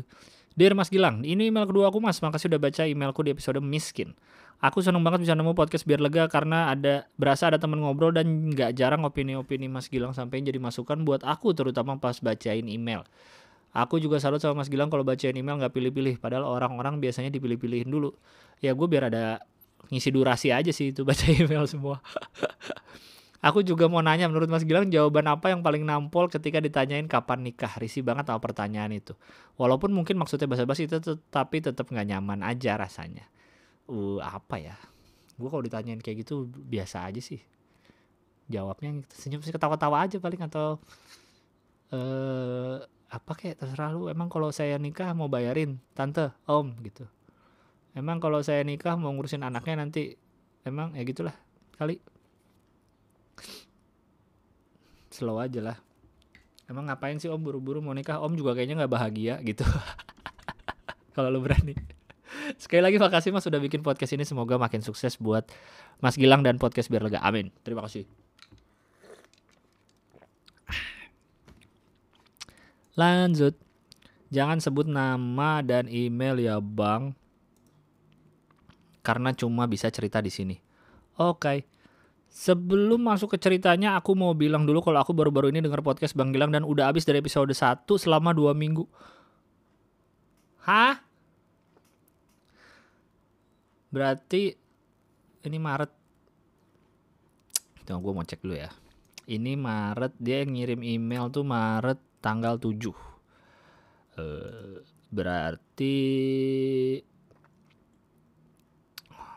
Dear 0.56 0.72
Mas 0.72 0.88
Gilang, 0.88 1.28
ini 1.28 1.52
email 1.52 1.68
kedua 1.68 1.92
aku 1.92 2.00
Mas. 2.00 2.24
Makasih 2.24 2.48
sudah 2.48 2.60
baca 2.60 2.88
emailku 2.88 3.20
di 3.20 3.36
episode 3.36 3.60
miskin. 3.60 4.16
Aku 4.64 4.80
seneng 4.80 5.04
banget 5.04 5.24
bisa 5.28 5.36
nemu 5.36 5.56
podcast 5.56 5.84
biar 5.84 6.00
lega 6.04 6.28
karena 6.32 6.72
ada 6.72 7.08
berasa 7.16 7.48
ada 7.48 7.60
teman 7.60 7.80
ngobrol 7.80 8.12
dan 8.12 8.28
nggak 8.52 8.76
jarang 8.76 9.04
opini-opini 9.08 9.72
Mas 9.72 9.88
Gilang 9.88 10.12
sampai 10.12 10.44
jadi 10.44 10.60
masukan 10.60 11.04
buat 11.04 11.24
aku 11.24 11.52
terutama 11.56 12.00
pas 12.00 12.20
bacain 12.20 12.64
email. 12.68 13.04
Aku 13.76 14.00
juga 14.00 14.20
salut 14.24 14.40
sama 14.40 14.64
Mas 14.64 14.72
Gilang 14.72 14.88
kalau 14.88 15.04
bacain 15.04 15.36
email 15.36 15.60
nggak 15.60 15.76
pilih-pilih, 15.76 16.20
padahal 16.20 16.48
orang-orang 16.48 17.00
biasanya 17.00 17.32
dipilih-pilihin 17.32 17.88
dulu. 17.88 18.16
Ya 18.64 18.72
gue 18.76 18.88
biar 18.88 19.12
ada 19.12 19.44
ngisi 19.92 20.12
durasi 20.12 20.52
aja 20.52 20.72
sih 20.72 20.92
itu 20.92 21.04
baca 21.08 21.24
email 21.44 21.64
semua. 21.68 22.00
Aku 23.40 23.64
juga 23.64 23.88
mau 23.88 24.04
nanya 24.04 24.28
menurut 24.28 24.52
Mas 24.52 24.68
Gilang 24.68 24.92
jawaban 24.92 25.24
apa 25.32 25.48
yang 25.48 25.64
paling 25.64 25.88
nampol 25.88 26.28
ketika 26.28 26.60
ditanyain 26.60 27.08
kapan 27.08 27.48
nikah? 27.48 27.72
Risih 27.80 28.04
banget 28.04 28.28
sama 28.28 28.44
pertanyaan 28.44 28.92
itu. 28.92 29.16
Walaupun 29.56 29.96
mungkin 29.96 30.20
maksudnya 30.20 30.44
basa-basi 30.52 30.92
itu 30.92 31.00
tapi 31.32 31.64
tetap 31.64 31.88
nggak 31.88 32.04
nyaman 32.04 32.44
aja 32.44 32.76
rasanya. 32.76 33.24
Uh, 33.88 34.20
apa 34.20 34.60
ya? 34.60 34.76
Gue 35.40 35.48
kalau 35.48 35.64
ditanyain 35.64 36.04
kayak 36.04 36.28
gitu 36.28 36.52
biasa 36.52 37.08
aja 37.08 37.24
sih. 37.24 37.40
Jawabnya 38.52 39.08
senyum 39.08 39.40
sih 39.40 39.56
ketawa-tawa 39.56 40.04
aja 40.04 40.20
paling 40.20 40.44
atau 40.44 40.84
eh 41.96 42.84
apa 43.08 43.32
kayak 43.40 43.64
terserah 43.64 43.96
lu. 43.96 44.12
Emang 44.12 44.28
kalau 44.28 44.52
saya 44.52 44.76
nikah 44.76 45.16
mau 45.16 45.32
bayarin 45.32 45.80
tante, 45.96 46.36
om 46.44 46.76
gitu. 46.84 47.08
Emang 47.96 48.20
kalau 48.20 48.44
saya 48.44 48.68
nikah 48.68 49.00
mau 49.00 49.16
ngurusin 49.16 49.48
anaknya 49.48 49.80
nanti 49.80 50.20
emang 50.68 50.92
ya 50.92 51.08
gitulah 51.08 51.34
kali 51.80 52.04
slow 55.10 55.38
aja 55.42 55.60
lah. 55.60 55.78
Emang 56.70 56.86
ngapain 56.86 57.18
sih 57.18 57.28
om? 57.28 57.42
Buru-buru 57.42 57.82
mau 57.82 57.98
nikah? 57.98 58.22
Om 58.22 58.38
juga 58.38 58.54
kayaknya 58.54 58.86
nggak 58.86 58.94
bahagia 58.94 59.36
gitu. 59.42 59.66
Kalau 61.18 61.34
lu 61.34 61.42
berani. 61.42 61.74
Sekali 62.62 62.86
lagi 62.86 63.02
makasih 63.02 63.34
mas 63.34 63.42
sudah 63.42 63.58
bikin 63.58 63.82
podcast 63.82 64.14
ini. 64.14 64.22
Semoga 64.22 64.62
makin 64.62 64.86
sukses 64.86 65.18
buat 65.18 65.50
mas 65.98 66.14
Gilang 66.14 66.46
dan 66.46 66.62
podcast 66.62 66.88
biar 66.88 67.02
lega. 67.02 67.20
Amin. 67.26 67.50
Terima 67.66 67.82
kasih. 67.82 68.06
Lanjut. 72.94 73.58
Jangan 74.30 74.62
sebut 74.62 74.86
nama 74.86 75.66
dan 75.66 75.90
email 75.90 76.38
ya 76.38 76.62
bang. 76.62 77.18
Karena 79.02 79.34
cuma 79.34 79.66
bisa 79.66 79.90
cerita 79.90 80.22
di 80.22 80.30
sini. 80.30 80.56
Oke. 81.18 81.66
okay. 81.66 81.79
Sebelum 82.30 83.02
masuk 83.02 83.34
ke 83.34 83.38
ceritanya, 83.42 83.98
aku 83.98 84.14
mau 84.14 84.38
bilang 84.38 84.64
dulu 84.64 84.86
kalau 84.86 85.02
aku 85.02 85.18
baru-baru 85.18 85.50
ini 85.50 85.66
dengar 85.66 85.82
podcast 85.82 86.14
Bang 86.14 86.30
Gilang 86.30 86.54
dan 86.54 86.62
udah 86.62 86.94
habis 86.94 87.02
dari 87.02 87.18
episode 87.18 87.50
1 87.50 87.90
selama 87.90 88.38
2 88.38 88.54
minggu. 88.54 88.86
Hah? 90.70 91.02
Berarti 93.90 94.54
ini 95.42 95.58
Maret. 95.58 95.92
Tunggu 97.90 98.06
gue 98.06 98.14
mau 98.14 98.22
cek 98.22 98.46
dulu 98.46 98.54
ya. 98.54 98.70
Ini 99.26 99.58
Maret 99.58 100.14
dia 100.22 100.46
ngirim 100.46 100.86
email 100.86 101.34
tuh 101.34 101.42
Maret 101.42 101.98
tanggal 102.22 102.62
7. 102.62 102.94
Uh, 104.20 104.86
berarti 105.10 105.98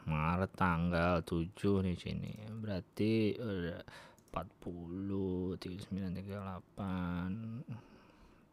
Maret 0.07 0.53
tanggal 0.59 1.23
7 1.23 1.83
nih 1.87 1.97
sini. 1.99 2.33
Berarti 2.51 3.39
udah 3.39 3.83
40, 4.33 5.61
39, 5.61 5.93
38 5.93 7.93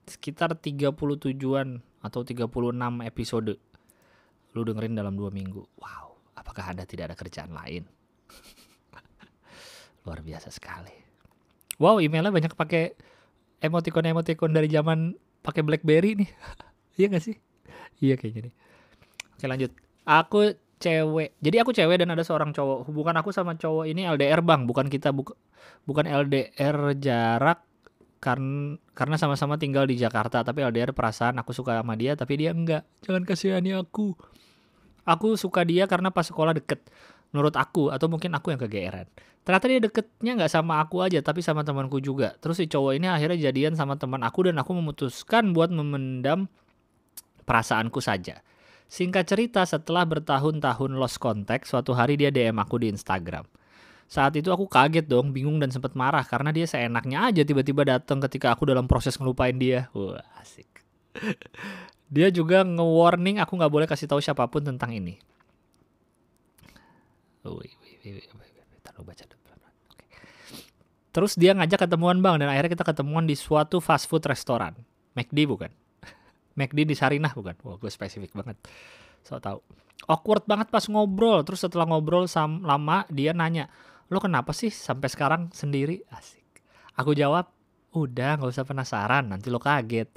sekitar 0.10 0.58
37-an 0.58 1.86
atau 2.02 2.26
36 2.26 2.50
episode 3.06 3.62
lu 4.58 4.66
dengerin 4.66 4.98
dalam 4.98 5.14
dua 5.14 5.30
minggu. 5.30 5.62
Wow, 5.78 6.18
apakah 6.34 6.74
Anda 6.74 6.90
tidak 6.90 7.14
ada 7.14 7.16
kerjaan 7.16 7.54
lain? 7.54 7.86
Luar 10.04 10.26
biasa 10.26 10.50
sekali. 10.50 10.92
Wow, 11.78 12.02
emailnya 12.02 12.34
banyak 12.34 12.58
pakai 12.58 12.98
emoticon-emoticon 13.62 14.52
dari 14.52 14.68
zaman 14.68 15.14
pakai 15.46 15.62
BlackBerry 15.62 16.18
nih. 16.18 16.30
iya 16.98 17.06
gak 17.14 17.24
sih? 17.24 17.38
Iya 18.02 18.18
kayaknya 18.18 18.50
nih. 18.50 18.54
Oke 19.38 19.46
lanjut. 19.46 19.72
Aku 20.10 20.58
cewek. 20.80 21.36
Jadi 21.44 21.56
aku 21.60 21.72
cewek 21.76 22.02
dan 22.02 22.16
ada 22.16 22.24
seorang 22.24 22.56
cowok. 22.56 22.88
Hubungan 22.88 23.20
aku 23.20 23.30
sama 23.36 23.54
cowok 23.60 23.86
ini 23.92 24.08
LDR 24.08 24.40
bang, 24.42 24.64
bukan 24.64 24.88
kita 24.88 25.12
buka, 25.12 25.36
bukan 25.84 26.08
LDR 26.08 26.96
jarak 26.98 27.62
karena 28.20 28.76
karena 28.92 29.16
sama-sama 29.16 29.56
tinggal 29.56 29.88
di 29.88 29.96
Jakarta 29.96 30.44
tapi 30.44 30.60
LDR 30.60 30.92
perasaan 30.92 31.40
aku 31.40 31.56
suka 31.56 31.80
sama 31.80 31.96
dia 31.96 32.16
tapi 32.16 32.40
dia 32.40 32.52
enggak. 32.52 32.88
Jangan 33.04 33.24
kasihani 33.24 33.76
aku. 33.76 34.16
Aku 35.08 35.40
suka 35.40 35.64
dia 35.64 35.88
karena 35.88 36.12
pas 36.12 36.28
sekolah 36.28 36.56
deket. 36.56 36.84
Menurut 37.32 37.56
aku 37.56 37.94
atau 37.94 38.10
mungkin 38.10 38.34
aku 38.36 38.52
yang 38.52 38.60
kegeeran. 38.60 39.08
Ternyata 39.48 39.66
dia 39.72 39.80
deketnya 39.80 40.32
nggak 40.36 40.52
sama 40.52 40.84
aku 40.84 41.00
aja 41.02 41.24
tapi 41.24 41.40
sama 41.40 41.64
temanku 41.64 42.04
juga. 42.04 42.36
Terus 42.44 42.60
si 42.60 42.68
cowok 42.68 43.00
ini 43.00 43.08
akhirnya 43.08 43.50
jadian 43.50 43.74
sama 43.80 43.96
teman 43.96 44.20
aku 44.22 44.52
dan 44.52 44.60
aku 44.60 44.76
memutuskan 44.76 45.56
buat 45.56 45.72
memendam 45.72 46.52
perasaanku 47.48 48.04
saja. 48.04 48.44
Singkat 48.90 49.26
cerita, 49.30 49.62
setelah 49.70 50.02
bertahun-tahun 50.02 50.98
lost 50.98 51.22
contact, 51.22 51.70
suatu 51.70 51.94
hari 51.94 52.18
dia 52.18 52.34
DM 52.34 52.58
aku 52.58 52.82
di 52.82 52.90
Instagram. 52.90 53.46
Saat 54.10 54.34
itu 54.42 54.50
aku 54.50 54.66
kaget 54.66 55.06
dong, 55.06 55.30
bingung 55.30 55.62
dan 55.62 55.70
sempat 55.70 55.94
marah 55.94 56.26
karena 56.26 56.50
dia 56.50 56.66
seenaknya 56.66 57.30
aja 57.30 57.46
tiba-tiba 57.46 57.86
datang 57.86 58.18
ketika 58.26 58.58
aku 58.58 58.66
dalam 58.66 58.90
proses 58.90 59.14
ngelupain 59.22 59.54
dia. 59.54 59.94
Wah, 59.94 60.26
asik. 60.42 60.66
dia 62.14 62.34
juga 62.34 62.66
nge-warning 62.66 63.38
aku 63.38 63.54
nggak 63.54 63.70
boleh 63.70 63.86
kasih 63.86 64.10
tahu 64.10 64.18
siapa 64.18 64.50
pun 64.50 64.66
tentang 64.66 64.90
ini. 64.90 65.22
Terus 71.14 71.38
dia 71.38 71.54
ngajak 71.54 71.86
ketemuan 71.86 72.18
bang 72.26 72.42
dan 72.42 72.50
akhirnya 72.50 72.74
kita 72.74 72.86
ketemuan 72.90 73.30
di 73.30 73.38
suatu 73.38 73.78
fast 73.78 74.10
food 74.10 74.26
restoran. 74.26 74.74
McD 75.14 75.46
bukan? 75.46 75.70
McD 76.58 76.86
di 76.90 76.96
Sarinah 76.98 77.34
bukan? 77.34 77.56
Wah, 77.66 77.76
gue 77.78 77.92
spesifik 77.92 78.34
banget. 78.34 78.58
So 79.26 79.38
tau. 79.38 79.62
Awkward 80.08 80.48
banget 80.48 80.72
pas 80.72 80.86
ngobrol. 80.88 81.44
Terus 81.44 81.66
setelah 81.66 81.86
ngobrol 81.86 82.26
sam 82.26 82.64
lama, 82.64 83.04
dia 83.12 83.36
nanya, 83.36 83.68
lo 84.08 84.18
kenapa 84.24 84.56
sih 84.56 84.72
sampai 84.72 85.12
sekarang 85.12 85.42
sendiri? 85.52 86.02
Asik. 86.10 86.64
Aku 86.96 87.14
jawab, 87.14 87.52
udah 87.94 88.40
gak 88.40 88.50
usah 88.50 88.66
penasaran, 88.66 89.28
nanti 89.28 89.52
lo 89.52 89.60
kaget. 89.60 90.10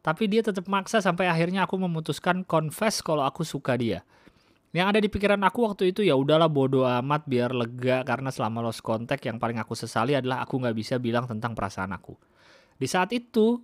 Tapi 0.00 0.32
dia 0.32 0.40
tetap 0.40 0.64
maksa 0.64 1.04
sampai 1.04 1.28
akhirnya 1.28 1.68
aku 1.68 1.76
memutuskan 1.76 2.44
confess 2.48 3.04
kalau 3.04 3.20
aku 3.24 3.44
suka 3.44 3.76
dia. 3.76 4.00
Yang 4.70 4.86
ada 4.86 4.98
di 5.02 5.08
pikiran 5.10 5.42
aku 5.42 5.66
waktu 5.66 5.90
itu 5.90 6.00
ya 6.06 6.14
udahlah 6.14 6.46
bodo 6.46 6.86
amat 6.86 7.26
biar 7.26 7.50
lega 7.50 8.06
karena 8.06 8.30
selama 8.30 8.62
lost 8.62 8.86
contact 8.86 9.26
yang 9.26 9.42
paling 9.42 9.58
aku 9.58 9.74
sesali 9.74 10.14
adalah 10.14 10.46
aku 10.46 10.62
nggak 10.62 10.76
bisa 10.78 10.96
bilang 11.02 11.26
tentang 11.26 11.58
perasaan 11.58 11.90
aku. 11.90 12.14
Di 12.78 12.86
saat 12.86 13.10
itu 13.10 13.58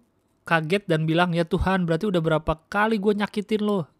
kaget 0.47 0.86
dan 0.86 1.05
bilang 1.05 1.34
ya 1.34 1.42
Tuhan 1.42 1.84
berarti 1.84 2.07
udah 2.07 2.22
berapa 2.22 2.53
kali 2.70 3.03
gue 3.03 3.18
nyakitin 3.18 3.66
lo? 3.66 3.90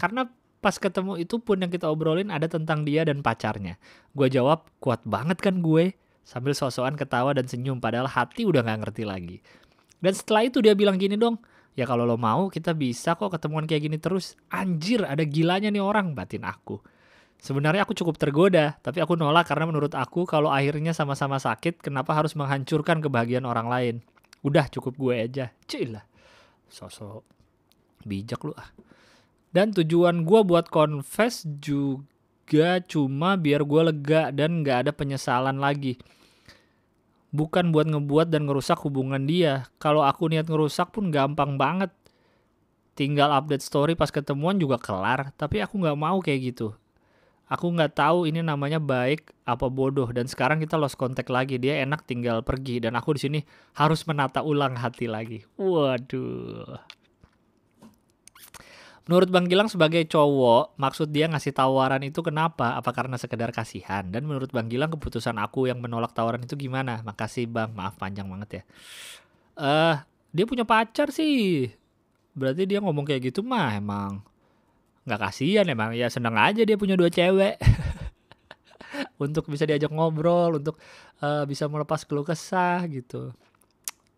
Karena 0.00 0.24
pas 0.64 0.80
ketemu 0.80 1.20
itu 1.20 1.36
pun 1.38 1.60
yang 1.60 1.68
kita 1.68 1.86
obrolin 1.86 2.32
ada 2.32 2.48
tentang 2.48 2.82
dia 2.82 3.04
dan 3.04 3.20
pacarnya. 3.20 3.76
Gue 4.16 4.32
jawab 4.32 4.64
kuat 4.80 5.04
banget 5.04 5.38
kan 5.44 5.60
gue? 5.60 5.92
Sambil 6.26 6.56
sosokan 6.56 6.98
ketawa 6.98 7.36
dan 7.36 7.46
senyum 7.46 7.78
padahal 7.78 8.08
hati 8.08 8.48
udah 8.48 8.64
nggak 8.64 8.88
ngerti 8.88 9.04
lagi. 9.06 9.38
Dan 10.00 10.16
setelah 10.16 10.48
itu 10.48 10.58
dia 10.64 10.74
bilang 10.74 10.96
gini 10.96 11.14
dong 11.14 11.38
ya 11.76 11.84
kalau 11.84 12.08
lo 12.08 12.16
mau 12.16 12.48
kita 12.48 12.72
bisa 12.72 13.14
kok 13.14 13.28
ketemuan 13.28 13.68
kayak 13.68 13.86
gini 13.86 14.00
terus. 14.00 14.34
Anjir 14.48 15.04
ada 15.04 15.22
gilanya 15.22 15.68
nih 15.68 15.84
orang. 15.84 16.16
Batin 16.16 16.42
aku. 16.42 16.80
Sebenarnya 17.36 17.84
aku 17.84 17.92
cukup 17.92 18.16
tergoda, 18.16 18.80
tapi 18.80 19.04
aku 19.04 19.12
nolak 19.12 19.44
karena 19.44 19.68
menurut 19.68 19.92
aku 19.92 20.24
kalau 20.24 20.48
akhirnya 20.48 20.96
sama-sama 20.96 21.36
sakit, 21.36 21.84
kenapa 21.84 22.16
harus 22.16 22.32
menghancurkan 22.32 23.04
kebahagiaan 23.04 23.44
orang 23.44 23.68
lain? 23.68 23.94
Udah 24.46 24.70
cukup 24.70 24.94
gue 24.94 25.14
aja. 25.26 25.50
Cuy 25.66 25.90
lah. 25.90 26.06
Sosok 26.70 27.26
bijak 28.06 28.46
lu 28.46 28.54
ah. 28.54 28.70
Dan 29.50 29.74
tujuan 29.74 30.22
gue 30.22 30.40
buat 30.46 30.70
confess 30.70 31.42
juga 31.42 32.78
cuma 32.86 33.34
biar 33.34 33.66
gue 33.66 33.82
lega 33.90 34.30
dan 34.30 34.62
gak 34.62 34.86
ada 34.86 34.92
penyesalan 34.94 35.58
lagi. 35.58 35.98
Bukan 37.34 37.74
buat 37.74 37.90
ngebuat 37.90 38.30
dan 38.30 38.46
ngerusak 38.46 38.78
hubungan 38.86 39.26
dia. 39.26 39.66
Kalau 39.82 40.06
aku 40.06 40.30
niat 40.30 40.46
ngerusak 40.46 40.94
pun 40.94 41.10
gampang 41.10 41.58
banget. 41.58 41.90
Tinggal 42.96 43.28
update 43.34 43.66
story 43.66 43.92
pas 43.92 44.08
ketemuan 44.08 44.56
juga 44.56 44.80
kelar 44.80 45.34
tapi 45.36 45.60
aku 45.60 45.76
nggak 45.76 45.98
mau 46.00 46.16
kayak 46.24 46.54
gitu 46.54 46.72
Aku 47.46 47.70
nggak 47.70 47.94
tahu 47.94 48.26
ini 48.26 48.42
namanya 48.42 48.82
baik 48.82 49.30
apa 49.46 49.70
bodoh 49.70 50.10
dan 50.10 50.26
sekarang 50.26 50.58
kita 50.58 50.74
lost 50.74 50.98
contact 50.98 51.30
lagi. 51.30 51.62
Dia 51.62 51.78
enak 51.86 52.02
tinggal 52.02 52.42
pergi 52.42 52.82
dan 52.82 52.98
aku 52.98 53.14
di 53.14 53.20
sini 53.22 53.40
harus 53.78 54.02
menata 54.02 54.42
ulang 54.42 54.74
hati 54.74 55.06
lagi. 55.06 55.46
Waduh. 55.54 56.74
Menurut 59.06 59.30
Bang 59.30 59.46
Gilang 59.46 59.70
sebagai 59.70 60.02
cowok, 60.10 60.74
maksud 60.82 61.14
dia 61.14 61.30
ngasih 61.30 61.54
tawaran 61.54 62.02
itu 62.02 62.26
kenapa? 62.26 62.74
Apa 62.74 62.90
karena 62.90 63.14
sekedar 63.14 63.54
kasihan? 63.54 64.02
Dan 64.10 64.26
menurut 64.26 64.50
Bang 64.50 64.66
Gilang 64.66 64.90
keputusan 64.90 65.38
aku 65.38 65.70
yang 65.70 65.78
menolak 65.78 66.10
tawaran 66.10 66.42
itu 66.42 66.58
gimana? 66.58 67.06
Makasih 67.06 67.46
Bang, 67.46 67.70
maaf 67.78 67.94
panjang 67.94 68.26
banget 68.26 68.50
ya. 68.50 68.62
Eh, 69.54 69.62
uh, 69.62 69.94
dia 70.34 70.42
punya 70.42 70.66
pacar 70.66 71.14
sih. 71.14 71.70
Berarti 72.34 72.66
dia 72.66 72.82
ngomong 72.82 73.06
kayak 73.06 73.30
gitu 73.30 73.46
mah 73.46 73.78
emang 73.78 74.26
nggak 75.06 75.20
kasihan 75.22 75.66
emang 75.70 75.94
ya 75.94 76.10
seneng 76.10 76.34
aja 76.34 76.66
dia 76.66 76.74
punya 76.74 76.98
dua 76.98 77.08
cewek. 77.08 77.56
Untuk 79.22 79.48
bisa 79.48 79.64
diajak 79.64 79.92
ngobrol 79.92 80.56
untuk 80.56 80.80
uh, 81.20 81.44
bisa 81.44 81.68
melepas 81.68 82.04
keluh 82.04 82.24
kesah 82.24 82.84
gitu. 82.88 83.32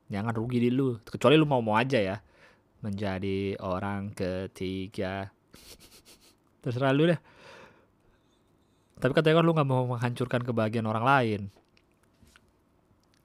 Jangan 0.06 0.30
rugi 0.34 0.58
di 0.58 0.70
lu 0.70 0.98
kecuali 1.02 1.34
lu 1.34 1.46
mau 1.46 1.62
mau 1.62 1.74
aja 1.74 1.98
ya 1.98 2.16
menjadi 2.82 3.58
orang 3.58 4.14
ketiga. 4.14 5.30
Terserah 6.62 6.94
lu 6.94 7.10
deh. 7.10 7.20
Tapi 8.98 9.12
katanya 9.14 9.42
kan 9.42 9.44
lu 9.46 9.52
nggak 9.54 9.68
mau 9.70 9.82
menghancurkan 9.86 10.42
kebahagiaan 10.46 10.86
orang 10.86 11.04
lain. 11.06 11.40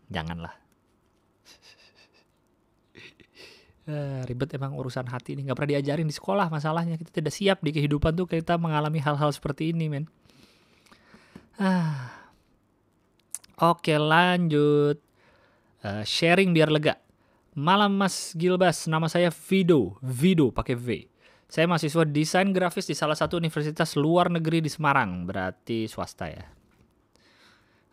Janganlah 0.10 0.63
Uh, 3.84 4.24
ribet 4.24 4.48
emang 4.56 4.80
urusan 4.80 5.04
hati 5.12 5.36
ini 5.36 5.44
nggak 5.44 5.60
pernah 5.60 5.76
diajarin 5.76 6.08
di 6.08 6.16
sekolah 6.16 6.48
masalahnya. 6.48 6.96
Kita 6.96 7.12
tidak 7.20 7.36
siap 7.36 7.60
di 7.60 7.76
kehidupan 7.76 8.16
tuh 8.16 8.28
kita 8.32 8.56
mengalami 8.56 9.04
hal-hal 9.04 9.28
seperti 9.36 9.76
ini 9.76 9.92
men. 9.92 10.06
Ah. 11.60 12.32
Oke 13.60 14.00
lanjut. 14.00 15.04
Uh, 15.84 16.04
sharing 16.08 16.56
biar 16.56 16.72
lega. 16.72 16.96
Malam 17.54 17.94
mas 18.00 18.32
Gilbas 18.34 18.88
nama 18.88 19.12
saya 19.12 19.30
Vido. 19.30 20.00
Vido 20.00 20.50
pakai 20.50 20.80
V. 20.80 20.88
Saya 21.52 21.70
mahasiswa 21.70 22.08
desain 22.08 22.50
grafis 22.50 22.90
di 22.90 22.96
salah 22.98 23.14
satu 23.14 23.38
universitas 23.38 23.94
luar 23.94 24.32
negeri 24.32 24.64
di 24.64 24.72
Semarang. 24.72 25.28
Berarti 25.30 25.86
swasta 25.86 26.32
ya. 26.32 26.50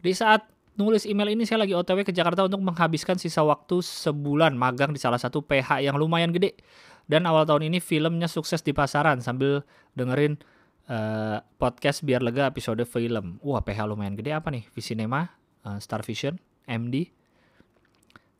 Di 0.00 0.16
saat 0.16 0.48
nulis 0.80 1.04
email 1.04 1.36
ini 1.36 1.44
saya 1.44 1.68
lagi 1.68 1.76
OTW 1.76 2.08
ke 2.08 2.16
Jakarta 2.16 2.48
untuk 2.48 2.64
menghabiskan 2.64 3.20
sisa 3.20 3.44
waktu 3.44 3.84
sebulan 3.84 4.56
magang 4.56 4.96
di 4.96 5.00
salah 5.00 5.20
satu 5.20 5.44
PH 5.44 5.84
yang 5.84 6.00
lumayan 6.00 6.32
gede. 6.32 6.56
Dan 7.04 7.28
awal 7.28 7.44
tahun 7.44 7.68
ini 7.68 7.84
filmnya 7.84 8.24
sukses 8.24 8.64
di 8.64 8.72
pasaran 8.72 9.20
sambil 9.20 9.60
dengerin 9.92 10.40
uh, 10.88 11.44
podcast 11.60 12.00
biar 12.00 12.24
lega 12.24 12.48
episode 12.48 12.80
film. 12.88 13.36
Wah 13.44 13.60
PH 13.60 13.84
lumayan 13.84 14.16
gede 14.16 14.32
apa 14.32 14.48
nih? 14.48 14.64
Visinema, 14.72 15.28
uh, 15.68 15.76
Star 15.76 16.00
Vision, 16.00 16.40
MD. 16.64 17.12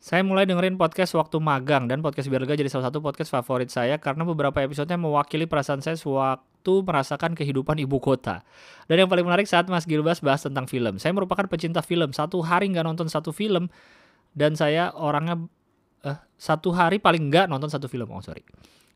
Saya 0.01 0.25
mulai 0.25 0.49
dengerin 0.49 0.81
podcast 0.81 1.13
waktu 1.13 1.37
magang 1.45 1.85
dan 1.85 2.01
podcast 2.01 2.33
biar 2.33 2.41
lega 2.41 2.57
jadi 2.57 2.73
salah 2.73 2.89
satu 2.89 3.05
podcast 3.05 3.29
favorit 3.37 3.69
saya 3.69 4.01
karena 4.01 4.25
beberapa 4.25 4.57
episodenya 4.65 4.97
mewakili 4.97 5.45
perasaan 5.45 5.85
saya 5.85 6.01
sewaktu 6.01 6.50
waktu 6.61 6.85
merasakan 6.85 7.33
kehidupan 7.33 7.81
ibu 7.81 7.97
kota. 7.97 8.45
Dan 8.85 9.01
yang 9.01 9.09
paling 9.09 9.25
menarik 9.25 9.49
saat 9.49 9.65
Mas 9.73 9.89
Gilbas 9.89 10.21
bahas 10.21 10.45
tentang 10.45 10.69
film. 10.69 11.01
Saya 11.01 11.17
merupakan 11.17 11.49
pecinta 11.49 11.81
film. 11.81 12.13
Satu 12.13 12.45
hari 12.45 12.69
nggak 12.69 12.85
nonton 12.85 13.09
satu 13.09 13.33
film 13.33 13.73
dan 14.37 14.53
saya 14.53 14.93
orangnya 14.93 15.41
uh, 16.05 16.21
satu 16.37 16.77
hari 16.77 17.01
paling 17.01 17.33
nggak 17.33 17.49
nonton 17.49 17.73
satu 17.73 17.89
film. 17.89 18.13
Oh 18.13 18.21
sorry. 18.21 18.45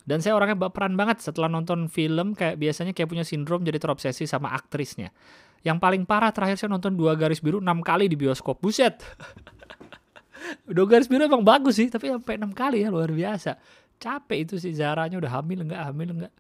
Dan 0.05 0.21
saya 0.21 0.37
orangnya 0.37 0.69
baperan 0.69 0.93
banget 0.93 1.25
setelah 1.25 1.49
nonton 1.49 1.89
film 1.89 2.37
kayak 2.37 2.61
biasanya 2.61 2.93
kayak 2.93 3.09
punya 3.09 3.25
sindrom 3.25 3.65
jadi 3.65 3.81
terobsesi 3.81 4.29
sama 4.29 4.53
aktrisnya. 4.53 5.09
Yang 5.65 5.81
paling 5.81 6.05
parah 6.05 6.29
terakhir 6.37 6.61
saya 6.61 6.69
nonton 6.69 6.93
dua 6.93 7.17
garis 7.17 7.41
biru 7.41 7.65
enam 7.65 7.81
kali 7.81 8.13
di 8.13 8.21
bioskop. 8.21 8.61
Buset. 8.61 9.01
dua 10.77 10.85
garis 10.85 11.09
biru 11.09 11.25
emang 11.25 11.41
bagus 11.41 11.81
sih, 11.81 11.89
tapi 11.89 12.13
sampai 12.13 12.37
enam 12.37 12.53
kali 12.53 12.85
ya 12.85 12.93
luar 12.93 13.09
biasa. 13.09 13.57
Capek 13.97 14.45
itu 14.45 14.61
sih 14.61 14.77
Zaranya 14.77 15.17
udah 15.17 15.41
hamil 15.41 15.65
nggak 15.65 15.81
hamil 15.81 16.13
nggak 16.21 16.35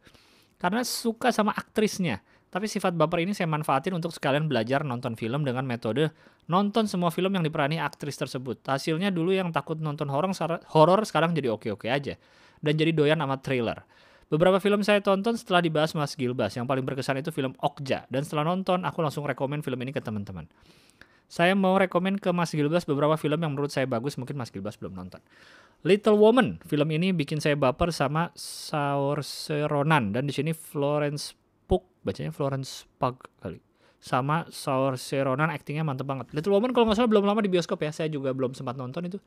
karena 0.64 0.80
suka 0.80 1.28
sama 1.28 1.52
aktrisnya. 1.52 2.24
Tapi 2.48 2.64
sifat 2.64 2.96
baper 2.96 3.20
ini 3.20 3.36
saya 3.36 3.44
manfaatin 3.52 3.92
untuk 3.92 4.16
sekalian 4.16 4.48
belajar 4.48 4.80
nonton 4.80 5.12
film 5.12 5.44
dengan 5.44 5.68
metode 5.68 6.08
nonton 6.48 6.88
semua 6.88 7.12
film 7.12 7.36
yang 7.36 7.44
diperani 7.44 7.76
aktris 7.84 8.16
tersebut. 8.16 8.64
Hasilnya 8.64 9.12
dulu 9.12 9.36
yang 9.36 9.52
takut 9.52 9.76
nonton 9.76 10.08
horor 10.08 10.32
horor 10.72 11.00
sekarang 11.04 11.36
jadi 11.36 11.52
oke-oke 11.52 11.92
aja 11.92 12.16
dan 12.64 12.72
jadi 12.80 12.96
doyan 12.96 13.20
sama 13.20 13.36
trailer. 13.44 13.84
Beberapa 14.32 14.56
film 14.56 14.80
saya 14.80 15.04
tonton 15.04 15.36
setelah 15.36 15.60
dibahas 15.60 15.92
Mas 15.92 16.16
Gilbas. 16.16 16.56
Yang 16.56 16.64
paling 16.64 16.84
berkesan 16.88 17.20
itu 17.20 17.28
film 17.28 17.52
Okja. 17.60 18.08
Dan 18.08 18.24
setelah 18.24 18.48
nonton, 18.48 18.82
aku 18.88 19.04
langsung 19.04 19.28
rekomen 19.28 19.60
film 19.60 19.76
ini 19.84 19.92
ke 19.92 20.00
teman-teman. 20.00 20.48
Saya 21.28 21.56
mau 21.56 21.74
rekomen 21.74 22.20
ke 22.20 22.30
Mas 22.30 22.52
Gilbas 22.52 22.84
beberapa 22.84 23.16
film 23.16 23.40
yang 23.40 23.56
menurut 23.56 23.72
saya 23.72 23.88
bagus, 23.88 24.14
mungkin 24.20 24.36
Mas 24.36 24.52
Gilbas 24.52 24.76
belum 24.76 24.94
nonton. 24.94 25.18
Little 25.84 26.16
Woman, 26.16 26.64
film 26.64 26.88
ini 26.96 27.12
bikin 27.12 27.44
saya 27.44 27.60
baper 27.60 27.92
sama 27.92 28.32
Saoirse 28.36 29.68
Ronan 29.68 30.16
dan 30.16 30.24
di 30.24 30.32
sini 30.32 30.56
Florence 30.56 31.36
Pugh, 31.68 31.84
bacanya 32.00 32.32
Florence 32.32 32.88
Pugh 32.96 33.20
kali. 33.40 33.60
Sama 34.00 34.48
Saoirse 34.48 35.20
Ronan 35.20 35.52
aktingnya 35.52 35.84
mantep 35.84 36.08
banget. 36.08 36.32
Little 36.32 36.56
Woman 36.56 36.72
kalau 36.72 36.88
nggak 36.88 36.96
salah 37.00 37.10
belum 37.12 37.28
lama 37.28 37.40
di 37.44 37.52
bioskop 37.52 37.84
ya, 37.84 37.92
saya 37.92 38.08
juga 38.08 38.32
belum 38.32 38.56
sempat 38.56 38.80
nonton 38.80 39.04
itu. 39.12 39.20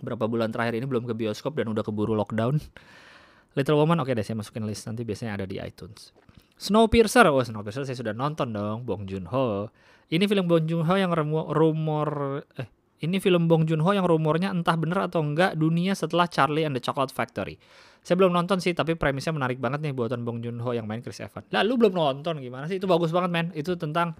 Berapa 0.00 0.28
bulan 0.28 0.52
terakhir 0.52 0.76
ini 0.76 0.84
belum 0.84 1.08
ke 1.08 1.16
bioskop 1.16 1.56
dan 1.56 1.72
udah 1.72 1.84
keburu 1.84 2.12
lockdown. 2.16 2.60
Little 3.56 3.80
Woman 3.80 4.00
oke 4.00 4.12
okay 4.12 4.20
deh 4.20 4.24
saya 4.24 4.36
masukin 4.36 4.68
list 4.68 4.84
nanti 4.88 5.08
biasanya 5.08 5.40
ada 5.40 5.46
di 5.48 5.56
iTunes. 5.56 6.12
Snowpiercer, 6.60 7.24
oh 7.32 7.40
Snowpiercer 7.40 7.88
saya 7.88 7.96
sudah 7.96 8.12
nonton 8.12 8.52
dong, 8.52 8.84
Bong 8.84 9.08
Joon 9.08 9.24
Ho. 9.32 9.72
Ini 10.12 10.28
film 10.28 10.44
Bong 10.44 10.68
Joon 10.68 10.84
Ho 10.84 10.94
yang 11.00 11.16
rumor 11.16 12.44
eh 12.60 12.68
ini 13.00 13.16
film 13.16 13.48
Bong 13.48 13.64
Joon-ho 13.64 13.96
yang 13.96 14.04
rumornya 14.04 14.52
entah 14.52 14.76
bener 14.76 15.08
atau 15.08 15.24
enggak 15.24 15.56
dunia 15.56 15.96
setelah 15.96 16.28
Charlie 16.28 16.68
and 16.68 16.76
the 16.76 16.82
Chocolate 16.84 17.16
Factory. 17.16 17.56
Saya 18.04 18.16
belum 18.20 18.32
nonton 18.32 18.60
sih, 18.60 18.76
tapi 18.76 18.92
premisnya 18.92 19.32
menarik 19.32 19.56
banget 19.56 19.80
nih 19.80 19.96
buatan 19.96 20.20
Bong 20.20 20.44
Joon-ho 20.44 20.76
yang 20.76 20.84
main 20.84 21.00
Chris 21.00 21.20
Evans. 21.24 21.48
Lah, 21.48 21.64
lu 21.64 21.80
belum 21.80 21.96
nonton 21.96 22.44
gimana 22.44 22.68
sih? 22.68 22.76
Itu 22.76 22.84
bagus 22.84 23.08
banget, 23.08 23.32
men. 23.32 23.46
Itu 23.56 23.80
tentang 23.80 24.16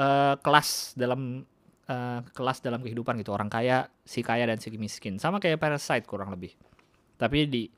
uh, 0.00 0.36
kelas 0.40 0.96
dalam 0.96 1.44
uh, 1.92 2.20
kelas 2.32 2.64
dalam 2.64 2.80
kehidupan 2.80 3.20
gitu. 3.20 3.36
Orang 3.36 3.52
kaya, 3.52 3.88
si 4.00 4.24
kaya 4.24 4.48
dan 4.48 4.56
si 4.56 4.72
miskin. 4.80 5.20
Sama 5.20 5.36
kayak 5.36 5.60
Parasite 5.60 6.08
kurang 6.08 6.32
lebih. 6.32 6.56
Tapi 7.20 7.38
di 7.48 7.68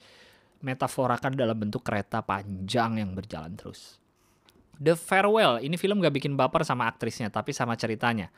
metaforakan 0.62 1.34
dalam 1.34 1.58
bentuk 1.58 1.82
kereta 1.82 2.22
panjang 2.22 3.02
yang 3.02 3.10
berjalan 3.10 3.58
terus. 3.58 4.03
The 4.80 4.98
Farewell, 4.98 5.62
ini 5.62 5.78
film 5.78 6.02
gak 6.02 6.14
bikin 6.14 6.34
baper 6.34 6.66
sama 6.66 6.90
aktrisnya, 6.90 7.30
tapi 7.30 7.54
sama 7.54 7.78
ceritanya. 7.78 8.30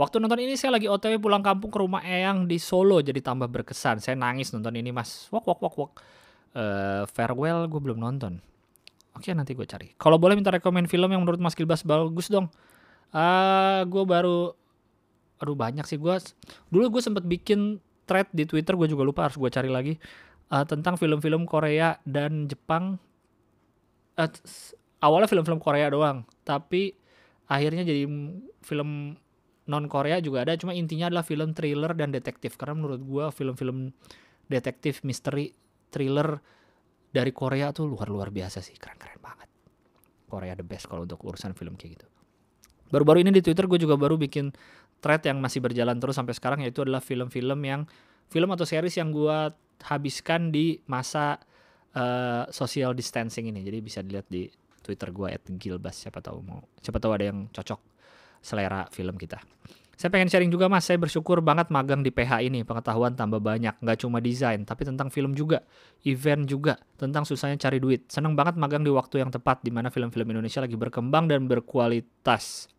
Waktu 0.00 0.16
nonton 0.16 0.40
ini 0.40 0.56
saya 0.56 0.80
lagi 0.80 0.88
OTW 0.88 1.20
pulang 1.20 1.44
kampung 1.44 1.68
ke 1.68 1.76
rumah 1.76 2.00
Eyang 2.00 2.48
di 2.48 2.56
Solo 2.56 3.04
jadi 3.04 3.20
tambah 3.20 3.52
berkesan. 3.52 4.00
Saya 4.00 4.16
nangis 4.16 4.48
nonton 4.54 4.72
ini 4.72 4.94
mas. 4.94 5.28
Wok 5.28 5.44
wok 5.44 5.60
wok 5.60 5.74
wok. 5.76 5.92
Uh, 6.56 7.04
farewell 7.10 7.68
gue 7.68 7.80
belum 7.84 8.00
nonton. 8.00 8.40
Oke 9.12 9.34
nanti 9.36 9.52
gue 9.52 9.68
cari. 9.68 9.92
Kalau 10.00 10.16
boleh 10.16 10.40
minta 10.40 10.48
rekomend 10.48 10.88
film 10.88 11.10
yang 11.12 11.20
menurut 11.20 11.36
Mas 11.42 11.52
Gilbas 11.52 11.84
bagus 11.84 12.32
dong. 12.32 12.48
Uh, 13.12 13.84
gue 13.90 14.04
baru, 14.06 14.54
aduh 15.42 15.58
banyak 15.58 15.84
sih 15.84 16.00
gue. 16.00 16.16
Dulu 16.72 16.96
gue 16.96 17.02
sempet 17.04 17.26
bikin 17.26 17.82
thread 18.08 18.30
di 18.32 18.48
Twitter 18.48 18.78
gue 18.78 18.88
juga 18.88 19.02
lupa 19.04 19.28
harus 19.28 19.36
gue 19.36 19.50
cari 19.52 19.68
lagi 19.68 19.94
uh, 20.48 20.64
tentang 20.64 20.96
film-film 20.96 21.44
Korea 21.44 22.00
dan 22.08 22.48
Jepang. 22.48 22.96
Awalnya 25.00 25.28
film-film 25.28 25.60
Korea 25.60 25.88
doang, 25.88 26.24
tapi 26.44 26.94
akhirnya 27.50 27.82
jadi 27.82 28.06
film 28.62 29.16
non 29.70 29.86
Korea 29.86 30.18
juga 30.18 30.46
ada. 30.46 30.54
Cuma 30.56 30.74
intinya 30.74 31.10
adalah 31.10 31.26
film 31.26 31.54
thriller 31.54 31.92
dan 31.94 32.10
detektif. 32.14 32.58
Karena 32.58 32.78
menurut 32.78 33.02
gue 33.02 33.24
film-film 33.34 33.94
detektif 34.50 35.06
misteri 35.06 35.54
thriller 35.90 36.38
dari 37.10 37.30
Korea 37.34 37.70
tuh 37.70 37.90
luar 37.90 38.10
luar 38.10 38.28
biasa 38.34 38.58
sih. 38.62 38.74
Keren-keren 38.74 39.22
banget. 39.22 39.48
Korea 40.30 40.54
the 40.54 40.66
best 40.66 40.86
kalau 40.86 41.06
untuk 41.06 41.22
urusan 41.26 41.54
film 41.58 41.74
kayak 41.74 41.98
gitu. 41.98 42.06
Baru-baru 42.90 43.22
ini 43.22 43.30
di 43.30 43.42
Twitter 43.42 43.70
gue 43.70 43.78
juga 43.78 43.94
baru 43.94 44.18
bikin 44.18 44.50
thread 44.98 45.22
yang 45.22 45.38
masih 45.38 45.62
berjalan 45.62 45.96
terus 46.02 46.18
sampai 46.18 46.34
sekarang 46.34 46.62
yaitu 46.66 46.82
adalah 46.82 46.98
film-film 46.98 47.60
yang 47.62 47.86
film 48.30 48.50
atau 48.50 48.66
series 48.66 48.98
yang 48.98 49.14
gue 49.14 49.54
habiskan 49.86 50.50
di 50.50 50.82
masa 50.90 51.38
uh, 51.94 52.46
social 52.50 52.94
distancing 52.94 53.50
ini. 53.50 53.62
Jadi 53.62 53.78
bisa 53.78 54.02
dilihat 54.02 54.26
di 54.26 54.50
Twitter 54.80 55.12
gue 55.12 55.28
at 55.30 55.44
Gilbas 55.56 55.96
siapa 55.96 56.24
tahu 56.24 56.40
mau 56.44 56.60
siapa 56.80 56.98
tahu 56.98 57.12
ada 57.16 57.24
yang 57.30 57.46
cocok 57.52 57.80
selera 58.40 58.88
film 58.88 59.20
kita. 59.20 59.40
Saya 60.00 60.08
pengen 60.08 60.32
sharing 60.32 60.48
juga 60.48 60.64
mas, 60.64 60.88
saya 60.88 60.96
bersyukur 60.96 61.44
banget 61.44 61.68
magang 61.68 62.00
di 62.00 62.08
PH 62.08 62.40
ini, 62.40 62.64
pengetahuan 62.64 63.12
tambah 63.12 63.36
banyak, 63.36 63.76
nggak 63.84 64.00
cuma 64.00 64.16
desain, 64.24 64.64
tapi 64.64 64.88
tentang 64.88 65.12
film 65.12 65.36
juga, 65.36 65.60
event 66.08 66.48
juga, 66.48 66.80
tentang 66.96 67.28
susahnya 67.28 67.60
cari 67.60 67.84
duit. 67.84 68.08
Seneng 68.08 68.32
banget 68.32 68.56
magang 68.56 68.80
di 68.80 68.88
waktu 68.88 69.20
yang 69.20 69.28
tepat, 69.28 69.60
di 69.60 69.68
mana 69.68 69.92
film-film 69.92 70.24
Indonesia 70.32 70.64
lagi 70.64 70.72
berkembang 70.72 71.28
dan 71.28 71.44
berkualitas. 71.44 72.72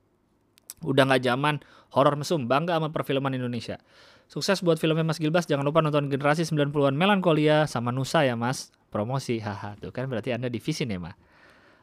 Udah 0.82 1.14
nggak 1.14 1.22
zaman 1.22 1.62
horor 1.93 2.18
mesum, 2.18 2.49
bangga 2.49 2.82
sama 2.82 2.89
perfilman 2.89 3.38
Indonesia. 3.38 3.78
Sukses 4.26 4.66
buat 4.66 4.82
filmnya 4.82 5.06
Mas 5.06 5.22
Gilbas, 5.22 5.45
jangan 5.45 5.62
lupa 5.62 5.86
nonton 5.86 6.10
generasi 6.10 6.41
90-an 6.49 6.97
Melankolia 6.97 7.70
sama 7.70 7.93
Nusa 7.93 8.26
ya 8.26 8.34
mas, 8.34 8.74
promosi, 8.89 9.38
haha, 9.38 9.78
tuh 9.78 9.93
kan 9.93 10.10
berarti 10.10 10.34
Anda 10.34 10.49
divisi 10.49 10.89
nih 10.89 10.97
mas. 10.97 11.14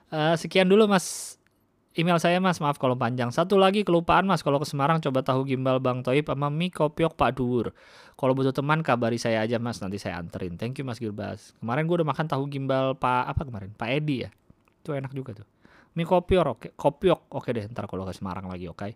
Uh, 0.09 0.35
sekian 0.39 0.69
dulu 0.69 0.89
mas. 0.89 1.37
Email 1.99 2.21
saya 2.23 2.39
mas. 2.39 2.63
Maaf 2.63 2.79
kalau 2.81 2.95
panjang. 2.95 3.29
Satu 3.35 3.59
lagi 3.59 3.83
kelupaan 3.83 4.25
mas. 4.25 4.41
Kalau 4.41 4.63
ke 4.63 4.67
Semarang 4.69 5.03
coba 5.03 5.21
tahu 5.27 5.45
gimbal 5.45 5.83
Bang 5.83 6.01
Toib 6.07 6.29
sama 6.29 6.49
mie 6.49 6.71
kopiok 6.73 7.19
Pak 7.19 7.37
Duur 7.37 7.75
kalau 8.19 8.35
butuh 8.35 8.51
teman 8.51 8.83
kabari 8.83 9.19
saya 9.19 9.43
aja 9.43 9.59
mas. 9.59 9.83
Nanti 9.83 9.99
saya 9.99 10.19
anterin. 10.19 10.57
Thank 10.57 10.79
you 10.79 10.85
mas 10.87 11.03
Gilbas 11.03 11.53
kemarin 11.59 11.87
gue 11.87 11.97
udah 12.03 12.09
makan 12.09 12.27
tahu 12.31 12.47
gimbal 12.47 12.95
Pak 12.97 13.35
apa 13.35 13.43
kemarin? 13.45 13.71
Pak 13.75 13.89
Edi 13.91 14.25
ya? 14.25 14.31
Itu 14.81 14.95
enak 14.95 15.13
juga 15.13 15.43
tuh. 15.43 15.49
Mie 15.99 16.07
kopiok 16.07 16.47
oke. 16.47 16.69
Kopiok. 16.79 17.35
Oke 17.35 17.51
deh 17.51 17.67
ntar 17.69 17.91
kalau 17.91 18.07
ke 18.07 18.15
Semarang 18.15 18.47
lagi 18.47 18.71
oke? 18.71 18.79
Okay? 18.79 18.93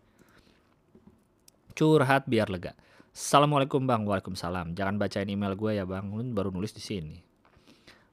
curhat 1.72 2.28
biar 2.28 2.52
lega. 2.52 2.76
Assalamualaikum 3.12 3.84
bang, 3.84 4.08
waalaikumsalam. 4.08 4.72
Jangan 4.72 4.96
bacain 4.96 5.28
email 5.28 5.52
gue 5.56 5.76
ya 5.76 5.84
bang, 5.84 6.08
lu 6.08 6.24
baru 6.32 6.48
nulis 6.48 6.72
di 6.72 6.80
sini. 6.80 7.16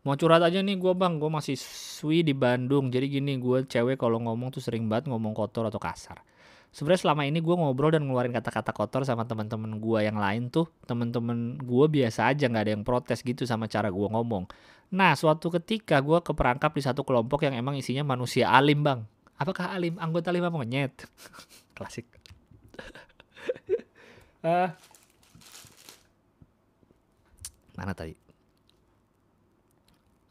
Mau 0.08 0.16
curhat 0.16 0.40
aja 0.40 0.64
nih 0.64 0.80
gue 0.80 0.94
bang, 0.96 1.20
gue 1.20 1.28
masih 1.28 1.60
swi 1.60 2.24
di 2.24 2.32
Bandung. 2.32 2.88
Jadi 2.88 3.20
gini, 3.20 3.36
gue 3.36 3.68
cewek 3.68 4.00
kalau 4.00 4.24
ngomong 4.24 4.56
tuh 4.56 4.64
sering 4.64 4.88
banget 4.88 5.12
ngomong 5.12 5.36
kotor 5.36 5.68
atau 5.68 5.76
kasar. 5.76 6.24
Sebenarnya 6.72 7.04
selama 7.04 7.28
ini 7.28 7.44
gue 7.44 7.52
ngobrol 7.52 7.92
dan 7.92 8.08
ngeluarin 8.08 8.32
kata-kata 8.32 8.72
kotor 8.72 9.04
sama 9.04 9.28
teman-teman 9.28 9.82
gue 9.82 10.00
yang 10.06 10.16
lain 10.16 10.48
tuh, 10.54 10.70
teman-teman 10.88 11.60
gue 11.60 11.86
biasa 11.90 12.32
aja 12.32 12.48
nggak 12.48 12.64
ada 12.64 12.72
yang 12.78 12.86
protes 12.86 13.26
gitu 13.26 13.44
sama 13.44 13.68
cara 13.68 13.92
gue 13.92 14.08
ngomong. 14.08 14.48
Nah, 14.96 15.20
suatu 15.20 15.52
ketika 15.52 16.00
gue 16.00 16.24
keperangkap 16.24 16.72
di 16.72 16.82
satu 16.86 17.04
kelompok 17.04 17.44
yang 17.44 17.58
emang 17.58 17.76
isinya 17.76 18.06
manusia 18.06 18.54
alim 18.54 18.86
bang. 18.86 19.04
Apakah 19.36 19.76
alim? 19.76 20.00
Anggota 20.00 20.32
lima 20.32 20.48
monyet. 20.48 21.10
Klasik. 21.78 22.08
uh, 24.46 24.72
mana 27.80 27.96
tadi 27.96 28.29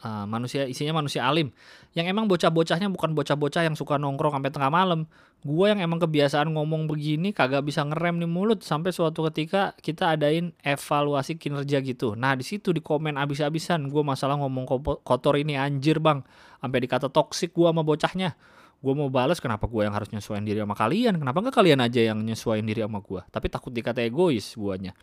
uh, 0.03 0.24
manusia 0.26 0.66
isinya 0.66 0.99
manusia 0.99 1.26
alim. 1.26 1.51
Yang 1.94 2.14
emang 2.14 2.30
bocah-bocahnya 2.30 2.90
bukan 2.92 3.14
bocah-bocah 3.16 3.66
yang 3.66 3.74
suka 3.74 3.99
nongkrong 3.99 4.38
sampai 4.38 4.51
tengah 4.53 4.70
malam. 4.70 5.09
Gue 5.42 5.70
yang 5.70 5.78
emang 5.78 6.03
kebiasaan 6.03 6.51
ngomong 6.51 6.90
begini 6.90 7.30
kagak 7.30 7.62
bisa 7.62 7.86
ngerem 7.86 8.18
nih 8.18 8.26
mulut 8.26 8.61
sampai 8.66 8.90
suatu 8.90 9.22
ketika 9.30 9.74
kita 9.78 10.18
adain 10.18 10.51
evaluasi 10.66 11.38
kinerja 11.38 11.78
gitu. 11.82 12.18
Nah 12.18 12.34
di 12.34 12.42
situ 12.42 12.74
di 12.74 12.82
komen 12.82 13.14
abis-abisan 13.14 13.86
gue 13.86 14.03
masalah 14.03 14.34
ngomong 14.38 14.66
kotor 15.07 15.34
ini 15.38 15.55
anjir 15.55 16.03
bang. 16.03 16.26
Sampai 16.59 16.82
dikata 16.82 17.07
toksik 17.07 17.55
gue 17.55 17.70
sama 17.70 17.86
bocahnya. 17.86 18.34
Gue 18.78 18.94
mau 18.94 19.11
balas 19.11 19.42
kenapa 19.42 19.66
gue 19.66 19.82
yang 19.82 19.94
harus 19.94 20.07
nyesuaiin 20.14 20.46
diri 20.46 20.62
sama 20.62 20.78
kalian? 20.78 21.18
Kenapa 21.18 21.42
nggak 21.42 21.55
kalian 21.55 21.82
aja 21.82 21.99
yang 22.14 22.22
nyesuaiin 22.22 22.62
diri 22.62 22.86
sama 22.86 23.03
gue 23.03 23.20
tapi 23.26 23.46
takut 23.51 23.74
dikata 23.74 24.07
egois 24.07 24.55
guanya 24.55 24.94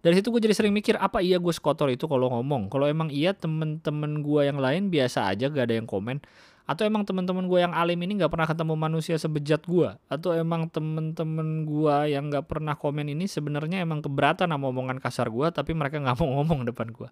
dari 0.00 0.16
situ 0.16 0.32
gue 0.32 0.40
jadi 0.40 0.56
sering 0.56 0.72
mikir 0.72 0.96
apa 0.96 1.20
iya 1.20 1.36
gue 1.36 1.52
sekotor 1.52 1.92
itu 1.92 2.08
kalau 2.08 2.32
ngomong? 2.32 2.72
Kalau 2.72 2.88
emang 2.88 3.12
iya 3.12 3.36
temen-temen 3.36 4.24
gue 4.24 4.48
yang 4.48 4.56
lain 4.56 4.88
biasa 4.88 5.28
aja 5.28 5.52
gak 5.52 5.68
ada 5.68 5.76
yang 5.76 5.84
komen. 5.84 6.24
Atau 6.64 6.86
emang 6.88 7.02
temen-temen 7.04 7.50
gue 7.50 7.58
yang 7.60 7.74
alim 7.74 7.98
ini 7.98 8.22
nggak 8.22 8.30
pernah 8.30 8.46
ketemu 8.46 8.78
manusia 8.78 9.18
sebejat 9.18 9.66
gue 9.66 9.90
atau 10.06 10.30
emang 10.30 10.70
temen-temen 10.70 11.66
gue 11.66 11.96
yang 12.14 12.30
nggak 12.30 12.46
pernah 12.46 12.78
komen 12.78 13.10
ini 13.10 13.26
sebenarnya 13.26 13.82
emang 13.82 13.98
keberatan 13.98 14.54
sama 14.54 14.70
omongan 14.70 15.02
kasar 15.02 15.34
gue 15.34 15.50
tapi 15.50 15.74
mereka 15.74 15.98
nggak 15.98 16.22
mau 16.22 16.30
ngomong 16.38 16.70
depan 16.70 16.94
gue 16.94 17.10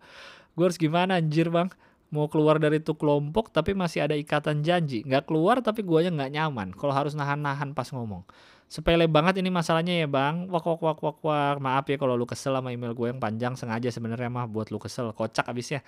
gue 0.55 0.63
harus 0.63 0.79
gimana 0.79 1.19
anjir 1.19 1.51
bang? 1.51 1.67
Mau 2.15 2.31
keluar 2.31 2.63
dari 2.63 2.79
itu 2.79 2.95
kelompok 2.95 3.51
tapi 3.51 3.75
masih 3.75 4.07
ada 4.07 4.15
ikatan 4.15 4.63
janji. 4.63 5.03
Nggak 5.03 5.27
keluar 5.27 5.59
tapi 5.59 5.83
gue 5.83 6.07
aja 6.07 6.15
nggak 6.15 6.39
nyaman 6.39 6.69
kalau 6.79 6.95
harus 6.95 7.19
nahan-nahan 7.19 7.75
pas 7.75 7.91
ngomong 7.91 8.23
sepele 8.69 9.09
banget 9.09 9.41
ini 9.41 9.49
masalahnya 9.49 9.97
ya 9.97 10.07
bang. 10.07 10.47
Wak 10.53 10.63
wak 10.63 10.81
wak 10.85 10.99
wak 11.01 11.19
wak. 11.25 11.57
Maaf 11.59 11.89
ya 11.89 11.97
kalau 11.97 12.15
lu 12.15 12.29
kesel 12.29 12.53
sama 12.53 12.71
email 12.71 12.93
gue 12.93 13.09
yang 13.09 13.19
panjang. 13.19 13.57
Sengaja 13.57 13.89
sebenarnya 13.89 14.29
mah 14.29 14.45
buat 14.45 14.69
lu 14.69 14.77
kesel. 14.79 15.11
Kocak 15.17 15.49
abisnya. 15.49 15.81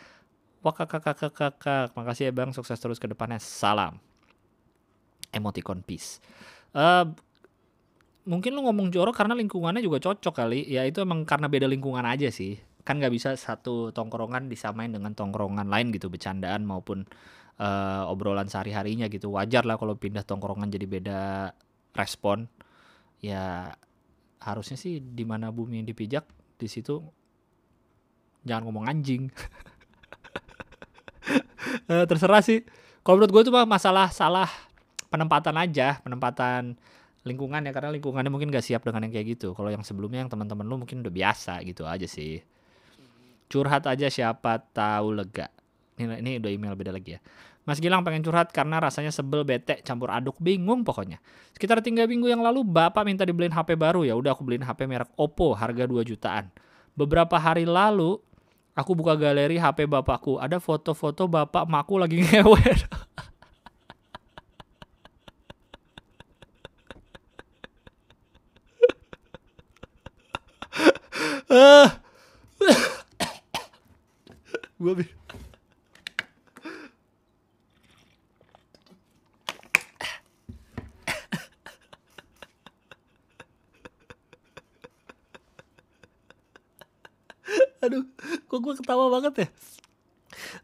Wak 0.64 0.80
kakak 0.80 1.12
kakak 1.12 1.32
kakak 1.36 1.92
makasih 1.92 2.28
ya 2.28 2.32
bang. 2.32 2.50
Sukses 2.56 2.80
terus 2.80 2.96
ke 2.96 3.06
depannya. 3.06 3.38
Salam. 3.38 4.00
Emoticon 5.30 5.84
peace. 5.84 6.18
Uh, 6.72 7.12
mungkin 8.24 8.56
lu 8.56 8.64
ngomong 8.66 8.90
jorok 8.90 9.14
karena 9.14 9.36
lingkungannya 9.36 9.84
juga 9.84 10.00
cocok 10.00 10.34
kali. 10.34 10.64
Ya 10.66 10.82
itu 10.88 11.04
emang 11.04 11.28
karena 11.28 11.46
beda 11.52 11.68
lingkungan 11.68 12.02
aja 12.02 12.32
sih. 12.32 12.58
Kan 12.82 12.96
nggak 12.96 13.12
bisa 13.12 13.36
satu 13.36 13.92
tongkrongan 13.92 14.48
disamain 14.48 14.88
dengan 14.88 15.12
tongkrongan 15.12 15.68
lain 15.68 15.92
gitu. 15.92 16.08
Bercandaan 16.08 16.64
maupun 16.64 17.04
uh, 17.60 18.08
obrolan 18.08 18.48
sehari 18.48 18.72
harinya 18.72 19.04
gitu. 19.12 19.28
Wajar 19.36 19.68
lah 19.68 19.76
kalau 19.76 20.00
pindah 20.00 20.24
tongkrongan 20.24 20.72
jadi 20.72 20.88
beda 20.88 21.20
respon 21.92 22.48
ya 23.20 23.76
harusnya 24.40 24.80
sih 24.80 25.00
di 25.00 25.24
mana 25.28 25.52
bumi 25.52 25.84
yang 25.84 25.88
dipijak 25.88 26.24
di 26.56 26.68
situ 26.68 27.04
jangan 28.44 28.68
ngomong 28.68 28.88
anjing. 28.88 29.28
Uh, 31.86 32.04
terserah 32.10 32.40
sih. 32.40 32.64
Kalau 33.04 33.20
menurut 33.20 33.32
gue 33.32 33.42
itu 33.48 33.52
masalah 33.52 34.08
salah 34.12 34.48
penempatan 35.08 35.56
aja 35.56 36.00
penempatan 36.04 36.76
lingkungan 37.24 37.60
ya 37.60 37.72
karena 37.76 37.92
lingkungannya 37.92 38.32
mungkin 38.32 38.48
gak 38.48 38.64
siap 38.64 38.80
dengan 38.84 39.04
yang 39.08 39.12
kayak 39.12 39.36
gitu. 39.36 39.52
Kalau 39.52 39.68
yang 39.68 39.84
sebelumnya 39.84 40.24
yang 40.24 40.32
teman-teman 40.32 40.64
lu 40.64 40.80
mungkin 40.80 41.04
udah 41.04 41.12
biasa 41.12 41.60
gitu 41.68 41.84
aja 41.84 42.08
sih. 42.08 42.40
Curhat 43.50 43.84
aja 43.84 44.08
siapa 44.08 44.60
tahu 44.72 45.12
lega. 45.12 45.52
Ini 46.00 46.24
ini 46.24 46.40
udah 46.40 46.50
email 46.52 46.74
beda 46.76 46.96
lagi 46.96 47.20
ya 47.20 47.20
Mas 47.68 47.76
Gilang 47.76 48.00
pengen 48.00 48.24
curhat 48.24 48.56
karena 48.56 48.80
rasanya 48.80 49.12
sebel 49.12 49.44
bete 49.44 49.84
campur 49.84 50.08
aduk 50.08 50.40
bingung 50.40 50.80
pokoknya. 50.80 51.20
Sekitar 51.52 51.84
tiga 51.84 52.08
minggu 52.08 52.26
yang 52.26 52.40
lalu 52.40 52.64
bapak 52.64 53.04
minta 53.04 53.28
dibeliin 53.28 53.52
HP 53.52 53.76
baru 53.76 54.02
ya 54.02 54.16
udah 54.16 54.32
aku 54.32 54.48
beliin 54.48 54.64
HP 54.64 54.88
merek 54.88 55.12
Oppo 55.20 55.52
harga 55.52 55.84
2 55.84 56.00
jutaan. 56.08 56.48
Beberapa 56.96 57.36
hari 57.36 57.68
lalu 57.68 58.16
aku 58.72 58.96
buka 58.96 59.12
galeri 59.12 59.60
HP 59.60 59.84
bapakku 59.84 60.40
ada 60.40 60.56
foto-foto 60.56 61.28
bapak 61.28 61.68
makku 61.68 62.00
lagi 62.00 62.16
ngewe. 62.24 62.64
gue 74.80 75.04
aduh 87.80 88.04
kok 88.48 88.60
gue 88.60 88.74
ketawa 88.80 89.08
banget 89.08 89.34
ya 89.44 89.48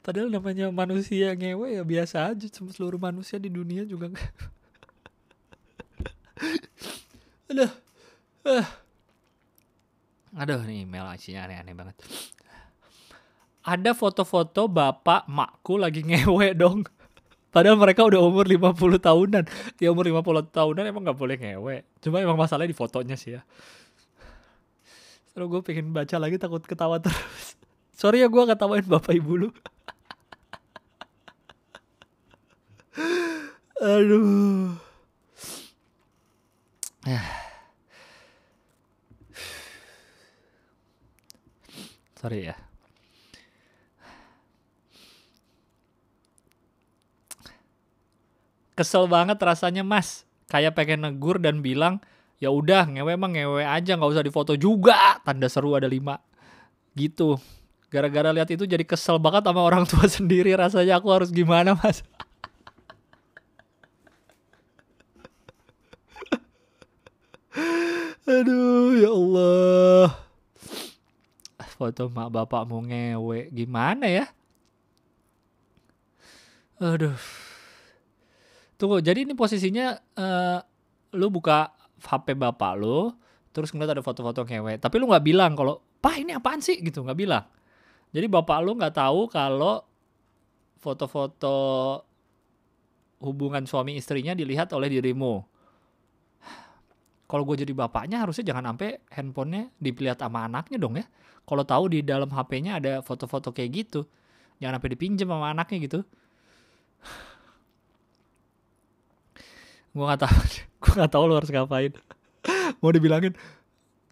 padahal 0.05 0.29
namanya 0.31 0.71
manusia 0.71 1.33
ngewe 1.35 1.81
ya 1.81 1.83
biasa 1.83 2.33
aja 2.33 2.47
seluruh 2.53 3.01
manusia 3.01 3.41
di 3.41 3.51
dunia 3.51 3.83
juga 3.89 4.13
aduh 7.51 7.73
uh. 8.47 8.67
aduh 10.37 10.61
nih 10.69 10.85
email 10.85 11.09
isinya 11.17 11.49
aneh-aneh 11.49 11.75
banget 11.75 11.97
ada 13.67 13.91
foto-foto 13.97 14.71
bapak 14.71 15.27
makku 15.27 15.81
lagi 15.81 16.07
ngewe 16.07 16.55
dong 16.55 16.87
Padahal 17.57 17.81
mereka 17.81 18.05
udah 18.05 18.21
umur 18.21 18.45
50 18.45 19.01
tahunan. 19.01 19.49
Ya 19.81 19.89
umur 19.89 20.05
50 20.05 20.53
tahunan 20.53 20.93
emang 20.93 21.09
gak 21.09 21.17
boleh 21.17 21.41
ngewe. 21.41 21.89
Cuma 22.05 22.21
emang 22.21 22.37
masalahnya 22.37 22.69
di 22.69 22.77
fotonya 22.77 23.17
sih 23.17 23.33
ya. 23.33 23.49
Terus 25.37 25.53
gue 25.53 25.61
pengen 25.61 25.93
baca 25.93 26.17
lagi 26.17 26.41
takut 26.41 26.65
ketawa 26.65 26.97
terus. 26.97 27.61
Sorry 28.01 28.25
ya 28.25 28.29
gue 28.33 28.43
ketawain 28.49 28.89
bapak 28.89 29.21
ibu 29.21 29.37
lu. 29.37 29.53
Aduh. 33.85 34.81
Sorry 42.17 42.49
ya. 42.49 42.57
Kesel 48.73 49.05
banget 49.05 49.37
rasanya 49.37 49.85
mas. 49.85 50.25
Kayak 50.49 50.81
pengen 50.81 51.05
negur 51.05 51.37
dan 51.37 51.61
bilang, 51.61 52.01
ya 52.37 52.53
udah 52.53 52.85
ngewe 52.85 53.17
emang 53.17 53.33
ngewe 53.33 53.65
aja 53.65 53.97
nggak 53.97 54.13
usah 54.13 54.25
difoto 54.25 54.57
juga. 54.57 55.21
Tanda 55.25 55.49
seru 55.49 55.75
ada 55.77 55.89
lima. 55.89 56.21
Gitu. 56.93 57.39
Gara-gara 57.89 58.33
lihat 58.35 58.51
itu 58.51 58.67
jadi 58.67 58.85
kesel 58.85 59.19
banget 59.23 59.45
sama 59.47 59.63
orang 59.65 59.87
tua 59.89 60.09
sendiri 60.17 60.57
rasanya. 60.57 60.97
Aku 61.01 61.11
harus 61.13 61.31
gimana 61.33 61.75
mas? 61.79 62.03
Aduh 68.29 69.01
ya 69.01 69.11
Allah. 69.13 70.09
Foto 71.77 72.09
mak 72.09 72.33
bapak 72.33 72.65
mau 72.65 72.81
ngewe. 72.81 73.53
Gimana 73.53 74.09
ya? 74.09 74.25
Aduh. 76.81 77.17
Tunggu 78.77 79.01
jadi 79.01 79.25
ini 79.25 79.33
posisinya 79.33 79.97
uh, 80.21 80.61
lu 81.17 81.33
buka 81.33 81.73
HP 82.03 82.37
bapak 82.37 82.73
lo 82.77 83.17
terus 83.55 83.73
ngeliat 83.73 83.97
ada 83.97 84.05
foto-foto 84.05 84.45
ngewe 84.45 84.77
tapi 84.77 85.01
lu 85.01 85.09
nggak 85.09 85.25
bilang 85.25 85.57
kalau 85.57 85.81
pak 86.01 86.21
ini 86.21 86.37
apaan 86.37 86.61
sih 86.61 86.77
gitu 86.85 87.01
nggak 87.01 87.19
bilang 87.19 87.45
jadi 88.13 88.27
bapak 88.29 88.59
lu 88.61 88.77
nggak 88.77 88.95
tahu 88.95 89.29
kalau 89.33 89.85
foto-foto 90.77 91.57
hubungan 93.21 93.65
suami 93.65 93.97
istrinya 93.97 94.37
dilihat 94.37 94.71
oleh 94.77 94.93
dirimu. 94.93 95.43
Kalau 97.27 97.43
gue 97.43 97.67
jadi 97.67 97.75
bapaknya 97.75 98.23
harusnya 98.23 98.47
jangan 98.47 98.71
sampai 98.71 99.03
handphonenya 99.11 99.75
dilihat 99.83 100.23
sama 100.23 100.47
anaknya 100.47 100.79
dong 100.79 100.95
ya. 100.95 101.07
Kalau 101.43 101.67
tahu 101.67 101.91
di 101.91 102.07
dalam 102.07 102.31
HP-nya 102.31 102.79
ada 102.79 102.93
foto-foto 103.03 103.51
kayak 103.51 103.71
gitu, 103.75 104.07
jangan 104.63 104.79
sampai 104.79 104.91
dipinjam 104.95 105.29
sama 105.31 105.51
anaknya 105.51 105.79
gitu. 105.91 106.01
Gue 109.97 110.05
nggak 110.05 110.21
tahu, 110.29 110.41
gue 110.85 110.93
nggak 110.93 111.13
tahu 111.13 111.25
lu 111.25 111.35
harus 111.41 111.49
ngapain. 111.49 111.93
Mau 112.85 112.93
dibilangin 112.93 113.33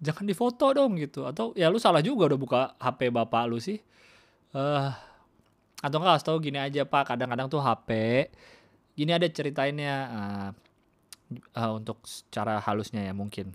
jangan 0.05 0.25
difoto 0.27 0.75
dong 0.75 1.01
gitu 1.01 1.25
atau 1.25 1.57
ya 1.57 1.73
lu 1.73 1.81
salah 1.81 2.05
juga 2.05 2.29
udah 2.29 2.39
buka 2.41 2.61
HP 2.81 3.13
bapak 3.13 3.45
lu 3.53 3.61
sih. 3.61 3.77
Uh, 4.57 4.89
atau 5.85 6.01
enggak 6.01 6.25
tahu 6.25 6.41
gini 6.41 6.57
aja 6.57 6.89
Pak, 6.89 7.13
kadang-kadang 7.13 7.53
tuh 7.53 7.61
HP 7.61 7.91
gini 8.95 9.11
ada 9.11 9.27
ceritainnya 9.27 9.95
uh, 10.09 10.49
uh, 11.59 11.73
untuk 11.77 12.01
cara 12.31 12.63
halusnya 12.63 13.05
ya 13.05 13.13
mungkin. 13.13 13.53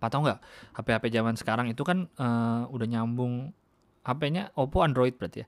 Pak 0.00 0.08
tahu 0.10 0.26
nggak 0.26 0.40
HP-HP 0.80 1.04
zaman 1.12 1.34
sekarang 1.36 1.66
itu 1.68 1.84
kan 1.84 2.08
uh, 2.16 2.64
udah 2.72 2.88
nyambung 2.88 3.52
HP-nya 4.00 4.48
Oppo 4.56 4.80
Android 4.80 5.16
berarti 5.16 5.44
ya. 5.44 5.46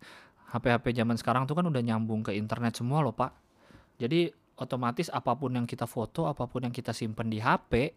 HP-HP 0.53 0.93
zaman 0.93 1.17
sekarang 1.17 1.49
tuh 1.49 1.57
kan 1.57 1.65
udah 1.65 1.81
nyambung 1.81 2.21
ke 2.21 2.37
internet 2.37 2.77
semua 2.77 3.01
loh 3.01 3.17
Pak. 3.17 3.33
Jadi 3.97 4.29
otomatis 4.63 5.11
apa 5.11 5.35
pun 5.35 5.59
yang 5.59 5.67
kita 5.67 5.85
foto, 5.91 6.31
apa 6.31 6.47
pun 6.47 6.65
yang 6.65 6.75
kita 6.75 6.95
simpen 6.95 7.29
di 7.29 7.43
HP 7.43 7.93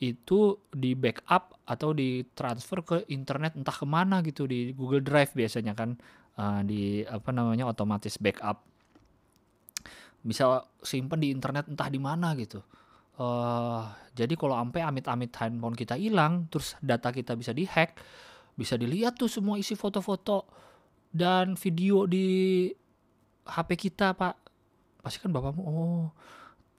itu 0.00 0.56
di 0.72 0.96
backup 0.96 1.60
atau 1.68 1.92
ditransfer 1.92 2.78
ke 2.84 2.96
internet 3.12 3.56
entah 3.56 3.74
ke 3.74 3.84
mana 3.84 4.24
gitu 4.24 4.48
di 4.48 4.72
Google 4.72 5.04
Drive 5.04 5.36
biasanya 5.36 5.76
kan 5.76 5.96
uh, 6.40 6.60
di 6.64 7.04
apa 7.04 7.32
namanya 7.32 7.68
otomatis 7.68 8.16
backup 8.16 8.64
bisa 10.20 10.64
simpen 10.84 11.20
di 11.20 11.32
internet 11.32 11.68
entah 11.68 11.88
di 11.88 12.00
mana 12.00 12.36
gitu. 12.36 12.60
Uh, 13.20 13.84
jadi 14.16 14.32
kalau 14.36 14.56
sampai 14.56 14.80
amit-amit 14.80 15.32
handphone 15.36 15.76
kita 15.76 15.96
hilang, 15.96 16.48
terus 16.48 16.76
data 16.80 17.12
kita 17.12 17.36
bisa 17.36 17.52
dihack, 17.52 18.00
bisa 18.56 18.76
dilihat 18.80 19.16
tuh 19.16 19.28
semua 19.28 19.60
isi 19.60 19.76
foto-foto 19.76 20.48
dan 21.12 21.56
video 21.56 22.08
di 22.08 22.68
HP 23.44 23.90
kita, 23.90 24.16
Pak. 24.16 24.49
Pasti 25.00 25.18
kan 25.20 25.32
bapakmu, 25.32 25.62
oh 25.64 26.12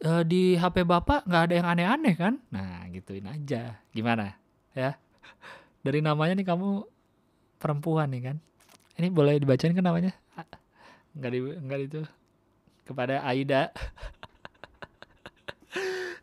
uh, 0.05 0.23
di 0.25 0.57
HP 0.57 0.85
bapak 0.85 1.25
nggak 1.25 1.43
ada 1.49 1.53
yang 1.53 1.67
aneh-aneh 1.67 2.15
kan? 2.17 2.33
Nah, 2.53 2.85
gituin 2.89 3.25
aja. 3.29 3.81
Gimana? 3.93 4.37
Ya, 4.71 4.97
dari 5.85 5.99
namanya 5.99 6.37
nih 6.37 6.47
kamu 6.47 6.85
perempuan 7.61 8.09
nih 8.13 8.33
kan? 8.33 8.37
Ini 8.97 9.07
boleh 9.11 9.41
dibacain 9.41 9.73
kan 9.73 9.85
namanya? 9.85 10.13
Nggak 11.11 11.31
di, 11.31 11.39
nggak 11.43 11.79
itu 11.91 12.01
kepada 12.87 13.19
Aida. 13.27 13.71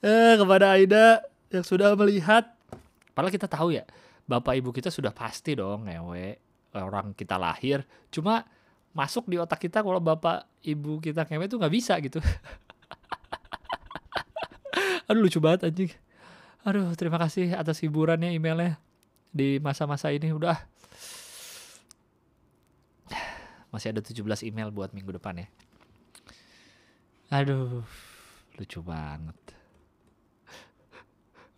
eh, 0.08 0.34
kepada 0.36 0.66
Aida 0.74 1.22
yang 1.52 1.64
sudah 1.64 1.96
melihat 1.96 2.44
padahal 3.16 3.32
kita 3.32 3.48
tahu 3.48 3.72
ya 3.72 3.84
bapak 4.28 4.60
ibu 4.60 4.68
kita 4.70 4.92
sudah 4.92 5.10
pasti 5.10 5.56
dong 5.56 5.88
ngewe 5.88 6.36
orang 6.76 7.16
kita 7.16 7.40
lahir 7.40 7.82
cuma 8.12 8.44
masuk 8.96 9.28
di 9.28 9.36
otak 9.38 9.62
kita 9.62 9.84
kalau 9.84 10.00
bapak 10.00 10.48
ibu 10.64 10.98
kita 10.98 11.28
ngewe 11.28 11.46
tuh 11.46 11.60
nggak 11.60 11.74
bisa 11.74 11.94
gitu. 12.00 12.18
Aduh 15.08 15.24
lucu 15.24 15.40
banget 15.40 15.68
anjing. 15.68 15.92
Aduh 16.66 16.92
terima 16.98 17.16
kasih 17.16 17.56
atas 17.56 17.80
hiburannya 17.80 18.34
emailnya 18.34 18.76
di 19.32 19.60
masa-masa 19.60 20.12
ini. 20.12 20.32
Udah. 20.32 20.58
Masih 23.68 23.92
ada 23.92 24.00
17 24.00 24.24
email 24.48 24.72
buat 24.72 24.96
minggu 24.96 25.12
depan 25.16 25.44
ya. 25.44 25.46
Aduh 27.28 27.84
lucu 28.56 28.80
banget. 28.80 29.36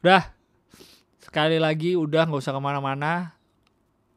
Udah, 0.01 0.33
sekali 1.21 1.61
lagi 1.61 1.93
udah 1.93 2.25
nggak 2.25 2.41
usah 2.41 2.57
ke 2.57 2.61
mana-mana. 2.61 3.37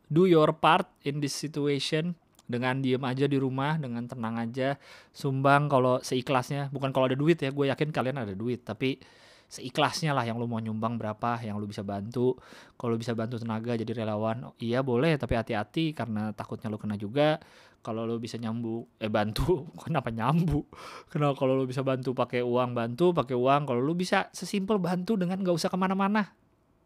Do 0.07 0.29
your 0.29 0.55
part 0.55 0.87
in 1.03 1.19
this 1.19 1.35
situation 1.35 2.15
dengan 2.53 2.77
diem 2.77 3.01
aja 3.01 3.25
di 3.25 3.41
rumah, 3.41 3.81
dengan 3.81 4.05
tenang 4.05 4.37
aja, 4.37 4.77
sumbang 5.09 5.65
kalau 5.65 5.97
seikhlasnya. 6.05 6.69
Bukan 6.69 6.93
kalau 6.93 7.09
ada 7.09 7.17
duit 7.17 7.41
ya, 7.41 7.49
gue 7.49 7.73
yakin 7.73 7.89
kalian 7.89 8.21
ada 8.21 8.37
duit, 8.37 8.61
tapi 8.61 9.01
seikhlasnya 9.53 10.17
lah 10.17 10.25
yang 10.25 10.41
lu 10.41 10.49
mau 10.49 10.57
nyumbang 10.57 10.97
berapa, 10.97 11.37
yang 11.45 11.61
lu 11.61 11.69
bisa 11.69 11.85
bantu. 11.85 12.33
Kalau 12.73 12.97
bisa 12.97 13.13
bantu 13.13 13.37
tenaga 13.37 13.77
jadi 13.77 13.93
relawan, 13.93 14.49
iya 14.57 14.81
boleh, 14.81 15.13
tapi 15.21 15.37
hati-hati 15.37 15.93
karena 15.93 16.33
takutnya 16.33 16.73
lu 16.73 16.81
kena 16.81 16.97
juga. 16.97 17.37
Kalau 17.83 18.07
lu 18.07 18.15
bisa 18.15 18.39
nyambu, 18.39 18.87
eh 18.97 19.11
bantu, 19.11 19.67
kenapa 19.85 20.09
nyambu? 20.09 20.65
Kenapa 21.11 21.35
kalau 21.35 21.59
lu 21.59 21.67
bisa 21.69 21.83
bantu 21.83 22.15
pakai 22.15 22.41
uang 22.41 22.73
bantu, 22.73 23.11
pakai 23.11 23.35
uang. 23.35 23.67
Kalau 23.69 23.81
lu 23.83 23.93
bisa 23.93 24.31
sesimpel 24.31 24.79
bantu 24.79 25.19
dengan 25.19 25.37
gak 25.43 25.53
usah 25.53 25.69
ke 25.69 25.77
mana-mana, 25.77 26.31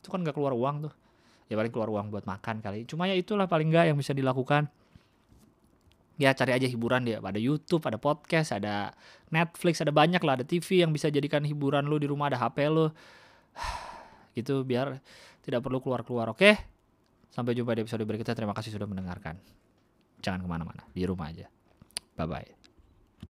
itu 0.02 0.10
kan 0.10 0.26
gak 0.26 0.34
keluar 0.34 0.58
uang 0.58 0.90
tuh. 0.90 0.94
Ya 1.48 1.56
paling 1.56 1.72
keluar 1.72 1.88
uang 1.88 2.12
buat 2.12 2.28
makan 2.28 2.60
kali. 2.60 2.84
Cuma 2.90 3.08
ya 3.08 3.16
itulah 3.16 3.48
paling 3.48 3.72
gak 3.72 3.94
yang 3.94 3.98
bisa 3.98 4.12
dilakukan 4.12 4.68
ya 6.18 6.34
cari 6.34 6.52
aja 6.58 6.68
hiburan 6.68 7.06
dia. 7.06 7.22
Ada 7.22 7.40
YouTube 7.40 7.86
ada 7.86 8.02
podcast 8.02 8.52
ada 8.52 8.92
Netflix 9.30 9.80
ada 9.80 9.94
banyak 9.94 10.20
lah. 10.22 10.42
Ada 10.42 10.46
TV 10.46 10.84
yang 10.84 10.92
bisa 10.92 11.08
jadikan 11.14 11.46
hiburan 11.46 11.86
lu 11.86 12.02
di 12.02 12.10
rumah 12.10 12.34
ada 12.34 12.42
HP 12.42 12.68
lu. 12.68 12.90
Gitu 14.38 14.62
biar 14.66 15.02
tidak 15.46 15.64
perlu 15.64 15.82
keluar 15.82 16.02
keluar 16.04 16.28
oke? 16.34 16.52
Sampai 17.30 17.54
jumpa 17.54 17.78
di 17.78 17.86
episode 17.86 18.04
berikutnya. 18.04 18.34
Terima 18.34 18.54
kasih 18.58 18.74
sudah 18.74 18.90
mendengarkan. 18.90 19.38
Jangan 20.22 20.42
ke 20.44 20.50
mana-mana. 20.50 20.82
Di 20.92 21.06
rumah 21.06 21.30
aja. 21.30 21.46
Bye 22.18 22.26
bye 22.26 22.57